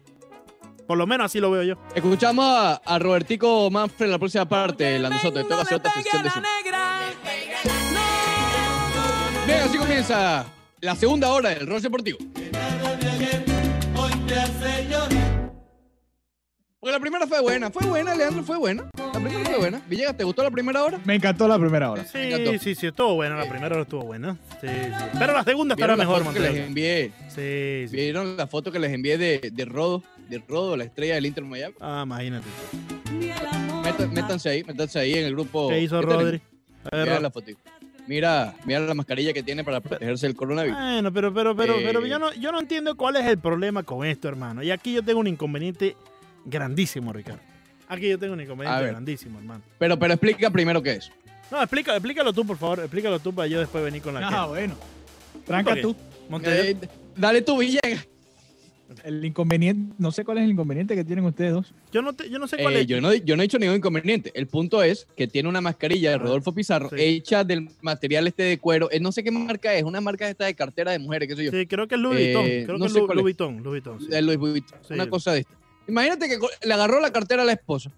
Por 0.87 0.99
lo 0.99 1.07
menos 1.07 1.27
así 1.27 1.41
lo 1.41 1.51
veo 1.51 1.63
yo. 1.63 1.75
Escuchamos 1.95 2.45
a, 2.45 2.75
a 2.75 2.99
Robertico 2.99 3.71
Manfred 3.71 4.07
en 4.07 4.13
la 4.13 4.19
próxima 4.19 4.45
parte, 4.47 4.99
la 4.99 5.09
nosotros. 5.09 5.43
Esto 5.43 5.57
va 5.57 5.63
a 5.63 5.65
ser 5.65 5.77
otra 5.79 5.93
sección 5.93 6.23
de. 6.23 6.31
Bien, 9.47 9.61
así 9.61 9.79
comienza 9.79 10.45
la 10.81 10.95
segunda 10.95 11.33
hora 11.33 11.51
del 11.51 11.67
Rol 11.67 11.81
Deportivo. 11.81 12.19
Porque 16.81 16.93
la 16.93 17.01
primera 17.01 17.27
fue 17.27 17.41
buena. 17.41 17.71
Fue 17.71 17.87
buena, 17.87 18.15
Leandro, 18.15 18.43
fue 18.45 18.59
buena. 18.59 18.85
La 18.99 19.13
primera 19.21 19.45
fue 19.45 19.59
buena. 19.59 19.81
Villegas, 19.89 20.17
¿te 20.19 20.25
gustó 20.25 20.43
la 20.43 20.51
primera 20.51 20.85
hora? 20.85 21.01
Me 21.05 21.15
encantó 21.15 21.49
la 21.49 21.59
primera 21.59 21.91
hora. 21.91 22.05
Sí, 22.05 22.19
encantó. 22.19 22.53
sí, 22.59 22.75
sí, 22.75 22.87
estuvo 22.89 23.15
bueno. 23.15 23.37
La 23.37 23.49
primera 23.49 23.69
hora 23.75 23.83
estuvo 23.83 24.03
buena. 24.03 24.37
Sí, 24.61 24.67
sí. 24.69 24.93
Pero 25.19 25.33
la 25.33 25.45
segunda 25.45 25.75
estará 25.75 25.95
¿Vieron 25.95 25.99
la 25.99 26.05
mejor, 26.05 26.25
foto 26.25 26.35
que 26.35 26.41
les 26.41 26.49
Montero. 26.51 26.67
envié? 26.67 27.13
Sí, 27.29 27.89
sí. 27.89 27.97
¿Vieron 27.97 28.37
la 28.37 28.47
foto 28.47 28.71
que 28.71 28.79
les 28.79 28.93
envié 28.93 29.17
de, 29.17 29.51
de 29.51 29.65
Rodo? 29.65 30.03
De 30.29 30.43
Rodo, 30.49 30.77
la 30.77 30.85
estrella 30.85 31.15
del 31.15 31.27
Inter 31.27 31.45
Miami. 31.45 31.75
Ah, 31.81 32.03
imagínate. 32.05 32.47
Meta- 33.83 34.07
métanse 34.09 34.49
ahí, 34.49 34.65
métanse 34.65 34.99
ahí 34.99 35.15
en 35.15 35.27
el 35.27 35.35
grupo. 35.35 35.69
¿Qué 35.69 35.81
hizo 35.81 36.01
tenemos? 36.01 36.23
Rodri? 36.23 36.41
A 36.91 36.97
ver, 36.97 37.05
Mira 37.05 37.17
Rod- 37.17 37.23
la 37.23 37.31
foto. 37.31 37.51
Mira, 38.07 38.55
mira 38.67 38.81
la 38.81 38.93
mascarilla 38.95 39.33
que 39.33 39.43
tiene 39.43 39.65
para 39.65 39.81
protegerse 39.81 40.27
del 40.27 40.37
coronavirus. 40.37 40.77
Bueno, 40.79 41.13
pero, 41.13 41.33
pero, 41.33 41.57
pero, 41.57 41.77
pero 41.83 42.05
Eh. 42.05 42.09
yo 42.09 42.19
no, 42.19 42.33
yo 42.35 42.53
no 42.53 42.61
entiendo 42.61 42.97
cuál 42.97 43.17
es 43.17 43.25
el 43.27 43.39
problema 43.39 43.83
con 43.83 44.07
esto, 44.07 44.29
hermano. 44.29 44.63
Y 44.63 44.71
aquí 44.71 44.93
yo 44.93 45.03
tengo 45.03 45.21
un 45.21 45.27
inconveniente 45.27 45.97
grandísimo, 46.45 47.13
Ricardo. 47.13 47.41
Aquí 47.89 48.09
yo 48.09 48.19
tengo 48.19 48.35
un 48.35 48.41
inconveniente 48.43 48.87
grandísimo, 48.87 49.39
hermano. 49.39 49.63
Pero, 49.79 49.99
pero 49.99 50.13
explica 50.15 50.51
primero 50.51 50.83
qué 50.83 50.93
es. 50.95 51.11
No, 51.51 51.59
explica, 51.63 51.93
explícalo 51.93 52.33
tú, 52.33 52.47
por 52.47 52.57
favor. 52.59 52.81
Explícalo 52.81 53.19
tú 53.21 53.35
para 53.35 53.47
yo 53.47 53.61
después 53.61 53.83
venir 53.85 54.03
con 54.03 54.15
la 54.15 54.27
Ah, 54.29 54.47
bueno. 54.47 54.75
Tranca 55.47 55.71
¿Por 55.71 55.75
qué? 55.77 55.83
tú. 55.83 55.97
Eh, 56.45 56.77
dale 57.17 57.43
tu 57.43 57.57
Villegas. 57.59 58.07
El 59.03 59.25
inconveniente, 59.25 59.95
no 59.99 60.13
sé 60.13 60.25
cuál 60.25 60.39
es 60.39 60.45
el 60.45 60.51
inconveniente 60.51 60.95
que 60.95 61.05
tienen 61.05 61.25
ustedes 61.25 61.53
dos. 61.53 61.73
Yo 61.91 62.03
no, 62.03 62.13
te- 62.13 62.29
yo 62.29 62.39
no 62.39 62.47
sé 62.47 62.59
cuál 62.59 62.75
Eh, 62.77 62.81
es. 62.83 62.87
yo, 62.87 63.01
no, 63.01 63.13
yo 63.15 63.35
no 63.37 63.43
he 63.43 63.47
hecho 63.47 63.59
ningún 63.59 63.77
inconveniente. 63.77 64.31
El 64.35 64.47
punto 64.47 64.83
es 64.83 65.07
que 65.17 65.27
tiene 65.27 65.49
una 65.49 65.61
mascarilla 65.63 66.11
de 66.11 66.19
Rodolfo 66.19 66.53
Pizarro 66.55 66.91
sí. 66.91 66.97
hecha 66.99 67.45
del 67.45 67.71
material 67.81 68.27
este 68.27 68.43
de 68.43 68.59
cuero. 68.59 68.89
Eh, 68.93 69.01
no 69.01 69.11
sé 69.11 69.25
qué 69.25 69.31
marca 69.31 69.75
es, 69.75 69.85
una 69.85 70.01
marca 70.01 70.29
esta 70.29 70.45
de 70.45 70.55
cartera 70.55 70.93
de 70.93 70.99
mujeres, 70.99 71.29
qué 71.29 71.37
sé 71.37 71.45
yo. 71.45 71.51
Sí, 71.51 71.67
creo 71.67 71.89
que 71.89 71.95
es 71.95 72.01
Louis 72.01 72.19
Eh, 72.21 72.35
Vuitton. 72.35 72.45
Creo 72.67 72.79
no 72.79 72.85
que 72.85 72.87
es 72.87 72.93
sé 72.93 72.99
Lu- 73.01 73.07
cuál 73.07 73.19
es. 73.19 73.23
Louis 73.23 73.37
Vuitton. 73.37 73.55
Louis 73.63 73.83
Vuitton, 73.85 74.01
sí. 74.01 74.07
de 74.09 74.23
Louis 74.23 74.39
Vuitton, 74.39 74.79
Sí. 74.87 74.95
una 74.95 75.09
cosa 75.09 75.33
de 75.33 75.41
esta. 75.41 75.55
Imagínate 75.89 76.29
que 76.29 76.39
le 76.67 76.75
agarró 76.75 77.01
la 77.01 77.11
cartera 77.13 77.43
a 77.43 77.47
la 77.47 77.53
esposa, 77.53 77.91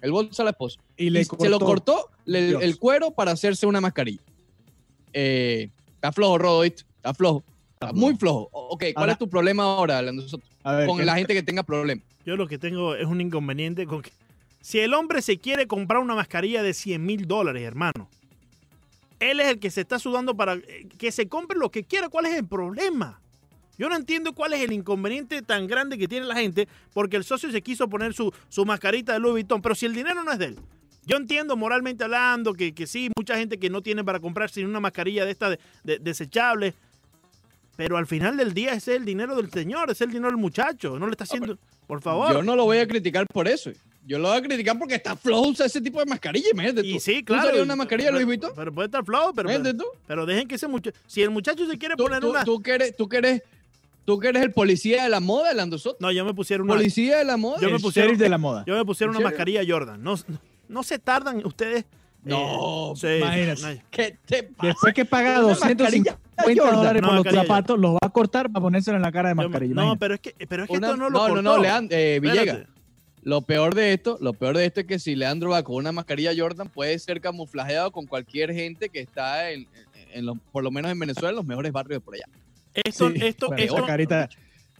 el 0.00 0.10
bolso 0.10 0.42
a 0.42 0.44
la 0.44 0.50
esposa, 0.50 0.80
Y 0.96 1.06
y 1.06 1.10
le 1.10 1.24
se 1.24 1.48
lo 1.48 1.60
cortó 1.60 2.10
le- 2.24 2.50
el, 2.64 2.78
cuero 2.78 3.12
para 3.12 3.30
hacerse 3.30 3.64
una 3.66 3.80
mascarilla. 3.80 4.20
Eh, 5.12 5.70
está 5.94 6.12
flojo, 6.12 6.38
Rodo, 6.38 6.60
¿viste? 6.62 6.82
Está 6.96 7.14
flojo. 7.14 7.42
Muy 7.92 8.14
flojo. 8.16 8.48
Ok, 8.52 8.80
¿cuál 8.94 9.02
Ahora- 9.04 9.12
es 9.12 9.18
tu 9.18 9.28
problema 9.28 9.64
ahora, 9.64 10.00
nosotros, 10.12 10.48
ver, 10.64 10.86
con 10.86 10.98
¿qué- 10.98 11.04
la 11.04 11.16
gente 11.16 11.34
que 11.34 11.42
tenga 11.42 11.62
problemas? 11.62 12.04
Yo 12.24 12.36
lo 12.36 12.46
que 12.46 12.58
tengo 12.58 12.94
es 12.94 13.06
un 13.06 13.20
inconveniente 13.20 13.86
con 13.86 14.02
que. 14.02 14.10
Si 14.60 14.78
el 14.78 14.94
hombre 14.94 15.22
se 15.22 15.38
quiere 15.38 15.66
comprar 15.66 16.00
una 16.00 16.14
mascarilla 16.14 16.62
de 16.62 16.72
100 16.72 17.04
mil 17.04 17.26
dólares, 17.26 17.62
hermano, 17.64 18.08
él 19.18 19.40
es 19.40 19.48
el 19.48 19.58
que 19.58 19.70
se 19.70 19.80
está 19.80 19.98
sudando 19.98 20.36
para 20.36 20.54
eh, 20.54 20.86
que 20.98 21.10
se 21.12 21.26
compre 21.28 21.58
lo 21.58 21.70
que 21.70 21.84
quiera. 21.84 22.08
¿Cuál 22.08 22.26
es 22.26 22.34
el 22.34 22.46
problema? 22.46 23.18
Yo 23.78 23.88
no 23.88 23.96
entiendo 23.96 24.32
cuál 24.34 24.52
es 24.52 24.60
el 24.62 24.72
inconveniente 24.72 25.42
tan 25.42 25.66
grande 25.66 25.98
que 25.98 26.06
tiene 26.06 26.26
la 26.26 26.36
gente 26.36 26.68
porque 26.92 27.16
el 27.16 27.24
socio 27.24 27.50
se 27.50 27.62
quiso 27.62 27.88
poner 27.88 28.14
su, 28.14 28.32
su 28.48 28.64
mascarita 28.64 29.12
de 29.14 29.18
Louis 29.18 29.32
Vuitton, 29.32 29.62
pero 29.62 29.74
si 29.74 29.86
el 29.86 29.94
dinero 29.94 30.22
no 30.22 30.30
es 30.32 30.38
de 30.38 30.44
él. 30.46 30.58
Yo 31.04 31.16
entiendo 31.16 31.56
moralmente 31.56 32.04
hablando 32.04 32.54
que, 32.54 32.72
que 32.74 32.86
sí, 32.86 33.10
mucha 33.16 33.36
gente 33.36 33.58
que 33.58 33.70
no 33.70 33.82
tiene 33.82 34.04
para 34.04 34.20
comprarse 34.20 34.64
una 34.64 34.78
mascarilla 34.78 35.24
de 35.24 35.32
esta 35.32 35.50
de, 35.50 35.58
de- 35.82 35.98
desechable, 35.98 36.74
pero 37.76 37.96
al 37.96 38.06
final 38.06 38.36
del 38.36 38.52
día 38.52 38.72
ese 38.72 38.92
es 38.92 38.98
el 38.98 39.04
dinero 39.04 39.34
del 39.34 39.50
señor, 39.50 39.90
es 39.90 40.00
el 40.00 40.10
dinero 40.10 40.28
del 40.28 40.36
muchacho. 40.36 40.98
No 40.98 41.06
le 41.06 41.12
está 41.12 41.24
haciendo. 41.24 41.58
Por 41.86 42.02
favor. 42.02 42.32
Yo 42.32 42.42
no 42.42 42.56
lo 42.56 42.64
voy 42.64 42.78
a 42.78 42.86
criticar 42.86 43.26
por 43.26 43.48
eso. 43.48 43.70
Yo 44.04 44.18
lo 44.18 44.28
voy 44.28 44.38
a 44.38 44.42
criticar 44.42 44.78
porque 44.78 44.96
está 44.96 45.16
flow 45.16 45.48
usa 45.48 45.66
ese 45.66 45.80
tipo 45.80 46.00
de 46.00 46.06
mascarilla, 46.06 46.48
imagínate 46.52 46.82
tú. 46.82 46.88
Y 46.88 47.00
sí, 47.00 47.22
claro. 47.22 47.56
¿Tú 47.56 47.62
una 47.62 47.76
mascarilla, 47.76 48.10
Luis 48.10 48.40
Pero 48.54 48.72
puede 48.72 48.86
estar 48.86 49.04
flow, 49.04 49.32
pero, 49.34 49.48
pero, 49.48 49.76
tú? 49.76 49.84
pero 50.06 50.26
dejen 50.26 50.48
que 50.48 50.56
ese 50.56 50.66
muchacho... 50.66 50.98
Si 51.06 51.22
el 51.22 51.30
muchacho 51.30 51.66
se 51.70 51.78
quiere 51.78 51.96
poner 51.96 52.24
una... 52.24 52.44
Tú 52.44 52.60
que, 52.60 52.72
eres, 52.72 52.96
tú, 52.96 53.08
quieres 53.08 53.42
tú 54.04 54.18
quieres 54.18 54.42
el 54.42 54.50
policía 54.52 55.04
de 55.04 55.08
la 55.08 55.20
moda, 55.20 55.54
Lando 55.54 55.78
Soto. 55.78 55.98
No, 56.00 56.10
yo 56.10 56.24
me 56.24 56.34
pusieron 56.34 56.66
una... 56.66 56.74
Policía 56.74 57.18
de 57.18 57.24
la 57.24 57.36
moda. 57.36 57.60
Yo 57.60 57.70
me 57.70 57.78
pusieron, 57.78 58.18
de 58.18 58.28
la 58.28 58.38
moda. 58.38 58.64
Yo 58.66 58.74
me 58.74 58.84
pusieron 58.84 59.14
una 59.14 59.24
mascarilla 59.24 59.62
Jordan. 59.66 60.02
No, 60.02 60.16
no, 60.26 60.38
no 60.68 60.82
se 60.82 60.98
tardan 60.98 61.44
ustedes... 61.46 61.84
No, 62.24 62.94
eh, 63.02 63.82
¿Qué 63.90 64.16
te 64.24 64.44
pasa? 64.44 64.68
Después 64.68 64.94
que 64.94 65.04
paga 65.04 65.40
250... 65.40 66.18
50 66.38 66.62
Jordan. 66.62 66.76
dólares 66.76 67.02
por 67.02 67.14
los 67.24 67.34
zapatos, 67.34 67.78
los 67.78 67.94
va 67.94 67.98
a 68.02 68.08
cortar 68.10 68.50
para 68.50 68.62
ponérselo 68.62 68.96
en 68.96 69.02
la 69.02 69.12
cara 69.12 69.28
de 69.30 69.34
mascarilla. 69.34 69.74
No, 69.74 69.96
pero 69.98 70.14
es 70.14 70.20
que, 70.20 70.34
pero 70.48 70.64
es 70.64 70.68
que 70.70 70.74
esto 70.76 70.96
no 70.96 71.10
lo 71.10 71.10
No, 71.10 71.18
cortó. 71.28 71.42
no, 71.42 71.56
no, 71.56 71.62
Leandro, 71.62 71.96
eh, 71.96 72.20
Villegas. 72.20 72.58
Lo 73.24 73.42
peor 73.42 73.74
de 73.76 73.92
esto, 73.92 74.18
lo 74.20 74.32
peor 74.32 74.56
de 74.56 74.66
esto 74.66 74.80
es 74.80 74.86
que 74.86 74.98
si 74.98 75.14
Leandro 75.14 75.50
va 75.50 75.62
con 75.62 75.76
una 75.76 75.92
mascarilla 75.92 76.32
Jordan 76.36 76.68
puede 76.68 76.98
ser 76.98 77.20
camuflajeado 77.20 77.92
con 77.92 78.06
cualquier 78.06 78.52
gente 78.52 78.88
que 78.88 78.98
está 78.98 79.50
en, 79.50 79.68
en 80.12 80.26
los, 80.26 80.38
por 80.50 80.64
lo 80.64 80.72
menos 80.72 80.90
en 80.90 80.98
Venezuela, 80.98 81.30
en 81.30 81.36
los 81.36 81.44
mejores 81.46 81.70
barrios 81.70 82.00
de 82.00 82.04
por 82.04 82.14
allá. 82.14 82.24
Esto, 82.74 83.08
esto, 83.10 83.54
esto, 83.54 83.86
carita. 83.86 84.28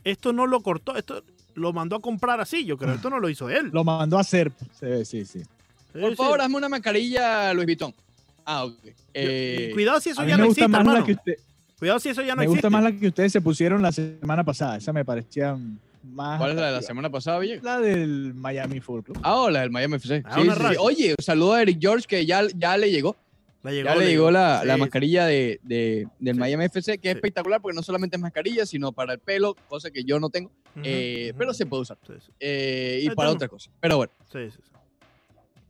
esto 0.03 0.33
no 0.33 0.47
lo 0.49 0.61
cortó, 0.61 0.97
esto 0.97 1.23
lo 1.55 1.73
mandó 1.73 1.95
a 1.97 2.01
comprar 2.01 2.41
así, 2.41 2.65
yo 2.65 2.77
creo. 2.77 2.95
Esto 2.95 3.11
no 3.11 3.21
lo 3.21 3.29
hizo 3.29 3.49
él. 3.49 3.71
Lo 3.73 3.85
mandó 3.85 4.19
a 4.19 4.23
hacer. 4.23 4.51
Pues. 4.51 5.05
Sí, 5.07 5.25
sí, 5.25 5.39
sí. 5.41 6.01
por 6.01 6.17
favor, 6.17 6.41
sí. 6.41 6.45
hazme 6.45 6.57
una 6.57 6.69
mascarilla, 6.69 7.53
Luis 7.53 7.67
Vitón. 7.67 7.95
Ah, 8.45 8.65
ok. 8.65 8.79
Eh, 9.15 9.71
Cuidado 9.73 10.01
si 10.01 10.11
eso 10.11 10.23
ya 10.25 10.37
me 10.37 10.43
no 10.45 10.51
existe, 10.51 10.65
hermano. 10.65 11.05
que 11.05 11.13
usted, 11.13 11.35
Cuidado 11.79 11.99
si 11.99 12.09
eso 12.11 12.23
ya 12.23 12.35
no 12.35 12.39
me 12.41 12.45
existe. 12.45 12.67
gusta 12.67 12.71
más 12.71 12.83
la 12.85 12.93
que 12.93 13.09
ustedes 13.09 13.33
se 13.33 13.41
pusieron 13.41 13.83
la 13.83 13.93
semana 13.93 14.45
pasada. 14.45 14.77
Esa 14.77 14.93
me 14.93 15.05
parecía 15.05 15.57
más. 16.05 16.39
¿Cuál 16.39 16.51
es 16.51 16.57
la 16.57 16.67
de 16.67 16.73
la 16.73 16.83
semana 16.83 17.11
pasada, 17.11 17.39
Villegas? 17.39 17.65
La 17.65 17.79
del 17.81 18.35
Miami 18.35 18.81
Football 18.81 19.05
Club. 19.05 19.19
Ah, 19.23 19.37
o 19.43 19.51
la 19.51 19.61
del 19.61 19.71
Miami 19.71 19.97
FC. 19.97 20.23
Ah, 20.25 20.35
Sí, 20.37 20.41
una 20.43 20.55
sí. 20.57 20.77
Oye, 20.79 21.15
saludo 21.21 21.55
a 21.55 21.63
Eric 21.63 21.79
George 21.81 22.07
que 22.09 22.25
ya, 22.27 22.43
ya 22.57 22.77
le 22.77 22.91
llegó. 22.91 23.17
Le 23.65 23.73
llegó, 23.75 23.89
ya 23.91 23.95
le 23.95 24.07
llegó 24.09 24.31
la, 24.33 24.65
la 24.65 24.77
mascarilla 24.77 25.25
de, 25.27 25.61
de- 25.63 26.09
del 26.19 26.35
Sí. 26.35 26.41
Miami 26.41 26.65
FC, 26.65 26.99
que 26.99 27.09
es 27.11 27.13
Sí. 27.13 27.19
espectacular 27.19 27.61
porque 27.63 27.77
no 27.77 27.83
solamente 27.85 28.17
es 28.17 28.21
mascarilla, 28.23 28.67
sino 28.67 28.91
para 28.91 29.13
el 29.13 29.21
pelo, 29.21 29.55
cosa 29.69 29.93
que 29.93 30.03
yo 30.03 30.19
no 30.19 30.31
tengo, 30.31 30.51
eh, 30.83 31.33
pero 31.39 31.55
se 31.55 31.65
puede 31.67 31.83
usar. 31.83 31.97
Sí, 32.05 32.13
sí, 32.27 32.33
eh, 32.41 33.01
y 33.05 33.07
para 33.11 33.29
tengo. 33.29 33.37
otras 33.37 33.51
cosas. 33.51 33.73
Pero 33.79 33.99
bueno, 33.99 34.13
sí, 34.33 34.39
sí, 34.51 34.59
sí. 34.65 34.72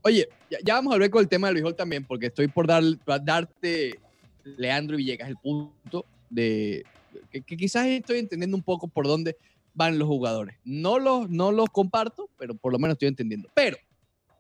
Oye, 0.03 0.29
ya, 0.51 0.59
ya 0.65 0.75
vamos 0.75 0.93
a 0.93 0.95
hablar 0.95 1.11
con 1.11 1.21
el 1.23 1.29
tema 1.29 1.49
del 1.49 1.55
béisbol 1.57 1.75
también, 1.77 2.05
porque 2.05 2.27
estoy 2.27 2.49
por 2.49 2.67
dar, 2.67 2.83
darte, 3.23 3.99
Leandro 4.45 4.95
y 4.95 4.99
Villegas, 4.99 5.29
el 5.29 5.37
punto 5.37 6.05
de 6.31 6.85
que, 7.31 7.43
que 7.43 7.57
quizás 7.57 7.87
estoy 7.87 8.19
entendiendo 8.19 8.57
un 8.57 8.62
poco 8.62 8.88
por 8.88 9.07
dónde 9.07 9.37
van 9.75 9.99
los 9.99 10.09
jugadores. 10.09 10.57
No 10.65 10.99
los, 10.99 11.31
no 11.31 11.53
los 11.53 11.69
comparto, 11.71 12.29
pero 12.38 12.55
por 12.55 12.73
lo 12.73 12.79
menos 12.79 12.95
estoy 12.95 13.09
entendiendo. 13.09 13.49
Pero, 13.55 13.77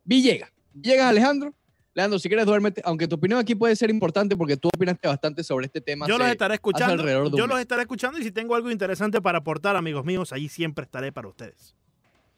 Villegas, 0.04 0.50
Villegas 0.74 1.06
Alejandro. 1.06 1.54
Leandro, 1.94 2.18
si 2.18 2.28
quieres 2.28 2.46
duérmete, 2.46 2.80
aunque 2.86 3.06
tu 3.06 3.16
opinión 3.16 3.38
aquí 3.38 3.54
puede 3.54 3.76
ser 3.76 3.90
importante 3.90 4.34
porque 4.34 4.56
tú 4.56 4.68
opinaste 4.74 5.06
bastante 5.06 5.44
sobre 5.44 5.66
este 5.66 5.78
tema. 5.82 6.08
Yo 6.08 6.14
hace- 6.14 6.22
los 6.24 6.32
estaré 6.32 6.54
escuchando. 6.54 6.96
Yo 7.36 7.46
los 7.46 7.60
estaré 7.60 7.82
escuchando 7.82 8.18
y 8.18 8.22
si 8.22 8.32
tengo 8.32 8.54
algo 8.54 8.70
interesante 8.70 9.20
para 9.20 9.38
aportar, 9.38 9.76
amigos 9.76 10.02
míos, 10.02 10.32
ahí 10.32 10.48
siempre 10.48 10.84
estaré 10.86 11.12
para 11.12 11.28
ustedes. 11.28 11.76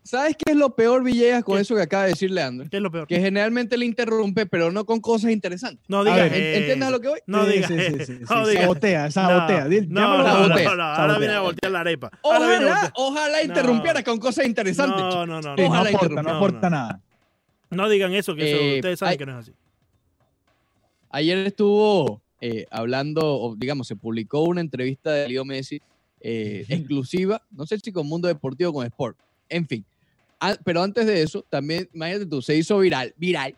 ¿Sabes 0.07 0.37
qué 0.37 0.53
es 0.53 0.57
lo 0.59 0.77
peor, 0.77 1.03
Villegas, 1.03 1.43
con 1.45 1.57
¿Qué? 1.57 1.63
eso 1.63 1.75
que 1.75 1.81
acaba 1.81 2.03
de 2.05 2.11
decir 2.11 2.31
Leandro? 2.31 2.69
¿Qué 2.71 2.77
es 2.77 2.83
lo 2.83 2.91
peor? 2.91 3.07
Que 3.07 3.21
generalmente 3.21 3.79
le 3.79 3.87
interrumpe, 3.87 4.45
pero 4.45 4.71
no 4.71 4.85
con 4.85 5.01
cosas 5.01 5.31
interesantes. 5.31 5.83
No 5.89 6.05
digas 6.05 6.31
¿En- 6.31 6.35
¿Entiendes 6.35 6.89
a 6.89 6.91
lo 6.91 7.01
que 7.01 7.09
voy? 7.09 7.21
No 7.27 7.47
digas 7.47 7.71
sí, 7.71 7.75
sí, 7.79 7.85
eso. 7.87 7.97
sí, 7.99 8.05
sí, 8.19 8.25
No 8.31 8.45
sí, 8.45 8.51
digas 8.51 8.65
Sabotea, 8.65 9.11
sabotea. 9.11 9.65
No, 9.65 9.71
llámalo 10.01 10.19
no, 10.19 10.29
no, 10.29 10.35
sabotea, 10.45 10.69
no, 10.69 10.77
no, 10.77 10.83
ahora 10.83 10.97
sabotea. 10.97 11.19
viene 11.19 11.35
a 11.35 11.41
voltear 11.41 11.73
la 11.73 11.81
arepa. 11.81 12.11
Ojalá, 12.21 12.93
ojalá 12.97 13.39
No. 13.39 13.45
interrumpiera 13.45 14.03
con 14.05 14.19
cosas 14.19 14.45
interesantes. 14.47 15.01
No, 15.01 15.25
no, 15.27 15.41
no, 15.41 15.57
no. 15.57 15.75
aporta, 15.75 16.23
no 16.23 16.31
aporta 16.37 16.69
nada. 16.71 17.01
No 17.71 17.89
digan 17.89 18.13
eso, 18.13 18.35
que 18.35 18.53
eso 18.53 18.61
Eh, 18.63 18.75
ustedes 18.77 18.99
saben 18.99 19.13
hay- 19.13 19.19
que 19.19 19.27
no 19.27 19.33
es 19.33 19.49
así. 19.49 19.53
Ayer 21.11 21.39
estuvo 21.39 22.21
eh, 22.43 22.67
hablando, 22.71 23.21
o 23.25 23.57
digamos, 23.57 23.87
se 23.89 23.97
publicó 23.97 24.43
una 24.43 24.61
entrevista 24.61 25.13
de 25.13 25.29
Leo 25.31 25.47
Messi 25.47 25.81
eh, 26.21 26.67
exclusiva, 26.69 27.41
no 27.51 27.65
sé 27.67 27.79
si 27.79 27.91
con 27.91 28.07
Mundo 28.07 28.29
Deportivo 28.29 28.69
o 28.71 28.73
con 28.75 28.85
Sport, 28.87 29.17
en 29.49 29.67
fin. 29.67 29.85
Ah, 30.53 30.57
pero 30.65 30.83
antes 30.83 31.07
de 31.07 31.23
eso, 31.23 31.45
también, 31.49 31.89
imagínate 31.95 32.27
tú, 32.27 32.43
se 32.43 32.57
hizo 32.57 32.79
viral, 32.79 33.15
viral, 33.17 33.57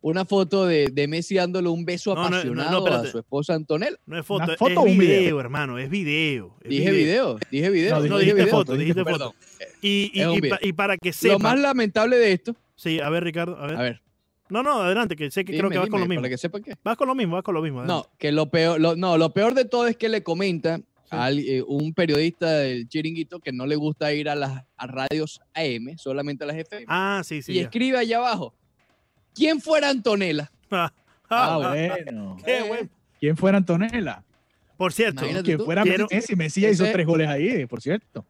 una 0.00 0.24
foto 0.24 0.66
de, 0.66 0.86
de 0.92 1.08
Messi 1.08 1.34
dándole 1.34 1.68
un 1.68 1.84
beso 1.84 2.14
No, 2.14 2.30
no, 2.30 2.30
no, 2.30 2.54
no, 2.54 2.62
apasionado 2.62 2.86
a 2.94 3.06
su 3.06 3.18
esposa 3.18 3.54
Antonella. 3.54 3.96
No 4.06 4.18
es 4.18 4.24
foto, 4.24 4.44
¿Una 4.44 4.56
foto 4.56 4.70
es 4.70 4.76
o 4.78 4.82
un 4.82 4.98
video, 4.98 5.20
video? 5.20 5.40
hermano, 5.40 5.78
es 5.78 5.90
video. 5.90 6.56
es 6.62 6.68
Dije 6.70 6.90
video, 6.92 7.38
dije 7.50 7.70
video. 7.70 7.90
No, 7.96 7.96
No, 8.06 8.18
dije 8.18 8.34
dijiste 8.34 8.42
video. 8.44 8.56
foto, 8.56 8.76
dijiste 8.76 9.04
foto. 9.04 9.34
Y, 9.82 10.10
y, 10.14 10.22
y 10.36 10.40
pa- 10.48 10.58
y 10.62 10.72
para 10.72 10.96
que 10.96 11.08
Lo 11.08 11.12
sepan. 11.14 11.42
más 11.42 11.58
lamentable 11.58 12.16
de 12.16 12.32
esto, 12.32 12.54
Sí, 12.76 13.00
a 13.00 13.08
ver, 13.10 13.24
Ricardo, 13.24 13.56
a 13.58 13.66
ver. 13.66 13.76
a 13.76 13.82
ver, 13.82 14.02
No, 14.50 14.62
no, 14.62 14.82
adelante, 14.82 15.16
que 15.16 15.30
sé 15.32 15.44
que 15.44 15.56
creo 15.58 15.68
que 15.68 15.78
vas 15.78 15.88
con 15.90 15.98
lo 16.00 16.06
mismo. 16.06 16.22
para 16.22 16.30
que 16.30 16.38
sepan 16.38 16.62
qué. 16.62 16.74
Vas 16.84 16.96
con 16.96 17.08
lo 17.08 17.16
mismo, 17.16 17.34
vas 17.34 17.42
con 17.42 17.54
lo 17.54 17.60
mismo. 17.62 17.82
No, 17.82 18.06
que 18.18 18.30
lo 18.30 18.50
peor, 18.50 18.80
lo, 18.80 18.94
no, 18.94 19.18
lo 19.18 19.34
peor 19.34 19.54
de 19.54 19.64
todo 19.64 19.88
es 19.88 19.96
que 19.96 20.08
le 20.08 20.22
comenta 20.22 20.80
eh, 21.10 21.62
un 21.66 21.92
periodista 21.94 22.50
del 22.50 22.88
chiringuito 22.88 23.40
que 23.40 23.52
no 23.52 23.66
le 23.66 23.76
gusta 23.76 24.12
ir 24.12 24.28
a 24.28 24.34
las 24.34 24.64
a 24.76 24.86
radios 24.86 25.40
AM, 25.54 25.96
solamente 25.98 26.44
a 26.44 26.46
las 26.46 26.56
FM. 26.56 26.84
Ah, 26.88 27.22
sí, 27.24 27.42
sí. 27.42 27.52
y 27.52 27.54
ya. 27.56 27.62
escribe 27.62 27.98
allá 27.98 28.18
abajo, 28.18 28.54
¿quién 29.34 29.60
fuera 29.60 29.90
Antonella? 29.90 30.50
Ah, 30.70 30.92
Ah, 31.30 31.58
ah, 31.62 31.68
bueno. 32.04 32.36
qué 32.42 32.62
bueno. 32.62 32.88
¿Quién 33.20 33.36
fuera 33.36 33.58
Antonella? 33.58 34.24
Por 34.78 34.92
cierto, 34.94 35.22
Que 35.44 35.58
fuera 35.58 35.82
Quiero- 35.82 36.06
Messi. 36.10 36.36
Messi 36.36 36.60
ya 36.62 36.70
hizo 36.70 36.84
Ese- 36.84 36.92
tres 36.94 37.06
goles 37.06 37.28
ahí, 37.28 37.66
por 37.66 37.82
cierto. 37.82 38.24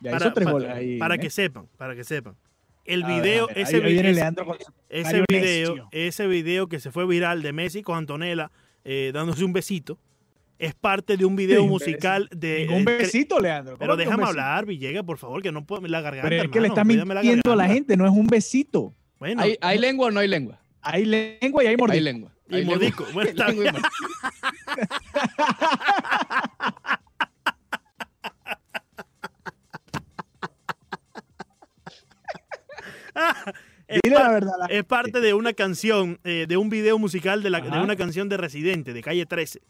Ya 0.00 0.10
para, 0.10 0.26
hizo 0.26 0.34
tres 0.34 0.48
goles 0.50 0.70
ahí. 0.70 0.98
para 0.98 1.14
¿eh? 1.14 1.18
que 1.20 1.30
sepan, 1.30 1.66
para 1.78 1.94
que 1.94 2.04
sepan. 2.04 2.36
El 2.84 3.04
video, 3.04 3.46
ver, 3.46 3.58
ese, 3.60 3.76
ahí- 3.76 3.82
ahí 3.82 3.86
vi- 3.88 3.92
viene 3.94 4.10
ese- 4.10 4.20
Leandro 4.20 4.44
con 4.44 4.58
su 4.58 4.72
ese 4.90 5.02
comentario 5.24 5.72
video, 5.72 5.88
ese 5.92 6.26
video 6.26 6.68
que 6.68 6.80
se 6.80 6.90
fue 6.90 7.06
viral 7.06 7.40
de 7.40 7.52
Messi 7.54 7.80
con 7.82 7.96
Antonella 7.96 8.50
eh, 8.84 9.10
dándose 9.14 9.42
un 9.42 9.54
besito, 9.54 9.98
es 10.66 10.74
parte 10.74 11.16
de 11.16 11.24
un 11.24 11.36
video 11.36 11.58
Sí, 11.60 11.64
un 11.64 11.68
musical 11.70 12.28
de. 12.34 12.68
Cre- 12.68 12.84
besito, 12.84 13.38
Leandro. 13.40 13.76
Pero 13.78 13.90
¿Cómo 13.92 13.96
que 13.96 14.02
un 14.02 14.08
déjame 14.08 14.22
besito? 14.24 14.40
hablar, 14.40 14.66
Villega, 14.66 15.02
por 15.02 15.18
favor, 15.18 15.42
que 15.42 15.52
no 15.52 15.64
puedo. 15.64 15.86
La 15.86 16.00
garganta. 16.00 16.28
Pero 16.28 16.42
es 16.44 16.50
que 16.50 16.60
le 16.60 16.66
hermano, 16.68 16.82
está 16.82 17.14
la 17.14 17.22
mintiendo 17.22 17.52
a 17.52 17.56
la 17.56 17.66
gente, 17.68 17.96
no 17.96 18.04
es 18.06 18.12
un 18.12 18.26
besito. 18.26 18.94
Bueno, 19.18 19.42
¿Hay, 19.42 19.56
hay 19.60 19.78
lengua 19.78 20.08
o 20.08 20.10
no 20.10 20.20
hay 20.20 20.28
lengua? 20.28 20.58
Hay 20.82 21.04
lengua 21.04 21.62
y 21.64 21.66
hay 21.66 21.70
Hay 21.72 21.76
mordisco. 21.76 22.04
lengua. 22.04 22.30
y 22.48 22.54
Hay 22.54 22.60
lengua. 22.60 22.74
mordisco. 22.76 23.06
Bueno, 23.14 23.30
está 23.30 23.46
Lengua 23.48 23.64
y 23.64 23.70
bien. 23.70 23.82
mordisco. 23.82 24.04
Es 33.86 34.00
Dile 34.02 34.16
par- 34.16 34.24
la 34.24 34.30
verdad. 34.32 34.52
la 34.60 34.66
Es 34.66 34.84
parte 34.84 35.20
de 35.20 35.34
una 35.34 35.52
canción, 35.52 36.18
eh, 36.24 36.46
de 36.48 36.56
un 36.56 36.70
video 36.70 36.98
musical 36.98 37.42
de, 37.42 37.50
la, 37.50 37.60
de 37.60 37.68
Ajá. 37.68 37.82
una 37.82 37.96
canción 37.96 38.28
de 38.28 38.36
Residente, 38.38 38.92
de 38.94 39.02
Calle 39.02 39.26
13. 39.26 39.60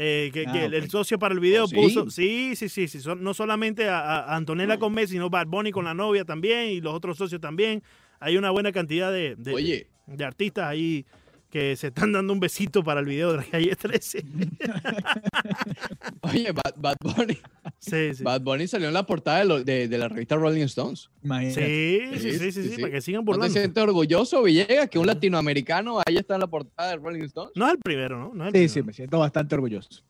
Eh, 0.00 0.30
que, 0.32 0.44
Ah, 0.46 0.52
que 0.52 0.64
el- 0.66 0.74
el 0.74 0.88
socio 0.90 1.18
para 1.18 1.34
el 1.34 1.40
video 1.40 1.64
¿Oh, 1.64 1.66
sí? 1.66 1.74
puso, 1.74 2.08
sí, 2.08 2.54
sí, 2.54 2.68
sí, 2.68 2.86
sí, 2.86 3.00
son- 3.00 3.20
no 3.20 3.34
solamente 3.34 3.88
a, 3.88 3.98
a 4.20 4.36
Antonella 4.36 4.78
con 4.78 4.94
Messi, 4.94 5.14
sino 5.14 5.28
Bad 5.28 5.48
Bunny 5.48 5.72
con 5.72 5.84
la 5.84 5.92
novia 5.92 6.24
también 6.24 6.68
y 6.70 6.80
los 6.80 6.94
otros 6.94 7.18
socios 7.18 7.40
también. 7.40 7.82
Hay 8.20 8.36
una 8.36 8.50
buena 8.50 8.70
cantidad 8.70 9.10
de, 9.10 9.34
de, 9.34 9.52
Oye, 9.52 9.88
de 10.06 10.24
artistas 10.24 10.66
ahí 10.68 11.04
que 11.50 11.76
se 11.76 11.86
están 11.88 12.12
dando 12.12 12.32
un 12.34 12.40
besito 12.40 12.84
para 12.84 13.00
el 13.00 13.06
video 13.06 13.30
de 13.32 13.38
la 13.38 13.44
Calle 13.44 13.74
13. 13.74 14.22
oye, 16.22 16.52
Bad, 16.52 16.74
Bad 16.76 16.96
Bunny. 17.00 17.38
Sí, 17.78 18.14
sí. 18.14 18.22
Bad 18.22 18.42
Bunny 18.42 18.66
salió 18.68 18.88
en 18.88 18.94
la 18.94 19.06
portada 19.06 19.38
de, 19.38 19.44
lo- 19.46 19.64
de- 19.64 19.88
de 19.88 19.98
la 19.98 20.08
revista 20.08 20.36
Rolling 20.36 20.64
Stones. 20.64 21.08
Imagínate. 21.22 22.10
Sí, 22.14 22.18
sí, 22.18 22.32
sí, 22.32 22.38
sí, 22.38 22.52
Sí, 22.52 22.62
sí, 22.68 22.74
sí. 22.76 22.80
para 22.82 22.92
que 22.92 23.00
sigan 23.00 23.20
¿No 23.20 23.24
te 23.24 23.36
burlando. 23.38 23.52
sientes 23.58 23.82
orgulloso, 23.82 24.42
Villegas, 24.42 24.88
que 24.90 24.98
un 24.98 25.06
latinoamericano 25.06 26.00
haya 26.06 26.20
está 26.20 26.34
en 26.34 26.40
la 26.40 26.46
portada 26.48 26.90
de 26.90 26.96
Rolling 26.96 27.22
Stones? 27.24 27.52
No 27.54 27.66
es 27.66 27.72
el 27.72 27.78
primero, 27.78 28.18
¿no? 28.18 28.34
No 28.34 28.46
es 28.48 28.54
el 28.54 28.54
Sí, 28.54 28.58
primero. 28.58 28.72
sí, 28.74 28.82
me 28.82 28.92
siento 28.92 29.18
bastante 29.18 29.54
orgulloso. 29.54 30.02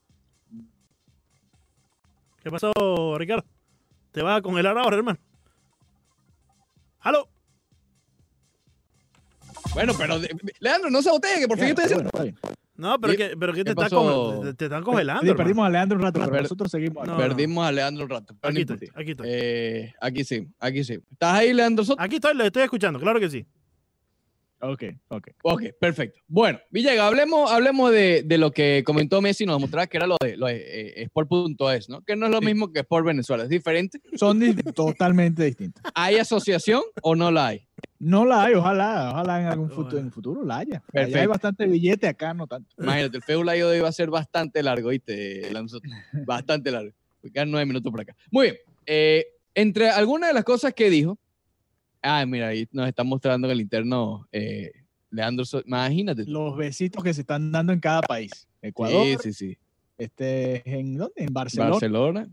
¿Qué 2.42 2.50
pasó, 2.50 2.72
Ricardo? 3.18 3.44
¿Te 4.12 4.22
vas 4.22 4.38
a 4.38 4.42
congelar 4.42 4.76
ahora, 4.78 4.96
hermano? 4.96 5.18
¡Halo! 7.00 7.28
Bueno, 9.74 9.92
pero 9.96 10.18
Leandro, 10.60 10.90
no 10.90 11.02
se 11.02 11.10
botee, 11.10 11.38
que 11.40 11.48
por 11.48 11.58
fin 11.58 11.68
está 11.68 11.86
bien. 12.22 12.36
No, 12.76 12.98
pero 13.00 13.12
¿Qué- 13.16 13.30
que, 13.30 13.36
pero 13.36 13.52
que 13.52 13.64
te, 13.64 13.74
pasó? 13.74 14.40
con- 14.40 14.56
te 14.56 14.64
están 14.66 14.82
congelando. 14.84 15.22
Sí, 15.26 15.34
perdimos 15.36 15.66
a 15.66 15.70
Leandro 15.70 15.96
un 15.98 16.04
rato, 16.04 16.20
pero 16.30 16.42
nosotros 16.42 16.70
seguimos. 16.70 17.06
No, 17.06 17.16
Perdimos 17.16 17.66
a 17.66 17.72
Leandro 17.72 18.04
un 18.04 18.10
rato. 18.10 18.36
Aquí 18.42 18.60
estoy, 18.60 18.88
aquí 18.94 19.10
estoy. 19.12 19.26
Eh, 19.30 19.92
aquí 20.00 20.24
sí, 20.24 20.46
aquí 20.60 20.84
sí. 20.84 20.98
¿Estás 21.10 21.34
ahí, 21.34 21.52
Leandro 21.52 21.84
Soto? 21.84 22.00
Aquí 22.00 22.16
estoy, 22.16 22.34
lo 22.36 22.44
estoy 22.44 22.62
escuchando, 22.62 22.98
claro 23.00 23.18
que 23.20 23.28
sí. 23.30 23.44
Ok, 24.60 24.82
ok. 25.08 25.28
Ok, 25.44 25.62
perfecto. 25.80 26.20
Bueno, 26.26 26.58
Villegas, 26.70 27.06
hablemos, 27.06 27.48
hablemos 27.50 27.92
de, 27.92 28.22
de 28.24 28.38
lo 28.38 28.50
que 28.50 28.82
comentó 28.84 29.20
Messi, 29.20 29.46
nos 29.46 29.60
mostraba 29.60 29.86
que 29.86 29.96
era 29.98 30.06
lo 30.08 30.16
de, 30.20 30.36
lo 30.36 30.46
de 30.46 30.56
eh, 30.56 31.02
Sport.es, 31.04 31.88
¿no? 31.88 32.02
Que 32.02 32.16
no 32.16 32.26
es 32.26 32.32
lo 32.32 32.40
Sí. 32.40 32.46
mismo 32.46 32.72
que 32.72 32.80
Sport 32.80 33.06
Venezuela, 33.06 33.44
es 33.44 33.48
diferente. 33.50 34.00
Son 34.16 34.40
totalmente 34.74 35.44
distintos. 35.44 35.80
¿Hay 35.94 36.16
asociación 36.16 36.82
o 37.02 37.14
no 37.14 37.30
la 37.30 37.48
hay? 37.48 37.68
No 38.00 38.24
la 38.24 38.44
hay, 38.44 38.54
ojalá, 38.54 39.10
ojalá 39.10 39.40
en 39.40 39.46
algún 39.48 39.70
futuro, 39.70 39.98
en 39.98 40.06
el 40.06 40.12
futuro 40.12 40.44
la 40.44 40.58
haya. 40.58 40.76
Allá 40.76 40.84
Perfecto. 40.92 41.18
hay 41.18 41.26
bastante 41.26 41.66
billete, 41.66 42.06
acá 42.06 42.32
no 42.32 42.46
tanto. 42.46 42.70
Imagínate, 42.78 43.16
el 43.16 43.22
feudo 43.24 43.50
de 43.50 43.64
hoy 43.64 43.80
va 43.80 43.88
a 43.88 43.92
ser 43.92 44.08
bastante 44.08 44.62
largo, 44.62 44.90
¿viste? 44.90 45.50
Bastante 46.24 46.70
largo. 46.70 46.92
Quedan 47.32 47.50
nueve 47.50 47.66
minutos 47.66 47.90
por 47.90 48.00
acá. 48.00 48.14
Muy 48.30 48.46
bien. 48.46 48.56
eh, 48.86 49.26
entre 49.54 49.90
algunas 49.90 50.30
de 50.30 50.34
las 50.34 50.44
cosas 50.44 50.72
que 50.72 50.88
dijo, 50.88 51.18
ah, 52.00 52.24
mira, 52.24 52.48
ahí 52.48 52.68
nos 52.70 52.86
está 52.86 53.02
mostrando 53.02 53.48
en 53.48 53.52
el 53.52 53.60
interno 53.60 54.28
eh, 54.30 54.70
Leandro 55.10 55.44
Soto. 55.44 55.66
Imagínate. 55.66 56.24
Los 56.26 56.56
besitos 56.56 57.02
que 57.02 57.12
se 57.12 57.22
están 57.22 57.50
dando 57.50 57.72
en 57.72 57.80
cada 57.80 58.02
país. 58.02 58.46
Ecuador, 58.62 59.04
Sí, 59.04 59.16
sí, 59.20 59.32
sí. 59.32 59.58
este, 59.98 60.62
¿en 60.78 60.96
dónde? 60.96 61.14
En 61.16 61.32
Barcelona. 61.32 61.70
Barcelona. 61.70 62.28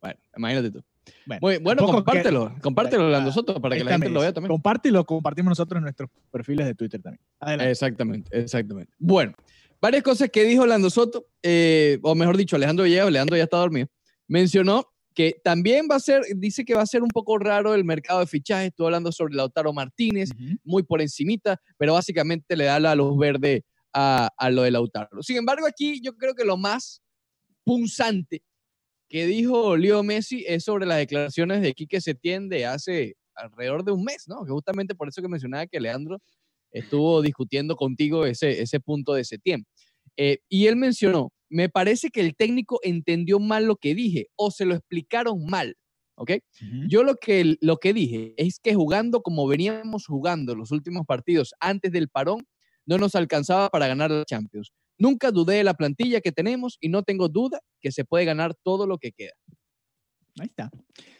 Bueno, 0.00 0.18
imagínate 0.34 0.70
tú. 0.70 0.82
Bueno, 1.26 1.40
Muy, 1.40 1.56
bueno, 1.58 1.86
compártelo, 1.86 2.54
compártelo, 2.62 3.06
Ah, 3.06 3.10
Leandro 3.10 3.32
Soto, 3.32 3.60
para 3.60 3.76
que 3.76 3.84
la 3.84 3.92
gente 3.92 4.10
lo 4.10 4.20
vea 4.20 4.32
también. 4.32 4.50
Comparte 4.50 4.88
y 4.88 4.92
lo 4.92 5.04
compartimos 5.04 5.50
nosotros 5.50 5.78
en 5.78 5.82
nuestros 5.84 6.10
perfiles 6.30 6.66
de 6.66 6.74
Twitter 6.74 7.00
también. 7.00 7.22
Adelante. 7.40 7.70
Exactamente, 7.70 8.38
exactamente. 8.38 8.92
Bueno, 8.98 9.34
varias 9.80 10.02
cosas 10.02 10.30
que 10.30 10.44
dijo 10.44 10.66
Leandro 10.66 10.90
Soto, 10.90 11.26
eh, 11.42 11.98
o 12.02 12.14
mejor 12.14 12.36
dicho, 12.36 12.56
Alejandro 12.56 12.84
Villegas, 12.84 13.10
Leandro 13.10 13.36
ya 13.36 13.44
está 13.44 13.58
dormido, 13.58 13.88
mencionó 14.28 14.86
que 15.14 15.40
también 15.42 15.88
va 15.90 15.96
a 15.96 16.00
ser, 16.00 16.22
dice 16.36 16.64
que 16.64 16.74
va 16.74 16.82
a 16.82 16.86
ser 16.86 17.02
un 17.02 17.08
poco 17.08 17.36
raro 17.36 17.74
el 17.74 17.84
mercado 17.84 18.20
de 18.20 18.26
fichajes, 18.26 18.68
estuvo 18.68 18.86
hablando 18.86 19.10
sobre 19.12 19.34
Lautaro 19.34 19.72
Martínez, 19.72 20.30
muy 20.64 20.82
por 20.82 21.02
encimita, 21.02 21.60
pero 21.76 21.94
básicamente 21.94 22.56
le 22.56 22.64
da 22.64 22.78
la 22.78 22.94
luz 22.94 23.18
verde 23.18 23.64
a, 23.92 24.30
a 24.36 24.50
lo 24.50 24.62
de 24.62 24.70
Lautaro. 24.70 25.22
Sin 25.22 25.36
embargo, 25.36 25.66
aquí 25.66 26.00
yo 26.00 26.16
creo 26.16 26.34
que 26.34 26.44
lo 26.44 26.56
más 26.56 27.02
punzante 27.64 28.42
que 29.10 29.26
dijo 29.26 29.76
Leo 29.76 30.02
Messi 30.04 30.44
es 30.46 30.64
sobre 30.64 30.86
las 30.86 30.98
declaraciones 30.98 31.60
de 31.60 31.74
Quique 31.74 32.00
Setién 32.00 32.48
de 32.48 32.64
hace 32.64 33.16
alrededor 33.34 33.84
de 33.84 33.90
un 33.92 34.04
mes, 34.04 34.28
¿no? 34.28 34.44
Que 34.44 34.52
justamente 34.52 34.94
por 34.94 35.08
eso 35.08 35.20
que 35.20 35.28
mencionaba 35.28 35.66
que 35.66 35.80
Leandro 35.80 36.18
estuvo 36.70 37.20
discutiendo 37.20 37.74
contigo 37.74 38.24
ese, 38.24 38.62
ese 38.62 38.78
punto 38.78 39.14
de 39.14 39.24
Setién. 39.24 39.66
Eh, 40.16 40.38
y 40.48 40.68
él 40.68 40.76
mencionó, 40.76 41.32
me 41.48 41.68
parece 41.68 42.10
que 42.10 42.20
el 42.20 42.36
técnico 42.36 42.78
entendió 42.84 43.40
mal 43.40 43.64
lo 43.64 43.76
que 43.76 43.96
dije 43.96 44.28
o 44.36 44.52
se 44.52 44.64
lo 44.64 44.74
explicaron 44.76 45.44
mal. 45.44 45.76
¿Ok? 46.14 46.32
Yo 46.86 47.02
lo 47.02 47.16
que, 47.16 47.56
lo 47.62 47.78
que 47.78 47.94
dije 47.94 48.34
es 48.36 48.60
que 48.60 48.74
jugando 48.74 49.22
como 49.22 49.48
veníamos 49.48 50.04
jugando 50.06 50.54
los 50.54 50.70
últimos 50.70 51.06
partidos 51.06 51.54
antes 51.60 51.92
del 51.92 52.10
parón, 52.10 52.46
no 52.84 52.98
nos 52.98 53.14
alcanzaba 53.14 53.70
para 53.70 53.88
ganar 53.88 54.10
la 54.10 54.26
Champions. 54.26 54.70
Nunca 55.00 55.32
dudé 55.32 55.54
de 55.56 55.64
la 55.64 55.74
plantilla 55.74 56.20
que 56.20 56.30
tenemos 56.30 56.76
y 56.80 56.88
no 56.90 57.02
tengo 57.02 57.28
duda 57.28 57.58
que 57.80 57.90
se 57.90 58.04
puede 58.04 58.24
ganar 58.26 58.54
todo 58.62 58.86
lo 58.86 58.98
que 58.98 59.10
queda. 59.12 59.32
Ahí 60.38 60.46
está. 60.46 60.70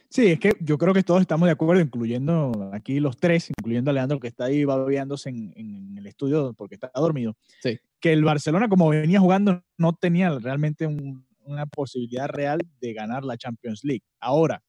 Sí, 0.09 0.27
es 0.27 0.39
que 0.41 0.53
yo 0.61 0.77
creo 0.77 0.93
que 0.93 1.03
todos 1.03 1.21
estamos 1.21 1.47
de 1.47 1.53
acuerdo, 1.53 1.81
incluyendo 1.83 2.71
aquí 2.73 3.01
los 3.01 3.17
tres, 3.17 3.49
incluyendo 3.51 3.91
a 3.91 3.95
Leandro 3.95 4.21
que 4.21 4.29
está 4.29 4.45
ahí 4.45 4.65
babeándose 4.65 5.31
en, 5.31 5.53
en 5.57 5.97
el 5.97 6.07
estudio 6.07 6.53
porque 6.55 6.75
está 6.75 6.91
dormido. 6.95 7.37
Sí. 7.63 7.79
Que 8.01 8.13
el 8.13 8.23
Barcelona, 8.25 8.69
como 8.69 8.89
venía 8.91 9.19
jugando, 9.21 9.63
no 9.79 9.95
tenía 9.95 10.31
realmente 10.39 10.87
un- 10.87 11.27
una 11.45 11.65
posibilidad 11.67 12.29
real 12.29 12.61
de 12.81 12.93
ganar 12.93 13.25
la 13.25 13.37
Champions 13.37 13.83
League. 13.83 14.03
Ahora, 14.21 14.63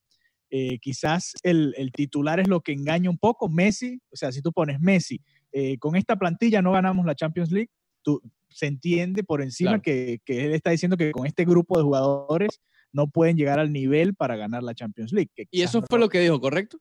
eh, 0.50 0.78
quizás 0.80 1.32
el, 1.42 1.74
el 1.76 1.92
titular 1.92 2.40
es 2.40 2.48
lo 2.48 2.60
que 2.60 2.72
engaña 2.72 3.10
un 3.10 3.18
poco. 3.18 3.48
Messi, 3.48 4.00
o 4.12 4.16
sea, 4.16 4.32
si 4.32 4.42
tú 4.42 4.52
pones 4.52 4.80
Messi, 4.80 5.20
eh, 5.52 5.76
con 5.78 5.96
esta 5.96 6.16
plantilla 6.16 6.62
no 6.62 6.72
ganamos 6.72 7.04
la 7.04 7.14
Champions 7.14 7.50
League, 7.52 7.70
tú, 8.02 8.20
se 8.54 8.66
entiende 8.66 9.24
por 9.24 9.42
encima 9.42 9.70
Claro. 9.70 9.82
que, 9.82 10.20
que 10.24 10.44
él 10.46 10.54
está 10.54 10.70
diciendo 10.70 10.96
que 10.96 11.12
con 11.12 11.26
este 11.26 11.44
grupo 11.44 11.76
de 11.78 11.84
jugadores 11.84 12.60
no 12.92 13.06
pueden 13.08 13.36
llegar 13.36 13.58
al 13.58 13.72
nivel 13.72 14.14
para 14.14 14.36
ganar 14.36 14.62
la 14.62 14.74
Champions 14.74 15.12
League. 15.12 15.30
que 15.34 15.46
Y 15.50 15.62
eso 15.62 15.80
no 15.80 15.86
fue 15.88 15.98
lo 15.98 16.08
que 16.08 16.20
dijo, 16.20 16.40
¿correcto? 16.40 16.78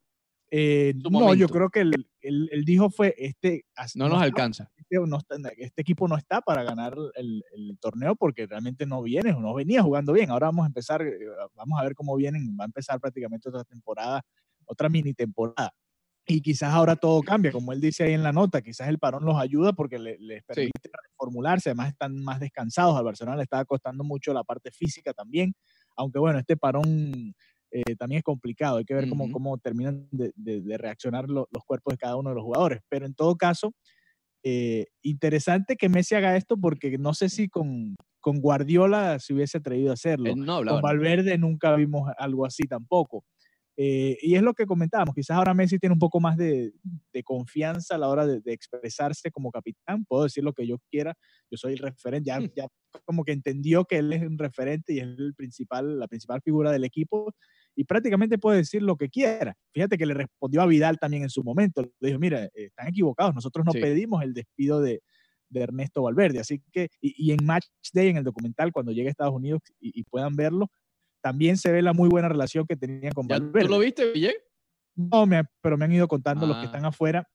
eh, 0.53 0.93
no, 1.09 1.33
yo 1.33 1.47
creo 1.47 1.69
que 1.69 1.79
él, 1.79 1.93
él- 2.19 2.49
él 2.51 2.65
dijo 2.65 2.89
fue 2.89 3.15
este 3.17 3.63
No 3.95 4.09
nos 4.09 4.21
alcanza. 4.21 4.69
este, 4.75 4.97
no 5.07 5.17
está- 5.17 5.37
este 5.55 5.81
equipo 5.81 6.09
no 6.09 6.17
está 6.17 6.41
para 6.41 6.63
ganar 6.63 6.93
el, 7.15 7.41
el 7.55 7.77
torneo 7.79 8.17
porque 8.17 8.45
realmente 8.47 8.85
no 8.85 9.01
viene, 9.01 9.31
no 9.31 9.53
venía 9.53 9.81
jugando 9.81 10.11
bien. 10.11 10.29
Ahora 10.29 10.47
vamos 10.47 10.63
a 10.63 10.67
empezar, 10.67 11.01
eh, 11.03 11.17
vamos 11.55 11.79
a 11.79 11.83
ver 11.83 11.95
cómo 11.95 12.17
vienen, 12.17 12.57
va 12.59 12.65
a 12.65 12.67
empezar 12.67 12.99
prácticamente 12.99 13.47
otra 13.47 13.63
temporada, 13.63 14.21
otra 14.65 14.89
mini 14.89 15.13
temporada. 15.13 15.71
Y 16.33 16.41
quizás 16.41 16.73
ahora 16.73 16.95
todo 16.95 17.23
cambia, 17.23 17.51
como 17.51 17.73
él 17.73 17.81
dice 17.81 18.03
ahí 18.03 18.13
en 18.13 18.23
la 18.23 18.31
nota, 18.31 18.61
quizás 18.61 18.87
el 18.87 18.99
parón 18.99 19.25
los 19.25 19.37
ayuda 19.39 19.73
porque 19.73 19.99
le- 19.99 20.17
les 20.19 20.43
permite 20.43 20.89
reformularse, 21.11 21.69
además 21.69 21.89
están 21.89 22.15
más 22.23 22.39
descansados, 22.39 22.95
al 22.97 23.03
Barcelona 23.03 23.37
le 23.37 23.43
estaba 23.43 23.65
costando 23.65 24.03
mucho 24.03 24.33
la 24.33 24.43
parte 24.43 24.71
física 24.71 25.13
también, 25.13 25.53
aunque 25.97 26.19
bueno, 26.19 26.39
este 26.39 26.55
parón 26.57 27.33
eh, 27.73 27.95
también 27.97 28.19
es 28.19 28.23
complicado, 28.23 28.77
hay 28.77 28.85
que 28.85 28.93
ver 28.93 29.07
cómo, 29.07 29.29
cómo 29.29 29.57
terminan 29.57 30.07
de, 30.11 30.31
de- 30.35 30.61
de 30.61 30.77
reaccionar 30.77 31.29
lo- 31.29 31.47
los 31.51 31.63
cuerpos 31.65 31.93
de 31.93 31.97
cada 31.97 32.15
uno 32.17 32.29
de 32.29 32.35
los 32.35 32.43
jugadores, 32.43 32.81
pero 32.89 33.05
en 33.05 33.13
todo 33.15 33.35
caso, 33.37 33.73
eh, 34.43 34.87
interesante 35.03 35.75
que 35.75 35.89
Messi 35.89 36.15
haga 36.15 36.35
esto 36.35 36.57
porque 36.57 36.97
no 36.97 37.13
sé 37.13 37.29
si 37.29 37.47
con, 37.49 37.95
con 38.19 38.39
Guardiola 38.41 39.19
se 39.19 39.33
hubiese 39.33 39.59
atrevido 39.59 39.91
a 39.91 39.93
hacerlo. 39.93 40.35
No. 40.35 40.41
Con 40.65 40.81
Valverde 40.81 41.37
nunca 41.37 41.75
vimos 41.75 42.11
algo 42.17 42.45
así 42.45 42.63
tampoco. 42.63 43.23
Eh, 43.77 44.17
y 44.21 44.35
es 44.35 44.41
lo 44.41 44.53
que 44.53 44.65
comentábamos, 44.65 45.15
quizás 45.15 45.37
ahora 45.37 45.53
Messi 45.53 45.79
tiene 45.79 45.93
un 45.93 45.99
poco 45.99 46.19
más 46.19 46.37
de, 46.37 46.73
de 47.13 47.23
confianza 47.23 47.95
a 47.95 47.97
la 47.97 48.09
hora 48.09 48.27
de, 48.27 48.41
de 48.41 48.53
expresarse 48.53 49.31
como 49.31 49.49
capitán, 49.51 50.05
puedo 50.05 50.23
decir 50.23 50.43
lo 50.43 50.53
que 50.53 50.67
yo 50.67 50.77
quiera, 50.91 51.15
yo 51.49 51.57
soy 51.57 51.73
el 51.73 51.79
referente, 51.79 52.27
ya, 52.27 52.39
ya 52.55 52.67
como 53.05 53.23
que 53.23 53.31
entendió 53.31 53.85
que 53.85 53.97
él 53.99 54.11
es 54.13 54.21
un 54.23 54.37
referente 54.37 54.93
y 54.93 54.99
es 54.99 55.05
el 55.05 55.33
principal, 55.35 55.99
la 55.99 56.07
principal 56.07 56.41
figura 56.43 56.71
del 56.71 56.83
equipo 56.83 57.33
y 57.75 57.85
prácticamente 57.85 58.37
puede 58.37 58.57
decir 58.57 58.81
lo 58.83 58.97
que 58.97 59.09
quiera. 59.09 59.55
Fíjate 59.73 59.97
que 59.97 60.05
le 60.05 60.13
respondió 60.13 60.61
a 60.61 60.65
Vidal 60.65 60.97
también 60.99 61.23
en 61.23 61.29
su 61.29 61.43
momento, 61.43 61.81
le 61.99 62.07
dijo, 62.09 62.19
mira, 62.19 62.43
eh, 62.45 62.51
están 62.65 62.87
equivocados, 62.89 63.33
nosotros 63.33 63.65
no 63.65 63.73
Sí. 63.73 63.79
pedimos 63.79 64.21
el 64.23 64.33
despido 64.33 64.81
de, 64.81 65.01
de 65.49 65.61
Ernesto 65.61 66.01
Valverde, 66.03 66.39
así 66.39 66.61
que, 66.71 66.89
y, 67.01 67.13
y 67.29 67.31
en 67.33 67.45
Match 67.45 67.65
Day, 67.93 68.09
en 68.09 68.17
el 68.17 68.23
documental, 68.23 68.71
cuando 68.71 68.91
llegue 68.91 69.07
a 69.07 69.11
Estados 69.11 69.33
Unidos 69.33 69.61
y, 69.79 69.99
y 69.99 70.03
puedan 70.03 70.35
verlo, 70.35 70.67
también 71.21 71.57
se 71.57 71.71
ve 71.71 71.81
la 71.81 71.93
muy 71.93 72.09
buena 72.09 72.27
relación 72.29 72.65
que 72.67 72.75
tenían 72.75 73.13
con 73.13 73.27
¿Ya 73.27 73.37
Valverde. 73.39 73.65
¿Tú 73.67 73.71
lo 73.71 73.79
viste, 73.79 74.11
Ville? 74.11 74.35
No, 74.95 75.25
me, 75.25 75.43
pero 75.61 75.77
me 75.77 75.85
han 75.85 75.91
ido 75.93 76.07
contando 76.07 76.45
los 76.45 76.57
que 76.57 76.63
Ah. 76.63 76.65
están 76.65 76.85
afuera, 76.85 77.27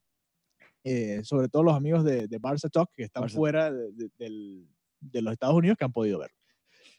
eh, 0.84 1.20
sobre 1.24 1.49
todo 1.49 1.62
los 1.62 1.74
amigos 1.74 2.05
de, 2.05 2.28
de 2.28 2.41
Barça 2.41 2.70
Talk, 2.70 2.91
que 2.93 3.05
están 3.05 3.24
Barça. 3.24 3.34
fuera 3.34 3.72
de, 3.72 3.93
de- 3.93 4.11
del- 4.18 4.68
de 5.01 5.22
los 5.22 5.32
Estados 5.32 5.55
Unidos, 5.57 5.76
que 5.78 5.84
han 5.84 5.93
podido 5.93 6.18
ver. 6.18 6.30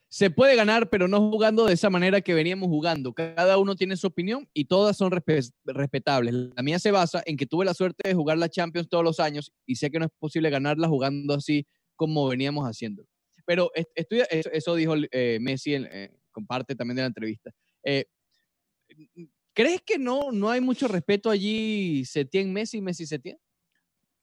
Se 0.10 0.30
puede 0.30 0.56
ganar, 0.56 0.90
pero 0.90 1.10
no 1.10 1.30
jugando 1.30 1.66
de 1.66 1.74
esa 1.74 1.90
manera 1.90 2.22
que 2.22 2.34
veníamos 2.34 2.70
jugando. 2.70 3.14
Cada 3.14 3.58
uno 3.58 3.76
tiene 3.76 3.98
su 3.98 4.08
opinión 4.08 4.48
y 4.54 4.66
todas 4.66 4.96
son 4.96 5.12
respe- 5.12 5.52
respetables. 5.66 6.34
La 6.56 6.64
mía 6.64 6.80
se 6.80 6.92
basa 6.92 7.22
en 7.26 7.36
que 7.36 7.46
tuve 7.46 7.66
la 7.66 7.74
suerte 7.74 8.08
de 8.08 8.16
jugar 8.16 8.38
la 8.38 8.48
Champions 8.48 8.88
todos 8.88 9.04
los 9.04 9.20
años 9.20 9.52
y 9.66 9.76
sé 9.76 9.92
que 9.92 10.00
no 10.00 10.06
es 10.06 10.12
posible 10.18 10.50
ganarla 10.50 10.88
jugando 10.88 11.34
así 11.34 11.68
como 11.98 12.26
veníamos 12.30 12.66
haciendo. 12.66 13.06
Pero 13.46 13.70
est- 13.76 13.90
estoy, 13.96 14.24
eso, 14.30 14.76
dijo 14.76 14.94
eh, 15.12 15.40
Messi, 15.42 15.74
en, 15.76 15.86
comparte 16.38 16.76
también 16.76 16.98
de 16.98 17.02
la 17.02 17.08
entrevista. 17.08 17.52
Eh, 17.84 18.06
¿Crees 19.54 19.82
que 19.82 19.98
no, 19.98 20.32
no 20.32 20.52
hay 20.52 20.62
mucho 20.62 20.88
respeto 20.88 21.32
allí 21.32 22.06
Setién 22.06 22.54
Messi, 22.54 22.80
Messi 22.80 23.08
Setién? 23.08 23.40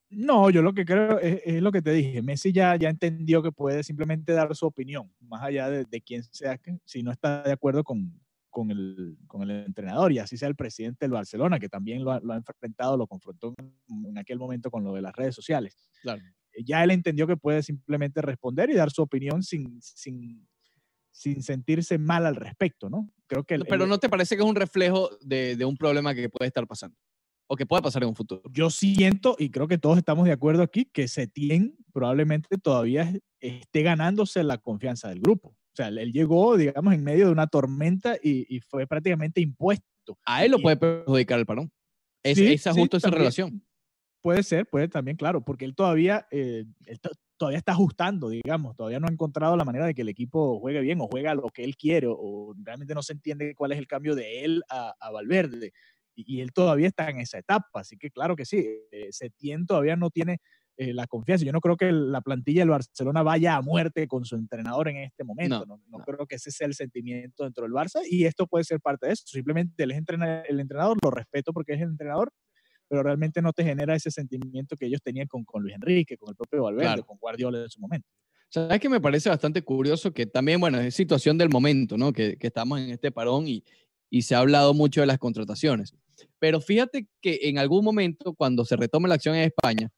No, 0.09 0.49
yo 0.51 0.63
lo 0.63 0.73
que 0.73 0.85
creo 0.85 1.19
es, 1.19 1.41
es 1.45 1.61
lo 1.61 1.73
que 1.73 1.83
te 1.83 1.93
dije. 1.93 2.23
Messi 2.23 2.53
ya, 2.53 2.77
ya 2.77 2.89
entendió 2.89 3.43
que 3.43 3.51
puede 3.51 3.83
simplemente 3.83 4.33
dar 4.33 4.55
su 4.55 4.65
opinión, 4.65 5.13
más 5.19 5.43
allá 5.43 5.69
de, 5.69 5.85
de 5.87 6.01
quién 6.01 6.23
sea, 6.23 6.57
que, 6.57 6.79
si 6.85 7.03
no 7.03 7.11
está 7.11 7.43
de 7.43 7.51
acuerdo 7.51 7.83
con, 7.83 8.21
con, 8.49 8.71
el, 8.71 9.19
con 9.27 9.43
el 9.43 9.51
entrenador, 9.67 10.13
y 10.13 10.21
así 10.21 10.37
sea 10.37 10.47
el 10.47 10.55
presidente 10.55 11.05
del 11.05 11.13
Barcelona, 11.13 11.59
que 11.59 11.69
también 11.69 12.05
lo 12.05 12.13
ha, 12.13 12.21
lo 12.21 12.33
ha 12.33 12.37
enfrentado, 12.37 12.97
lo 12.97 13.09
confrontó 13.09 13.55
en, 13.59 14.07
en 14.07 14.19
aquel 14.19 14.39
momento 14.39 14.71
con 14.71 14.85
lo 14.85 14.95
de 14.95 15.03
las 15.03 15.17
redes 15.17 15.35
sociales. 15.35 15.91
Claro. 16.01 16.23
Ya 16.65 16.85
él 16.85 16.93
entendió 16.93 17.27
que 17.27 17.37
puede 17.37 17.65
simplemente 17.65 18.23
responder 18.23 18.71
y 18.71 18.75
dar 18.75 18.93
su 18.93 19.03
opinión 19.03 19.43
sin, 19.43 19.83
sin, 19.83 20.47
sin 21.15 21.43
sentirse 21.45 21.97
mal 21.97 22.27
al 22.27 22.35
respecto, 22.35 22.91
¿no? 22.91 23.09
Creo 23.29 23.45
que 23.45 23.55
el- 23.55 23.65
Pero 23.67 23.85
el- 23.85 23.89
¿no 23.91 23.99
te 23.99 24.09
parece 24.09 24.37
que 24.37 24.43
es 24.43 24.49
un 24.49 24.57
reflejo 24.57 25.11
de, 25.21 25.55
de 25.57 25.65
un 25.65 25.77
problema 25.77 26.13
que 26.13 26.29
puede 26.29 26.49
estar 26.49 26.67
pasando? 26.67 26.97
O 27.47 27.55
que 27.57 27.67
puede 27.67 27.83
pasar 27.83 28.03
en 28.03 28.09
un 28.09 28.17
futuro. 28.17 28.43
yo 28.51 28.69
siento, 28.69 29.37
y 29.39 29.51
creo 29.51 29.69
que 29.69 29.79
todos 29.79 29.97
estamos 29.99 30.25
de 30.25 30.33
acuerdo 30.33 30.63
aquí, 30.63 30.87
que 30.87 31.07
Setién 31.07 31.77
probablemente 31.93 32.59
todavía 32.59 33.03
es- 33.03 33.21
esté 33.41 33.83
ganándose 33.83 34.43
la 34.43 34.59
confianza 34.59 35.09
del 35.09 35.21
grupo. 35.21 35.51
O 35.51 35.77
sea, 35.77 35.89
él 35.89 36.13
llegó, 36.13 36.57
digamos, 36.57 36.93
en 36.95 37.05
medio 37.05 37.27
de 37.27 37.33
una 37.33 37.47
tormenta 37.47 38.17
y, 38.21 38.47
y 38.55 38.61
fue 38.61 38.87
prácticamente 38.87 39.41
impuesto. 39.41 40.19
A 40.25 40.45
él 40.45 40.51
lo 40.53 40.59
Y- 40.59 40.63
puede 40.63 40.77
perjudicar 40.77 41.39
el 41.39 41.47
parón. 41.47 41.71
Es, 42.25 42.39
Sí, 42.39 42.53
esa 42.55 42.73
sí, 42.73 42.81
justo 42.81 42.97
esa 42.97 43.07
también. 43.09 43.21
relación. 43.21 43.67
Puede 44.23 44.43
ser, 44.43 44.67
puede 44.67 44.89
también, 44.89 45.17
claro, 45.17 45.45
porque 45.45 45.65
él 45.67 45.75
todavía, 45.77 46.27
eh, 46.33 46.65
él 46.87 47.01
todavía 47.37 47.59
está 47.59 47.73
ajustando, 47.73 48.29
digamos, 48.29 48.77
todavía 48.77 49.01
no 49.01 49.07
ha 49.09 49.13
encontrado 49.13 49.57
la 49.57 49.65
manera 49.65 49.87
de 49.87 49.95
que 49.95 50.03
el 50.03 50.09
equipo 50.09 50.59
juegue 50.61 50.81
bien 50.81 51.01
o 51.01 51.09
juega 51.09 51.35
lo 51.35 51.49
que 51.51 51.65
él 51.65 51.77
quiere 51.77 52.07
o 52.11 52.55
realmente 52.63 52.95
no 52.95 53.03
se 53.03 53.13
entiende 53.15 53.55
cuál 53.55 53.73
es 53.73 53.79
el 53.79 53.87
cambio 53.87 54.15
de 54.15 54.45
él 54.45 54.63
a, 54.71 54.95
a 55.01 55.11
Valverde. 55.11 55.73
Y, 56.15 56.37
y 56.39 56.41
él 56.43 56.53
todavía 56.53 56.87
está 56.89 57.11
en 57.11 57.19
esa 57.19 57.39
etapa, 57.39 57.81
así 57.81 57.97
que 57.99 58.11
claro 58.11 58.37
que 58.37 58.45
sí, 58.45 58.65
eh, 58.93 59.09
Setién 59.11 59.67
todavía 59.67 59.97
no 59.97 60.11
tiene 60.11 60.39
eh, 60.77 60.93
la 60.95 61.07
confianza. 61.07 61.45
Yo 61.45 61.53
no 61.53 61.61
creo 61.61 61.77
que 61.77 61.91
la 61.93 62.21
plantilla 62.21 62.63
del 62.63 62.71
Barcelona 62.71 63.23
vaya 63.23 63.57
a 63.57 63.63
muerte 63.63 64.07
con 64.09 64.25
su 64.25 64.37
entrenador 64.37 64.89
en 64.89 64.97
este 64.99 65.25
momento. 65.25 65.67
No, 65.67 65.81
no 65.89 65.99
no. 65.99 66.05
creo 66.05 66.27
que 66.27 66.37
ese 66.37 66.51
sea 66.51 66.67
el 66.67 66.75
sentimiento 66.75 67.45
dentro 67.45 67.65
del 67.65 67.73
Barça 67.73 68.01
y 68.09 68.25
esto 68.27 68.47
puede 68.47 68.65
ser 68.65 68.81
parte 68.81 69.07
de 69.07 69.13
eso. 69.13 69.25
Simplemente 69.27 69.85
él 69.85 69.91
es 69.93 69.99
entrena- 69.99 70.43
el 70.49 70.61
entrenador, 70.61 70.99
lo 71.03 71.11
respeto 71.11 71.53
porque 71.53 71.75
es 71.75 71.81
el 71.81 71.89
entrenador, 71.91 72.33
pero 72.89 73.03
realmente 73.03 73.41
no 73.43 73.53
te 73.53 73.65
genera 73.65 73.95
ese 73.95 74.11
sentimiento 74.11 74.77
que 74.77 74.87
ellos 74.87 75.01
tenían 75.03 75.27
con, 75.27 75.45
con 75.45 75.63
Luis 75.63 75.75
Enrique, 75.75 76.17
con 76.17 76.31
el 76.31 76.37
propio 76.37 76.63
Valverde, 76.65 76.87
Claro. 76.87 77.07
con 77.07 77.19
Guardiola 77.19 77.63
en 77.63 77.71
su 77.71 77.81
momento. 77.81 78.09
¿Sabes 78.49 78.79
que 78.81 78.89
me 78.89 79.01
parece 79.01 79.29
bastante 79.29 79.63
curioso? 79.63 80.13
Que 80.13 80.27
también, 80.27 80.61
bueno, 80.61 80.79
es 80.81 80.95
situación 80.95 81.37
del 81.39 81.49
momento, 81.49 81.97
¿no? 81.97 82.13
Que, 82.13 82.37
que 82.37 82.47
estamos 82.47 82.79
en 82.81 82.91
este 82.91 83.11
parón 83.11 83.49
y, 83.49 83.65
y 84.11 84.23
se 84.23 84.35
ha 84.35 84.39
hablado 84.39 84.75
mucho 84.75 85.01
de 85.01 85.09
las 85.09 85.19
contrataciones. 85.19 85.95
Pero 86.39 86.61
fíjate 86.61 87.09
que 87.21 87.41
en 87.43 87.59
algún 87.59 87.85
momento, 87.85 88.33
cuando 88.35 88.65
se 88.65 88.77
retome 88.77 89.09
la 89.09 89.15
acción 89.17 89.35
en 89.35 89.43
España, 89.45 89.91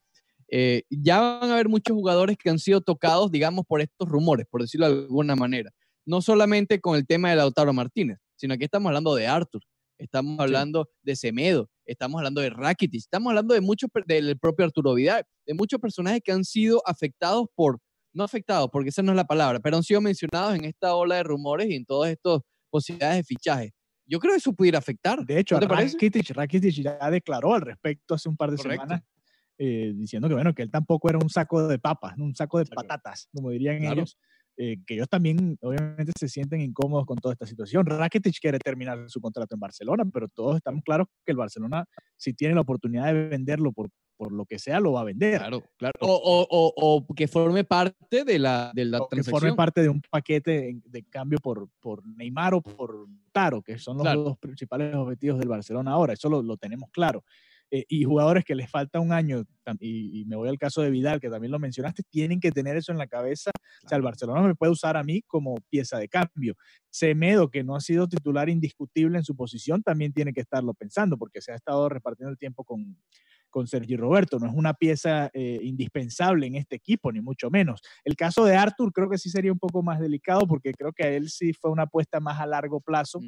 eh, 0.48 0.84
ya 0.88 1.20
van 1.20 1.50
a 1.50 1.54
haber 1.54 1.68
muchos 1.68 1.94
jugadores 1.94 2.36
que 2.38 2.48
han 2.48 2.58
sido 2.58 2.80
tocados, 2.80 3.30
digamos, 3.30 3.66
por 3.66 3.80
estos 3.80 4.08
rumores, 4.08 4.46
por 4.48 4.62
decirlo 4.62 4.88
de 4.88 5.02
alguna 5.02 5.36
manera. 5.36 5.70
No 6.06 6.22
solamente 6.22 6.80
con 6.80 6.96
el 6.96 7.06
tema 7.06 7.28
de 7.30 7.36
Lautaro 7.36 7.72
Martínez, 7.72 8.18
sino 8.36 8.56
que 8.56 8.64
estamos 8.64 8.88
hablando 8.88 9.14
de 9.16 9.26
Arthur, 9.26 9.60
estamos 9.98 10.38
hablando 10.40 10.88
de 11.02 11.16
Semedo, 11.16 11.68
estamos 11.84 12.18
hablando 12.18 12.40
de 12.40 12.50
Rakitic, 12.50 13.00
estamos 13.00 13.30
hablando 13.30 13.54
de 13.54 13.60
muchos, 13.60 13.90
del 14.06 14.38
propio 14.38 14.64
Arturo 14.66 14.94
Vidal, 14.94 15.24
de 15.46 15.54
muchos 15.54 15.80
personajes 15.80 16.20
que 16.24 16.32
han 16.32 16.44
sido 16.44 16.82
afectados 16.86 17.46
por, 17.54 17.78
no 18.12 18.24
afectados, 18.24 18.68
porque 18.72 18.90
esa 18.90 19.02
no 19.02 19.12
es 19.12 19.16
la 19.16 19.26
palabra, 19.26 19.60
pero 19.60 19.76
han 19.76 19.82
sido 19.82 20.00
mencionados 20.00 20.54
en 20.54 20.64
esta 20.64 20.94
ola 20.94 21.16
de 21.16 21.22
rumores 21.22 21.68
y 21.68 21.74
en 21.76 21.84
todas 21.84 22.10
estas 22.10 22.40
posibilidades 22.70 23.18
de 23.18 23.24
fichaje. 23.24 23.72
Yo 24.08 24.20
creo 24.20 24.32
que 24.32 24.38
eso 24.38 24.52
pudiera 24.52 24.78
afectar. 24.78 25.24
De 25.24 25.38
hecho, 25.38 25.58
¿No? 25.58 25.66
Rakitic, 25.66 26.30
Rakitic 26.30 26.74
ya 26.82 27.10
declaró 27.10 27.54
al 27.54 27.62
respecto 27.62 28.14
hace 28.14 28.28
un 28.28 28.36
par 28.36 28.50
de 28.52 28.56
Correcto. 28.56 28.84
semanas, 28.84 29.04
eh, 29.58 29.92
diciendo 29.96 30.28
que 30.28 30.34
bueno, 30.34 30.54
que 30.54 30.62
él 30.62 30.70
tampoco 30.70 31.08
era 31.08 31.18
un 31.18 31.28
saco 31.28 31.66
de 31.66 31.78
papas, 31.78 32.16
un 32.18 32.34
saco 32.34 32.58
de 32.58 32.66
patatas, 32.66 33.28
como 33.34 33.50
dirían 33.50 33.78
Claro. 33.78 33.94
ellos, 33.94 34.16
eh, 34.56 34.76
que 34.86 34.94
ellos 34.94 35.08
también 35.08 35.58
obviamente 35.62 36.12
se 36.18 36.28
sienten 36.28 36.60
incómodos 36.60 37.06
con 37.06 37.16
toda 37.18 37.32
esta 37.34 37.46
situación. 37.46 37.84
Rakitic 37.86 38.38
quiere 38.40 38.58
terminar 38.58 39.04
su 39.08 39.20
contrato 39.20 39.54
en 39.54 39.60
Barcelona, 39.60 40.04
pero 40.12 40.28
todos 40.28 40.56
estamos 40.56 40.82
claros 40.84 41.08
que 41.24 41.32
el 41.32 41.38
Barcelona, 41.38 41.84
si 42.16 42.32
tiene 42.32 42.54
la 42.54 42.62
oportunidad 42.62 43.06
de 43.12 43.28
venderlo 43.28 43.72
por 43.72 43.88
por 44.18 44.32
lo 44.32 44.46
que 44.46 44.58
sea 44.58 44.80
lo 44.80 44.92
va 44.94 45.02
a 45.02 45.04
vender. 45.04 45.36
Claro, 45.40 45.62
claro. 45.76 45.92
O, 46.00 46.08
o- 46.08 46.46
o- 46.50 46.72
o 47.06 47.14
que 47.14 47.28
forme 47.28 47.64
parte 47.64 48.24
de 48.24 48.38
la, 48.38 48.72
de 48.74 48.86
la 48.86 48.96
o 48.96 49.08
que 49.08 49.16
transacción. 49.16 49.40
forme 49.42 49.54
parte 49.54 49.82
de 49.82 49.90
un 49.90 50.00
paquete 50.08 50.80
de 50.86 51.02
cambio 51.04 51.38
por, 51.38 51.68
por 51.80 52.02
Neymar 52.06 52.54
o 52.54 52.62
por 52.62 53.06
Taro, 53.30 53.60
que 53.60 53.78
son 53.78 53.98
los 53.98 54.04
Claro. 54.04 54.22
dos 54.22 54.38
principales 54.38 54.94
objetivos 54.94 55.38
del 55.38 55.48
Barcelona 55.48 55.90
ahora. 55.90 56.14
Eso 56.14 56.30
lo, 56.30 56.42
lo 56.42 56.56
tenemos 56.56 56.88
claro. 56.92 57.24
Eh, 57.70 57.84
y 57.88 58.04
jugadores 58.04 58.44
que 58.44 58.54
les 58.54 58.70
falta 58.70 59.00
un 59.00 59.12
año, 59.12 59.44
y, 59.80 60.20
y 60.20 60.24
me 60.26 60.36
voy 60.36 60.48
al 60.48 60.58
caso 60.58 60.82
de 60.82 60.90
Vidal, 60.90 61.20
que 61.20 61.28
también 61.28 61.50
lo 61.50 61.58
mencionaste, 61.58 62.04
tienen 62.08 62.38
que 62.38 62.52
tener 62.52 62.76
eso 62.76 62.92
en 62.92 62.98
la 62.98 63.08
cabeza. 63.08 63.50
O 63.84 63.88
sea, 63.88 63.96
el 63.96 64.02
Barcelona 64.02 64.42
me 64.42 64.54
puede 64.54 64.72
usar 64.72 64.96
a 64.96 65.02
mí 65.02 65.22
como 65.26 65.56
pieza 65.68 65.98
de 65.98 66.08
cambio. 66.08 66.54
Semedo, 66.90 67.50
que 67.50 67.64
no 67.64 67.74
ha 67.74 67.80
sido 67.80 68.08
titular 68.08 68.48
indiscutible 68.48 69.18
en 69.18 69.24
su 69.24 69.34
posición, 69.34 69.82
también 69.82 70.12
tiene 70.12 70.32
que 70.32 70.40
estarlo 70.40 70.74
pensando, 70.74 71.18
porque 71.18 71.40
se 71.40 71.52
ha 71.52 71.56
estado 71.56 71.88
repartiendo 71.88 72.30
el 72.30 72.38
tiempo 72.38 72.62
con, 72.64 72.96
con 73.50 73.66
Sergi 73.66 73.96
Roberto. 73.96 74.38
No 74.38 74.46
es 74.46 74.54
una 74.54 74.74
pieza 74.74 75.28
eh, 75.34 75.58
indispensable 75.62 76.46
en 76.46 76.54
este 76.54 76.76
equipo, 76.76 77.10
ni 77.10 77.20
mucho 77.20 77.50
menos. 77.50 77.80
El 78.04 78.14
caso 78.14 78.44
de 78.44 78.54
Arthur 78.54 78.92
creo 78.92 79.10
que 79.10 79.18
sí 79.18 79.28
sería 79.28 79.52
un 79.52 79.58
poco 79.58 79.82
más 79.82 79.98
delicado, 79.98 80.46
porque 80.46 80.72
creo 80.72 80.92
que 80.92 81.04
a 81.04 81.08
él 81.08 81.30
sí 81.30 81.52
fue 81.52 81.70
una 81.70 81.82
apuesta 81.82 82.20
más 82.20 82.38
a 82.40 82.46
largo 82.46 82.80
plazo. 82.80 83.20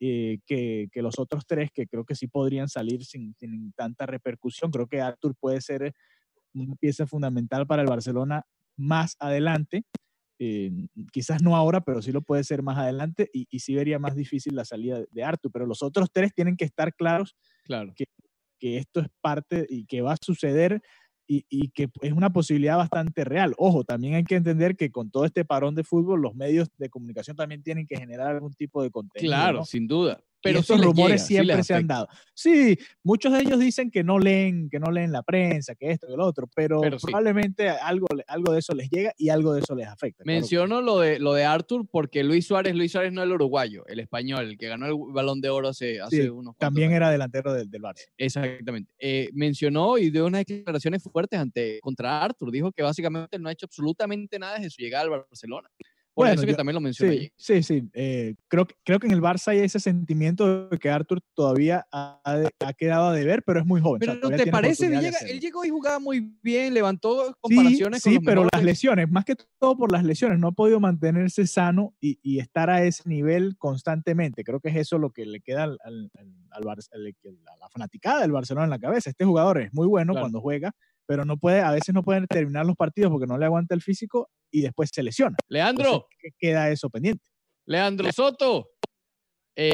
Eh, 0.00 0.38
que, 0.46 0.88
que 0.92 1.02
los 1.02 1.18
otros 1.18 1.44
tres, 1.46 1.70
que 1.72 1.86
creo 1.86 2.04
que 2.04 2.14
sí 2.14 2.26
podrían 2.28 2.68
salir 2.68 3.04
sin, 3.04 3.34
sin 3.34 3.72
tanta 3.72 4.06
repercusión. 4.06 4.70
Creo 4.70 4.86
que 4.86 5.00
Arthur 5.00 5.34
puede 5.38 5.60
ser 5.60 5.92
una 6.54 6.74
pieza 6.76 7.06
fundamental 7.06 7.66
para 7.66 7.82
el 7.82 7.88
Barcelona 7.88 8.44
más 8.76 9.16
adelante. 9.18 9.84
eh, 10.40 10.70
quizás 11.12 11.42
no 11.42 11.56
ahora, 11.56 11.80
pero 11.80 12.00
sí 12.02 12.12
lo 12.12 12.22
puede 12.22 12.44
ser 12.44 12.62
más 12.62 12.78
adelante 12.78 13.28
y, 13.32 13.46
y 13.50 13.58
sí 13.60 13.74
vería 13.74 13.98
más 13.98 14.14
difícil 14.16 14.54
la 14.56 14.64
salida 14.64 15.02
de 15.10 15.24
Arthur. 15.24 15.50
Pero 15.52 15.66
los 15.66 15.82
otros 15.82 16.10
tres 16.12 16.32
tienen 16.34 16.56
que 16.56 16.64
estar 16.64 16.94
claros 16.94 17.36
Claro. 17.64 17.92
que 18.60 18.78
esto 18.78 19.00
es 19.00 19.08
parte 19.20 19.66
y 19.68 19.86
que 19.86 20.00
va 20.02 20.12
a 20.14 20.16
suceder 20.20 20.80
y, 21.28 21.44
y 21.50 21.68
que 21.68 21.88
es 22.00 22.12
una 22.12 22.32
posibilidad 22.32 22.78
bastante 22.78 23.24
real. 23.24 23.54
Ojo, 23.58 23.84
también 23.84 24.14
hay 24.14 24.24
que 24.24 24.36
entender 24.36 24.76
que 24.76 24.90
con 24.90 25.10
todo 25.10 25.26
este 25.26 25.44
parón 25.44 25.74
de 25.74 25.84
fútbol, 25.84 26.22
los 26.22 26.34
medios 26.34 26.68
de 26.78 26.88
comunicación 26.88 27.36
también 27.36 27.62
tienen 27.62 27.86
que 27.86 27.96
generar 27.96 28.28
algún 28.28 28.54
tipo 28.54 28.82
de 28.82 28.90
contenido. 28.90 29.30
Claro, 29.30 29.58
¿no? 29.58 29.64
sin 29.64 29.86
duda. 29.86 30.20
Pero 30.42 30.62
sí 30.62 30.72
les 30.74 30.84
rumores 30.84 31.12
llega, 31.12 31.18
sí 31.18 31.34
siempre 31.34 31.56
les 31.56 31.66
se 31.66 31.74
han 31.74 31.86
dado. 31.86 32.08
Sí, 32.34 32.78
muchos 33.02 33.32
de 33.32 33.40
ellos 33.40 33.58
dicen 33.58 33.90
que 33.90 34.04
no 34.04 34.18
leen, 34.18 34.68
que 34.70 34.78
no 34.78 34.90
leen 34.92 35.10
la 35.10 35.22
prensa, 35.22 35.74
que 35.74 35.90
esto, 35.90 36.06
que 36.06 36.16
lo 36.16 36.24
otro, 36.24 36.48
pero, 36.54 36.80
Pero 36.80 36.98
sí. 36.98 37.06
probablemente 37.06 37.68
algo, 37.68 38.06
algo 38.28 38.52
de 38.52 38.60
eso 38.60 38.72
les 38.74 38.88
llega 38.90 39.12
y 39.18 39.30
algo 39.30 39.52
de 39.52 39.60
eso 39.60 39.74
les 39.74 39.88
afecta. 39.88 40.22
claro 40.22 40.36
sí. 40.36 40.40
Menciono 40.40 40.80
lo 40.80 41.00
de, 41.00 41.18
lo 41.18 41.32
de 41.34 41.44
Arthur 41.44 41.86
porque 41.90 42.22
Luis 42.22 42.46
Suárez, 42.46 42.74
Luis 42.76 42.92
Suárez 42.92 43.12
no 43.12 43.22
el 43.22 43.32
uruguayo, 43.32 43.84
el 43.88 43.98
español, 44.00 44.44
el 44.44 44.56
que 44.58 44.68
ganó 44.68 44.86
el 44.86 44.94
balón 45.12 45.40
de 45.40 45.48
oro 45.50 45.68
hace, 45.68 46.00
hace 46.00 46.22
Sí, 46.22 46.28
unos 46.28 46.56
También 46.56 46.88
años. 46.90 46.96
era 46.98 47.10
delantero 47.10 47.52
del, 47.52 47.68
del 47.68 47.82
Barça. 47.82 48.04
Exactamente. 48.16 48.92
Eh, 49.00 49.28
mencionó 49.32 49.98
y 49.98 50.10
dio 50.10 50.26
unas 50.26 50.44
declaraciones 50.44 51.02
fuertes 51.02 51.40
ante, 51.40 51.80
contra 51.80 52.22
Arthur. 52.22 52.52
Dijo 52.52 52.70
que 52.72 52.82
básicamente 52.82 53.38
no 53.38 53.48
ha 53.48 53.52
hecho 53.52 53.66
absolutamente 53.66 54.38
nada 54.38 54.54
desde 54.54 54.70
su 54.70 54.82
llegada 54.82 55.04
al 55.04 55.10
Barcelona. 55.10 55.68
Por 56.18 56.26
Bueno, 56.26 56.34
eso 56.40 56.46
que 56.46 56.50
yo- 56.50 56.56
también 56.56 56.74
lo 56.74 56.80
mencionó 56.80 57.12
Sí, 57.12 57.18
allí. 57.18 57.32
sí, 57.36 57.62
sí. 57.62 57.88
eh, 57.92 58.34
creo, 58.48 58.66
creo 58.84 58.98
que 58.98 59.06
en 59.06 59.12
el 59.12 59.22
Barça 59.22 59.52
hay 59.52 59.60
ese 59.60 59.78
sentimiento 59.78 60.68
de 60.68 60.76
que 60.76 60.90
Arthur 60.90 61.20
todavía 61.32 61.86
ha, 61.92 62.20
ha 62.24 62.72
quedado 62.72 63.06
a 63.10 63.12
deber, 63.12 63.44
pero 63.44 63.60
es 63.60 63.66
muy 63.66 63.80
joven. 63.80 64.02
o 64.02 64.04
sea, 64.04 64.14
Pero 64.20 64.36
¿te 64.36 64.50
parece? 64.50 64.86
Él, 64.86 65.38
llegó 65.38 65.64
y 65.64 65.68
jugaba 65.68 66.00
muy 66.00 66.34
bien, 66.42 66.74
levantó 66.74 67.26
Sí, 67.28 67.32
comparaciones 67.40 68.02
con 68.02 68.10
sí, 68.12 68.16
los 68.16 68.24
pero 68.24 68.40
las 68.42 68.50
mejores. 68.52 68.64
lesiones, 68.64 69.08
más 69.12 69.24
que 69.24 69.36
todo 69.60 69.76
por 69.76 69.92
las 69.92 70.02
lesiones, 70.02 70.40
no 70.40 70.48
ha 70.48 70.52
podido 70.52 70.80
mantenerse 70.80 71.46
sano 71.46 71.94
y, 72.00 72.18
y 72.20 72.40
estar 72.40 72.68
a 72.68 72.82
ese 72.82 73.08
nivel 73.08 73.56
constantemente. 73.56 74.42
Creo 74.42 74.58
que 74.58 74.70
es 74.70 74.76
eso 74.76 74.98
lo 74.98 75.10
que 75.12 75.24
le 75.24 75.40
queda 75.40 75.62
al, 75.62 75.78
al- 75.84 76.10
al- 76.14 76.34
al- 76.50 76.68
a 76.92 77.56
la 77.60 77.68
fanaticada 77.68 78.22
del 78.22 78.32
Barcelona 78.32 78.64
en 78.64 78.70
la 78.70 78.80
cabeza. 78.80 79.08
Este 79.10 79.24
jugador 79.24 79.60
es 79.60 79.72
muy 79.72 79.86
bueno 79.86 80.14
Claro. 80.14 80.24
cuando 80.24 80.40
juega, 80.40 80.72
pero 81.08 81.24
no 81.24 81.38
puede, 81.38 81.60
a 81.62 81.70
veces 81.72 81.94
no 81.94 82.02
puede 82.02 82.26
terminar 82.26 82.66
los 82.66 82.76
partidos 82.76 83.10
porque 83.10 83.26
no 83.26 83.38
le 83.38 83.46
aguanta 83.46 83.74
el 83.74 83.80
físico 83.80 84.28
y 84.50 84.60
después 84.60 84.90
se 84.92 85.02
lesiona. 85.02 85.36
Leandro, 85.48 85.84
Entonces, 85.86 86.08
¿qué 86.20 86.28
queda 86.38 86.70
eso 86.70 86.90
pendiente? 86.90 87.24
Leandro 87.64 88.12
Soto. 88.12 88.68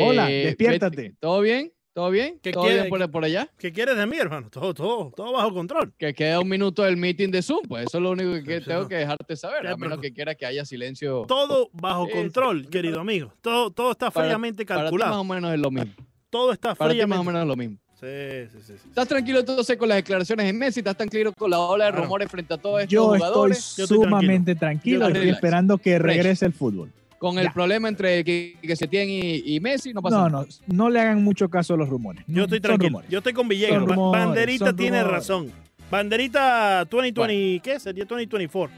Hola, 0.00 0.30
Eh, 0.30 0.46
despiértate. 0.46 1.14
¿Todo 1.20 1.40
bien? 1.40 1.72
¿Todo 1.92 2.10
bien? 2.10 2.40
¿Qué 2.42 2.50
¿Todo 2.52 2.64
quiere- 2.64 2.80
bien 2.82 2.88
por, 2.88 3.10
por 3.10 3.24
allá? 3.24 3.48
¿Qué 3.58 3.72
quieres 3.72 3.96
de 3.96 4.06
mí, 4.06 4.16
hermano? 4.16 4.48
Todo, 4.50 4.74
todo, 4.74 5.12
todo 5.14 5.32
bajo 5.32 5.52
control. 5.52 5.94
Que 5.98 6.12
queda 6.14 6.40
un 6.40 6.48
minuto 6.48 6.82
del 6.82 6.96
meeting 6.96 7.30
de 7.30 7.42
Zoom, 7.42 7.62
pues 7.68 7.86
eso 7.86 7.98
es 7.98 8.02
lo 8.02 8.10
único 8.12 8.32
que 8.44 8.60
Sí, 8.60 8.66
tengo 8.66 8.82
no. 8.82 8.88
que 8.88 8.96
dejarte 8.96 9.36
saber, 9.36 9.66
a 9.66 9.76
menos 9.76 10.00
que 10.00 10.12
quiera 10.12 10.34
que 10.34 10.46
haya 10.46 10.64
silencio. 10.64 11.24
Todo 11.28 11.68
bajo 11.72 12.06
Sí, 12.06 12.12
control, 12.12 12.68
querido 12.70 13.00
amigo. 13.00 13.32
Todo, 13.42 13.70
todo 13.70 13.90
está 13.92 14.10
Para- 14.10 14.26
fríamente 14.26 14.64
Para 14.64 14.78
ti 14.80 14.82
más 14.84 14.90
calculado. 14.90 15.20
o 15.20 15.24
menos 15.24 15.52
es 15.54 15.60
lo 15.60 15.70
mismo. 15.70 15.92
Todo 16.30 16.52
está 16.52 16.74
Para 16.74 16.92
ti 16.92 16.98
más 16.98 17.04
o 17.18 17.22
fríamente. 17.22 17.26
menos 17.26 17.42
es 17.42 17.48
lo 17.48 17.56
mismo. 17.56 17.78
Sí, 18.00 18.06
sí, 18.52 18.58
sí, 18.66 18.72
sí. 18.82 18.88
¿Estás 18.88 19.08
tranquilo 19.08 19.40
entonces 19.40 19.76
con 19.76 19.88
las 19.88 19.96
declaraciones 19.96 20.46
de 20.46 20.52
Messi? 20.52 20.80
¿Estás 20.80 20.96
tranquilo 20.96 21.32
con 21.32 21.50
la 21.50 21.58
ola 21.60 21.86
de 21.86 21.90
Claro. 21.92 22.04
rumores 22.04 22.30
frente 22.30 22.52
a 22.54 22.58
todos 22.58 22.80
estos 22.80 22.92
Yo 22.92 23.04
estoy 23.14 23.18
jugadores? 23.18 23.76
Yo 23.76 23.84
estoy 23.84 23.96
sumamente 23.98 24.54
tranquilo, 24.54 25.08
Yo 25.08 25.14
estoy 25.14 25.28
esperando 25.30 25.78
que 25.78 25.98
Fresh. 25.98 26.16
regrese 26.16 26.46
el 26.46 26.52
fútbol. 26.52 26.90
Con 27.18 27.38
el 27.38 27.50
problema 27.52 27.88
entre 27.88 28.22
que, 28.22 28.56
que 28.60 28.76
se 28.76 28.86
tiene 28.86 29.06
y, 29.12 29.54
y 29.56 29.60
Messi, 29.60 29.94
no 29.94 30.02
pasa 30.02 30.16
No, 30.18 30.28
nada. 30.28 30.46
no, 30.66 30.74
no 30.74 30.90
le 30.90 31.00
hagan 31.00 31.22
mucho 31.24 31.48
caso 31.48 31.72
a 31.74 31.76
los 31.78 31.88
rumores. 31.88 32.22
Yo 32.26 32.42
estoy 32.44 32.60
tranquilo. 32.60 32.88
rumores. 32.88 33.10
Yo 33.10 33.18
estoy 33.18 33.32
con 33.32 33.48
Villegas. 33.48 33.80
Rumores, 33.82 34.24
Banderita 34.26 34.76
tiene 34.76 34.98
rumores. 35.02 35.18
razón. 35.28 35.50
Banderita 35.90 36.84
2020, 36.90 37.60
¿qué? 37.62 37.80
Sería 37.80 38.04
2024. 38.04 38.74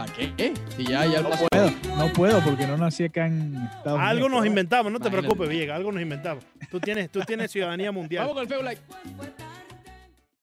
¿Para 0.00 0.12
qué? 0.14 0.54
Si 0.76 0.84
ya, 0.86 1.04
ya 1.06 1.20
No 1.20 1.30
puedo, 1.30 1.70
no 1.96 2.12
puedo 2.12 2.40
porque 2.44 2.66
no 2.66 2.76
nací 2.76 3.04
acá 3.04 3.26
en 3.26 3.54
Estados 3.76 4.00
Algo 4.00 4.26
Unidos. 4.26 4.30
nos 4.42 4.46
inventamos, 4.46 4.92
no 4.92 4.98
te 4.98 5.08
Imagínate. 5.08 5.26
preocupes, 5.26 5.48
Villegas, 5.48 5.76
algo 5.76 5.92
nos 5.92 6.02
inventamos. 6.02 6.44
Tú 6.70 6.80
tienes, 6.80 7.10
tú 7.10 7.20
tienes 7.20 7.50
ciudadanía 7.50 7.92
mundial. 7.92 8.22
Vamos 8.26 8.34
con 8.34 8.42
el 8.44 8.48
feo 8.48 8.62
like. 8.62 8.80